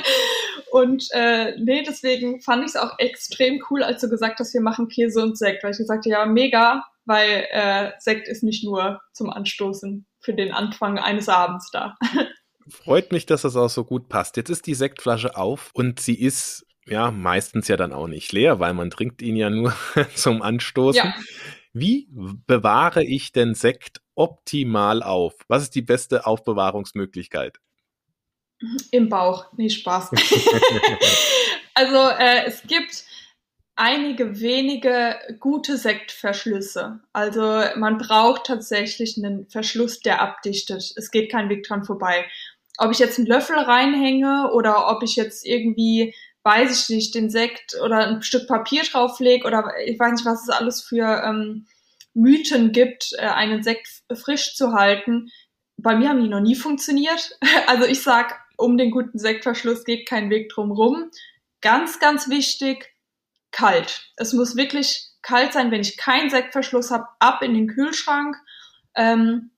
und 0.70 1.08
äh, 1.12 1.58
nee, 1.58 1.82
deswegen 1.82 2.40
fand 2.42 2.62
ich 2.62 2.70
es 2.70 2.76
auch 2.76 2.98
extrem 2.98 3.62
cool, 3.70 3.82
als 3.82 4.02
du 4.02 4.08
gesagt 4.08 4.38
hast, 4.38 4.52
wir 4.52 4.60
machen 4.60 4.88
Käse 4.88 5.22
und 5.22 5.38
Sekt, 5.38 5.64
weil 5.64 5.72
ich 5.72 5.78
gesagt 5.78 6.04
habe, 6.04 6.10
ja, 6.10 6.26
mega, 6.26 6.84
weil 7.06 7.46
äh, 7.50 7.92
Sekt 7.98 8.28
ist 8.28 8.42
nicht 8.42 8.64
nur 8.64 9.00
zum 9.14 9.30
Anstoßen 9.30 10.06
für 10.20 10.34
den 10.34 10.52
Anfang 10.52 10.98
eines 10.98 11.28
Abends 11.28 11.70
da. 11.72 11.96
Freut 12.70 13.12
mich, 13.12 13.26
dass 13.26 13.42
das 13.42 13.56
auch 13.56 13.68
so 13.68 13.84
gut 13.84 14.08
passt. 14.08 14.36
Jetzt 14.36 14.50
ist 14.50 14.66
die 14.66 14.74
Sektflasche 14.74 15.36
auf 15.36 15.70
und 15.74 16.00
sie 16.00 16.14
ist 16.14 16.66
ja 16.86 17.10
meistens 17.10 17.68
ja 17.68 17.76
dann 17.76 17.92
auch 17.92 18.06
nicht 18.06 18.32
leer, 18.32 18.58
weil 18.60 18.74
man 18.74 18.90
trinkt 18.90 19.22
ihn 19.22 19.36
ja 19.36 19.50
nur 19.50 19.74
zum 20.14 20.42
Anstoßen. 20.42 21.04
Ja. 21.04 21.14
Wie 21.72 22.08
bewahre 22.10 23.04
ich 23.04 23.32
den 23.32 23.54
Sekt 23.54 24.00
optimal 24.14 25.02
auf? 25.02 25.34
Was 25.48 25.62
ist 25.62 25.74
die 25.74 25.82
beste 25.82 26.26
Aufbewahrungsmöglichkeit? 26.26 27.58
Im 28.90 29.08
Bauch. 29.08 29.46
Nee, 29.56 29.70
Spaß. 29.70 30.10
also 31.74 32.08
äh, 32.18 32.44
es 32.46 32.62
gibt 32.62 33.04
einige 33.76 34.40
wenige 34.40 35.16
gute 35.38 35.78
Sektverschlüsse. 35.78 37.00
Also 37.12 37.62
man 37.76 37.96
braucht 37.96 38.46
tatsächlich 38.46 39.16
einen 39.16 39.48
Verschluss, 39.48 40.00
der 40.00 40.20
abdichtet. 40.20 40.92
Es 40.96 41.10
geht 41.10 41.32
kein 41.32 41.48
Weg 41.48 41.62
dran 41.62 41.84
vorbei 41.84 42.26
ob 42.78 42.90
ich 42.90 42.98
jetzt 42.98 43.18
einen 43.18 43.26
Löffel 43.26 43.58
reinhänge 43.58 44.50
oder 44.52 44.88
ob 44.88 45.02
ich 45.02 45.16
jetzt 45.16 45.46
irgendwie, 45.46 46.14
weiß 46.42 46.82
ich 46.82 46.94
nicht, 46.94 47.14
den 47.14 47.30
Sekt 47.30 47.76
oder 47.84 48.06
ein 48.06 48.22
Stück 48.22 48.48
Papier 48.48 48.82
drauflege 48.82 49.46
oder 49.46 49.72
ich 49.84 49.98
weiß 49.98 50.12
nicht, 50.12 50.26
was 50.26 50.42
es 50.42 50.48
alles 50.48 50.82
für 50.82 51.22
ähm, 51.24 51.66
Mythen 52.14 52.72
gibt, 52.72 53.12
äh, 53.18 53.26
einen 53.26 53.62
Sekt 53.62 53.88
frisch 54.12 54.54
zu 54.54 54.72
halten. 54.72 55.30
Bei 55.76 55.96
mir 55.96 56.08
haben 56.08 56.22
die 56.22 56.28
noch 56.28 56.40
nie 56.40 56.56
funktioniert. 56.56 57.38
Also 57.66 57.84
ich 57.84 58.02
sag, 58.02 58.40
um 58.56 58.76
den 58.76 58.90
guten 58.90 59.18
Sektverschluss 59.18 59.84
geht 59.84 60.08
kein 60.08 60.30
Weg 60.30 60.50
drum 60.50 60.72
rum. 60.72 61.10
Ganz, 61.60 62.00
ganz 62.00 62.28
wichtig, 62.28 62.94
kalt. 63.52 64.12
Es 64.16 64.32
muss 64.32 64.56
wirklich 64.56 65.08
kalt 65.22 65.52
sein, 65.52 65.70
wenn 65.70 65.80
ich 65.80 65.96
keinen 65.96 66.30
Sektverschluss 66.30 66.90
habe, 66.90 67.06
ab 67.18 67.42
in 67.42 67.54
den 67.54 67.68
Kühlschrank. 67.68 68.36
Ähm, 68.94 69.50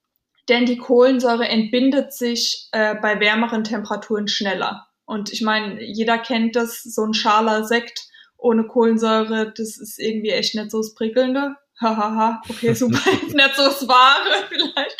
denn 0.49 0.65
die 0.65 0.77
Kohlensäure 0.77 1.47
entbindet 1.47 2.13
sich 2.13 2.67
äh, 2.71 2.95
bei 2.95 3.19
wärmeren 3.19 3.63
Temperaturen 3.63 4.27
schneller. 4.27 4.87
Und 5.05 5.31
ich 5.31 5.41
meine, 5.41 5.81
jeder 5.83 6.17
kennt 6.17 6.55
das, 6.55 6.83
so 6.83 7.03
ein 7.03 7.13
schaler 7.13 7.63
Sekt 7.63 8.07
ohne 8.37 8.65
Kohlensäure, 8.65 9.53
das 9.55 9.77
ist 9.77 9.99
irgendwie 9.99 10.31
echt 10.31 10.55
nicht 10.55 10.71
so 10.71 10.79
das 10.79 10.93
Prickelnde. 10.95 11.55
Hahaha, 11.79 12.41
okay, 12.49 12.73
super, 12.73 12.99
nicht 13.21 13.55
so 13.55 13.63
das 13.63 13.87
Wahre 13.87 14.47
vielleicht. 14.49 14.97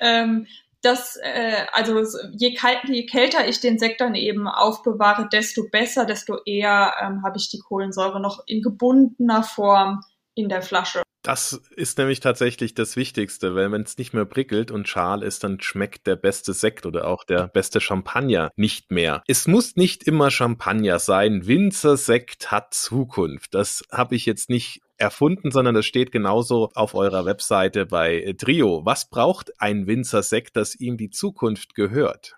Ähm, 0.00 0.46
das, 0.82 1.16
äh, 1.16 1.64
also 1.72 2.02
je, 2.36 2.56
je 2.88 3.06
kälter 3.06 3.48
ich 3.48 3.60
den 3.60 3.78
Sekt 3.78 4.02
dann 4.02 4.14
eben 4.14 4.46
aufbewahre, 4.46 5.28
desto 5.32 5.68
besser, 5.70 6.04
desto 6.04 6.38
eher 6.44 6.92
ähm, 7.00 7.22
habe 7.24 7.38
ich 7.38 7.48
die 7.48 7.60
Kohlensäure 7.60 8.20
noch 8.20 8.42
in 8.46 8.60
gebundener 8.60 9.42
Form 9.42 10.02
in 10.34 10.50
der 10.50 10.60
Flasche. 10.60 11.03
Das 11.24 11.58
ist 11.74 11.96
nämlich 11.96 12.20
tatsächlich 12.20 12.74
das 12.74 12.96
Wichtigste, 12.96 13.54
weil 13.54 13.72
wenn 13.72 13.80
es 13.80 13.96
nicht 13.96 14.12
mehr 14.12 14.26
prickelt 14.26 14.70
und 14.70 14.86
schal 14.86 15.22
ist, 15.22 15.42
dann 15.42 15.58
schmeckt 15.58 16.06
der 16.06 16.16
beste 16.16 16.52
Sekt 16.52 16.84
oder 16.84 17.08
auch 17.08 17.24
der 17.24 17.48
beste 17.48 17.80
Champagner 17.80 18.50
nicht 18.56 18.90
mehr. 18.90 19.22
Es 19.26 19.46
muss 19.46 19.74
nicht 19.74 20.02
immer 20.02 20.30
Champagner 20.30 20.98
sein. 20.98 21.46
Winzersekt 21.46 22.52
hat 22.52 22.74
Zukunft. 22.74 23.54
Das 23.54 23.84
habe 23.90 24.16
ich 24.16 24.26
jetzt 24.26 24.50
nicht 24.50 24.82
erfunden, 24.98 25.50
sondern 25.50 25.74
das 25.74 25.86
steht 25.86 26.12
genauso 26.12 26.68
auf 26.74 26.94
eurer 26.94 27.24
Webseite 27.24 27.86
bei 27.86 28.34
Trio. 28.36 28.82
Was 28.84 29.08
braucht 29.08 29.58
ein 29.58 29.86
Winzersekt, 29.86 30.56
dass 30.56 30.74
ihm 30.74 30.98
die 30.98 31.08
Zukunft 31.08 31.74
gehört? 31.74 32.36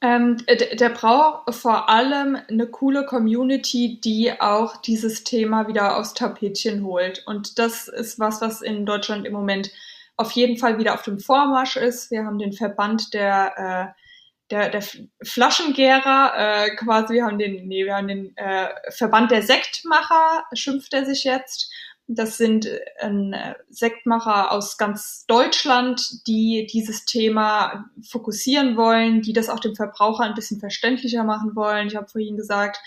Ähm, 0.00 0.36
der 0.46 0.90
braucht 0.90 1.52
vor 1.54 1.88
allem 1.88 2.38
eine 2.48 2.68
coole 2.68 3.04
Community, 3.04 4.00
die 4.00 4.40
auch 4.40 4.76
dieses 4.76 5.24
Thema 5.24 5.66
wieder 5.66 5.96
aufs 5.96 6.14
Tapetchen 6.14 6.84
holt. 6.84 7.24
Und 7.26 7.58
das 7.58 7.88
ist 7.88 8.20
was, 8.20 8.40
was 8.40 8.62
in 8.62 8.86
Deutschland 8.86 9.26
im 9.26 9.32
Moment 9.32 9.70
auf 10.16 10.32
jeden 10.32 10.56
Fall 10.56 10.78
wieder 10.78 10.94
auf 10.94 11.02
dem 11.02 11.18
Vormarsch 11.18 11.76
ist. 11.76 12.10
Wir 12.10 12.24
haben 12.24 12.38
den 12.38 12.52
Verband 12.52 13.12
der, 13.12 13.94
äh, 13.96 14.02
der, 14.50 14.68
der 14.70 14.82
Flaschengärer, 15.22 16.32
äh, 16.36 16.76
quasi, 16.76 17.14
wir 17.14 17.24
haben 17.24 17.38
den, 17.38 17.66
nee, 17.66 17.84
wir 17.84 17.96
haben 17.96 18.08
den 18.08 18.36
äh, 18.36 18.68
Verband 18.90 19.32
der 19.32 19.42
Sektmacher, 19.42 20.44
schimpft 20.52 20.94
er 20.94 21.06
sich 21.06 21.24
jetzt. 21.24 21.72
Das 22.10 22.38
sind 22.38 22.66
äh, 22.66 23.54
Sektmacher 23.68 24.50
aus 24.50 24.78
ganz 24.78 25.26
Deutschland, 25.26 26.26
die 26.26 26.66
dieses 26.72 27.04
Thema 27.04 27.90
fokussieren 28.02 28.78
wollen, 28.78 29.20
die 29.20 29.34
das 29.34 29.50
auch 29.50 29.60
dem 29.60 29.76
Verbraucher 29.76 30.24
ein 30.24 30.34
bisschen 30.34 30.58
verständlicher 30.58 31.22
machen 31.22 31.54
wollen. 31.54 31.86
Ich 31.88 31.96
habe 31.96 32.08
vorhin 32.08 32.38
gesagt, 32.38 32.80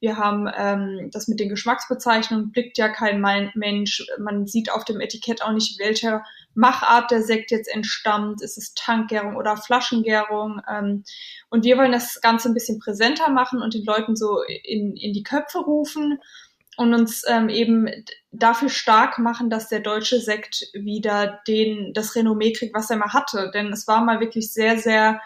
wir 0.00 0.16
haben 0.16 0.50
ähm, 0.56 1.10
das 1.12 1.28
mit 1.28 1.38
den 1.38 1.50
Geschmacksbezeichnungen, 1.50 2.50
blickt 2.50 2.76
ja 2.76 2.88
kein 2.88 3.20
Mensch. 3.54 4.04
Man 4.18 4.48
sieht 4.48 4.72
auf 4.72 4.84
dem 4.84 5.00
Etikett 5.00 5.42
auch 5.42 5.52
nicht, 5.52 5.78
welcher 5.78 6.24
Machart 6.54 7.12
der 7.12 7.22
Sekt 7.22 7.52
jetzt 7.52 7.72
entstammt. 7.72 8.42
Ist 8.42 8.58
es 8.58 8.74
Tankgärung 8.74 9.36
oder 9.36 9.58
Flaschengärung? 9.58 10.62
Ähm, 10.68 11.04
und 11.50 11.64
wir 11.64 11.76
wollen 11.76 11.92
das 11.92 12.20
Ganze 12.20 12.48
ein 12.48 12.54
bisschen 12.54 12.80
präsenter 12.80 13.30
machen 13.30 13.62
und 13.62 13.74
den 13.74 13.84
Leuten 13.84 14.16
so 14.16 14.42
in, 14.42 14.96
in 14.96 15.12
die 15.12 15.22
Köpfe 15.22 15.58
rufen 15.58 16.18
und 16.82 16.94
uns 16.94 17.22
ähm, 17.28 17.48
eben 17.48 17.88
dafür 18.30 18.68
stark 18.68 19.18
machen, 19.18 19.50
dass 19.50 19.68
der 19.68 19.80
deutsche 19.80 20.20
Sekt 20.20 20.68
wieder 20.72 21.40
den 21.46 21.92
das 21.94 22.14
Renommee 22.14 22.52
kriegt, 22.52 22.74
was 22.74 22.90
er 22.90 22.96
mal 22.96 23.12
hatte. 23.12 23.50
Denn 23.54 23.72
es 23.72 23.86
war 23.86 24.04
mal 24.04 24.20
wirklich 24.20 24.52
sehr, 24.52 24.78
sehr 24.78 25.20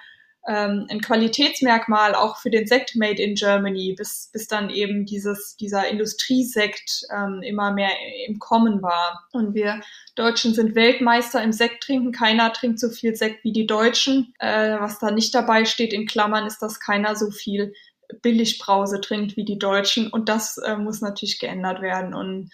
ähm, 0.48 0.86
ein 0.88 1.00
Qualitätsmerkmal 1.00 2.14
auch 2.14 2.38
für 2.38 2.50
den 2.50 2.66
Sekt 2.66 2.94
Made 2.94 3.20
in 3.20 3.34
Germany, 3.34 3.94
bis, 3.96 4.30
bis 4.32 4.46
dann 4.46 4.70
eben 4.70 5.04
dieses, 5.04 5.56
dieser 5.56 5.88
Industriesekt 5.88 7.02
ähm, 7.12 7.42
immer 7.42 7.72
mehr 7.72 7.90
im 8.28 8.38
Kommen 8.38 8.80
war. 8.82 9.26
Und 9.32 9.54
wir 9.54 9.80
Deutschen 10.14 10.54
sind 10.54 10.74
Weltmeister 10.74 11.42
im 11.42 11.52
Sekt 11.52 11.82
trinken. 11.82 12.12
Keiner 12.12 12.52
trinkt 12.52 12.78
so 12.78 12.90
viel 12.90 13.16
Sekt 13.16 13.42
wie 13.44 13.52
die 13.52 13.66
Deutschen. 13.66 14.34
Äh, 14.38 14.78
was 14.78 14.98
da 14.98 15.10
nicht 15.10 15.34
dabei 15.34 15.64
steht 15.64 15.92
in 15.92 16.06
Klammern, 16.06 16.46
ist, 16.46 16.62
dass 16.62 16.80
keiner 16.80 17.16
so 17.16 17.30
viel 17.30 17.72
Billigbrause 18.22 19.00
trinkt 19.00 19.36
wie 19.36 19.44
die 19.44 19.58
Deutschen. 19.58 20.08
Und 20.08 20.28
das 20.28 20.58
äh, 20.58 20.76
muss 20.76 21.00
natürlich 21.00 21.38
geändert 21.38 21.82
werden. 21.82 22.14
Und 22.14 22.50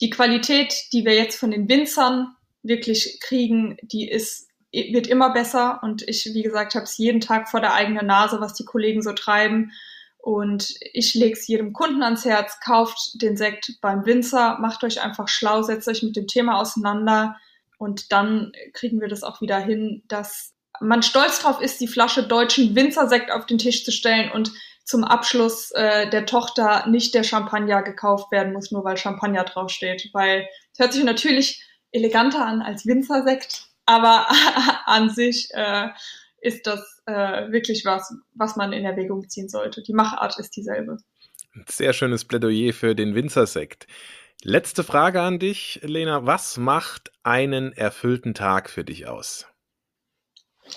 die 0.00 0.10
Qualität, 0.10 0.74
die 0.92 1.04
wir 1.04 1.14
jetzt 1.14 1.38
von 1.38 1.50
den 1.50 1.68
Winzern 1.68 2.34
wirklich 2.62 3.18
kriegen, 3.20 3.76
die 3.82 4.08
ist, 4.08 4.48
wird 4.72 5.06
immer 5.06 5.30
besser. 5.30 5.80
Und 5.82 6.06
ich, 6.08 6.24
wie 6.32 6.42
gesagt, 6.42 6.74
habe 6.74 6.84
es 6.84 6.98
jeden 6.98 7.20
Tag 7.20 7.48
vor 7.48 7.60
der 7.60 7.74
eigenen 7.74 8.06
Nase, 8.06 8.40
was 8.40 8.54
die 8.54 8.64
Kollegen 8.64 9.02
so 9.02 9.12
treiben. 9.12 9.72
Und 10.18 10.74
ich 10.92 11.14
lege 11.14 11.32
es 11.32 11.46
jedem 11.46 11.72
Kunden 11.72 12.02
ans 12.02 12.24
Herz, 12.24 12.58
kauft 12.60 13.22
den 13.22 13.36
Sekt 13.36 13.78
beim 13.80 14.04
Winzer, 14.04 14.58
macht 14.58 14.84
euch 14.84 15.00
einfach 15.00 15.28
schlau, 15.28 15.62
setzt 15.62 15.88
euch 15.88 16.02
mit 16.02 16.16
dem 16.16 16.26
Thema 16.26 16.60
auseinander 16.60 17.36
und 17.78 18.12
dann 18.12 18.52
kriegen 18.74 19.00
wir 19.00 19.08
das 19.08 19.22
auch 19.22 19.40
wieder 19.40 19.58
hin, 19.58 20.02
dass 20.08 20.52
man 20.80 21.02
stolz 21.02 21.40
drauf 21.40 21.60
ist, 21.60 21.80
die 21.80 21.88
Flasche 21.88 22.24
deutschen 22.24 22.74
Winzersekt 22.74 23.30
auf 23.30 23.46
den 23.46 23.58
Tisch 23.58 23.84
zu 23.84 23.92
stellen 23.92 24.30
und 24.32 24.52
zum 24.88 25.04
Abschluss 25.04 25.70
äh, 25.72 26.08
der 26.08 26.24
Tochter 26.24 26.88
nicht 26.88 27.14
der 27.14 27.22
Champagner 27.22 27.82
gekauft 27.82 28.32
werden 28.32 28.54
muss, 28.54 28.72
nur 28.72 28.84
weil 28.84 28.96
Champagner 28.96 29.44
draufsteht. 29.44 30.08
Weil 30.14 30.48
es 30.72 30.78
hört 30.78 30.94
sich 30.94 31.04
natürlich 31.04 31.62
eleganter 31.92 32.44
an 32.46 32.62
als 32.62 32.86
Winzersekt, 32.86 33.68
aber 33.84 34.26
an 34.86 35.10
sich 35.10 35.50
äh, 35.52 35.88
ist 36.40 36.66
das 36.66 37.02
äh, 37.04 37.52
wirklich 37.52 37.84
was, 37.84 38.14
was 38.34 38.56
man 38.56 38.72
in 38.72 38.86
Erwägung 38.86 39.28
ziehen 39.28 39.50
sollte. 39.50 39.82
Die 39.82 39.92
Machart 39.92 40.38
ist 40.38 40.56
dieselbe. 40.56 40.96
Sehr 41.68 41.92
schönes 41.92 42.24
Plädoyer 42.24 42.72
für 42.72 42.94
den 42.94 43.14
Winzersekt. 43.14 43.86
Letzte 44.42 44.84
Frage 44.84 45.20
an 45.20 45.38
dich, 45.38 45.80
Lena. 45.82 46.24
Was 46.24 46.56
macht 46.56 47.12
einen 47.24 47.72
erfüllten 47.72 48.32
Tag 48.32 48.70
für 48.70 48.84
dich 48.84 49.06
aus? 49.06 49.46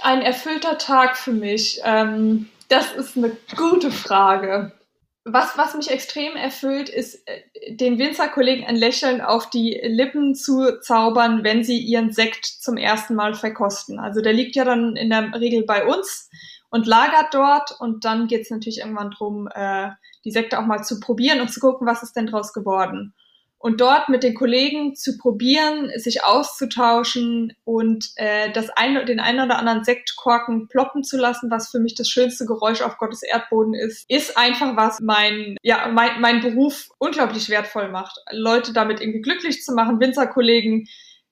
Ein 0.02 0.22
erfüllter 0.22 0.78
Tag 0.78 1.16
für 1.16 1.32
mich. 1.32 1.80
Ähm, 1.86 2.50
das 2.72 2.94
ist 2.94 3.18
eine 3.18 3.36
gute 3.58 3.92
Frage. 3.92 4.72
Was, 5.24 5.56
was 5.56 5.76
mich 5.76 5.92
extrem 5.92 6.36
erfüllt, 6.36 6.90
ist, 6.90 7.28
äh, 7.28 7.76
den 7.76 8.00
Winzerkollegen 8.00 8.66
ein 8.66 8.76
Lächeln 8.76 9.22
auf 9.22 9.50
die 9.50 9.80
Lippen 9.84 10.34
zu 10.34 10.80
zaubern, 10.82 11.44
wenn 11.44 11.64
sie 11.64 11.78
ihren 11.78 12.12
Sekt 12.12 12.46
zum 12.46 12.78
ersten 12.78 13.14
Mal 13.14 13.36
verkosten. 13.36 14.00
Also 14.00 14.22
der 14.22 14.34
liegt 14.34 14.56
ja 14.56 14.66
dann 14.66 14.96
in 14.96 15.10
der 15.12 15.32
Regel 15.40 15.64
bei 15.64 15.86
uns 15.86 16.30
und 16.72 16.88
lagert 16.88 17.34
dort 17.34 17.76
und 17.80 18.04
dann 18.04 18.28
geht 18.28 18.42
es 18.42 18.50
natürlich 18.50 18.80
irgendwann 18.80 19.12
drum, 19.12 19.48
äh, 19.54 19.90
die 20.26 20.32
Sekte 20.32 20.58
auch 20.58 20.66
mal 20.66 20.84
zu 20.84 21.00
probieren 21.00 21.42
und 21.42 21.52
zu 21.52 21.60
gucken, 21.60 21.86
was 21.86 22.02
ist 22.02 22.16
denn 22.16 22.28
draus 22.28 22.54
geworden 22.54 23.14
und 23.62 23.80
dort 23.80 24.10
mit 24.10 24.24
den 24.24 24.34
Kollegen 24.34 24.96
zu 24.96 25.18
probieren, 25.18 25.92
sich 25.96 26.24
auszutauschen 26.24 27.54
und 27.64 28.10
äh, 28.16 28.52
das 28.52 28.70
eine, 28.72 29.06
den 29.06 29.20
einen 29.20 29.40
oder 29.46 29.60
anderen 29.60 29.84
Sektkorken 29.84 30.68
ploppen 30.68 31.04
zu 31.04 31.16
lassen, 31.18 31.52
was 31.52 31.70
für 31.70 31.80
mich 31.80 31.94
das 31.94 32.10
schönste 32.10 32.46
Geräusch 32.46 32.82
auf 32.82 32.98
Gottes 32.98 33.22
Erdboden 33.22 33.76
ist, 33.76 34.04
ist 34.10 34.36
einfach 34.36 34.76
was 34.76 35.00
mein 35.00 35.58
ja 35.62 35.90
mein, 35.90 36.20
mein 36.22 36.42
Beruf 36.42 36.90
unglaublich 36.98 37.50
wertvoll 37.50 37.90
macht. 37.90 38.18
Leute 38.32 38.74
damit 38.74 39.00
irgendwie 39.00 39.22
glücklich 39.22 39.62
zu 39.62 39.74
machen, 39.74 40.00
Winzerkollegen 40.00 40.88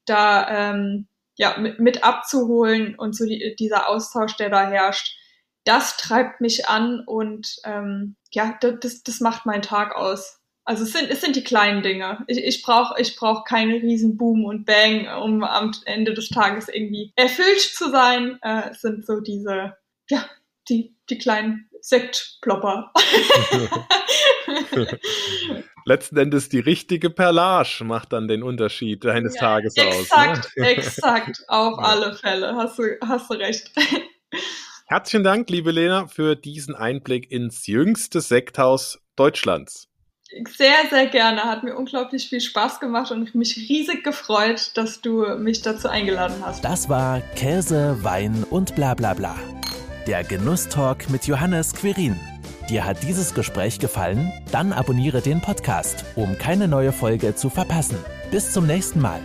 da 0.05 0.71
ähm, 0.71 1.07
ja 1.35 1.57
mit, 1.57 1.79
mit 1.79 2.03
abzuholen 2.03 2.93
und 2.93 3.15
so 3.15 3.25
die, 3.25 3.55
dieser 3.57 3.89
Austausch, 3.89 4.35
der 4.35 4.49
da 4.49 4.69
herrscht, 4.69 5.17
das 5.63 5.97
treibt 5.97 6.41
mich 6.41 6.69
an 6.69 7.03
und 7.05 7.55
ähm, 7.63 8.15
ja, 8.31 8.55
das, 8.61 9.03
das 9.03 9.19
macht 9.19 9.45
meinen 9.45 9.63
Tag 9.63 9.95
aus. 9.95 10.38
Also 10.69 10.83
es 10.83 10.93
sind, 10.93 11.09
es 11.09 11.19
sind 11.21 11.35
die 11.35 11.43
kleinen 11.43 11.81
Dinge. 11.81 12.23
Ich, 12.27 12.37
ich 12.37 12.61
brauche 12.61 13.01
ich 13.01 13.15
brauch 13.15 13.43
keine 13.43 13.81
riesen 13.81 14.17
Boom 14.17 14.45
und 14.45 14.65
Bang, 14.67 15.07
um 15.19 15.43
am 15.43 15.71
Ende 15.85 16.13
des 16.13 16.29
Tages 16.29 16.69
irgendwie 16.69 17.11
erfüllt 17.15 17.59
zu 17.59 17.89
sein. 17.89 18.37
Äh, 18.43 18.69
es 18.69 18.81
sind 18.81 19.03
so 19.03 19.19
diese, 19.19 19.75
ja, 20.11 20.29
die, 20.69 20.95
die 21.09 21.17
kleinen 21.17 21.67
Sektplopper. 21.81 22.93
Letzten 25.85 26.17
Endes 26.17 26.49
die 26.49 26.59
richtige 26.59 27.09
Perlage 27.09 27.83
macht 27.83 28.13
dann 28.13 28.27
den 28.27 28.43
Unterschied 28.43 29.03
deines 29.03 29.33
ja, 29.33 29.41
Tages 29.41 29.75
exakt, 29.75 29.95
aus. 30.11 30.45
Exakt, 30.45 30.57
ne? 30.57 30.67
exakt, 30.67 31.43
auf 31.47 31.79
ja. 31.79 31.83
alle 31.83 32.13
Fälle. 32.13 32.55
Hast 32.55 32.77
du, 32.77 32.83
hast 33.07 33.27
du 33.31 33.33
recht. 33.33 33.71
Herzlichen 34.85 35.23
Dank, 35.23 35.49
liebe 35.49 35.71
Lena, 35.71 36.05
für 36.05 36.35
diesen 36.35 36.75
Einblick 36.75 37.31
ins 37.31 37.65
jüngste 37.65 38.21
Sekthaus 38.21 38.99
Deutschlands. 39.15 39.88
Sehr, 40.55 40.75
sehr 40.89 41.07
gerne. 41.07 41.43
Hat 41.43 41.63
mir 41.63 41.75
unglaublich 41.75 42.29
viel 42.29 42.41
Spaß 42.41 42.79
gemacht 42.79 43.11
und 43.11 43.33
mich 43.33 43.55
riesig 43.57 44.03
gefreut, 44.03 44.71
dass 44.75 45.01
du 45.01 45.25
mich 45.37 45.61
dazu 45.61 45.89
eingeladen 45.89 46.35
hast. 46.41 46.63
Das 46.63 46.87
war 46.87 47.21
Käse, 47.35 47.97
Wein 48.01 48.45
und 48.49 48.75
bla 48.75 48.93
bla 48.93 49.13
bla. 49.13 49.35
Der 50.05 50.23
Genusstalk 50.23 51.09
mit 51.09 51.25
Johannes 51.25 51.73
Quirin. 51.73 52.19
Dir 52.69 52.85
hat 52.85 53.01
dieses 53.01 53.33
Gespräch 53.33 53.79
gefallen? 53.79 54.31
Dann 54.51 54.73
abonniere 54.73 55.21
den 55.21 55.41
Podcast, 55.41 56.05
um 56.15 56.37
keine 56.37 56.67
neue 56.67 56.91
Folge 56.91 57.33
zu 57.33 57.49
verpassen. 57.49 57.97
Bis 58.29 58.51
zum 58.51 58.67
nächsten 58.67 59.01
Mal. 59.01 59.21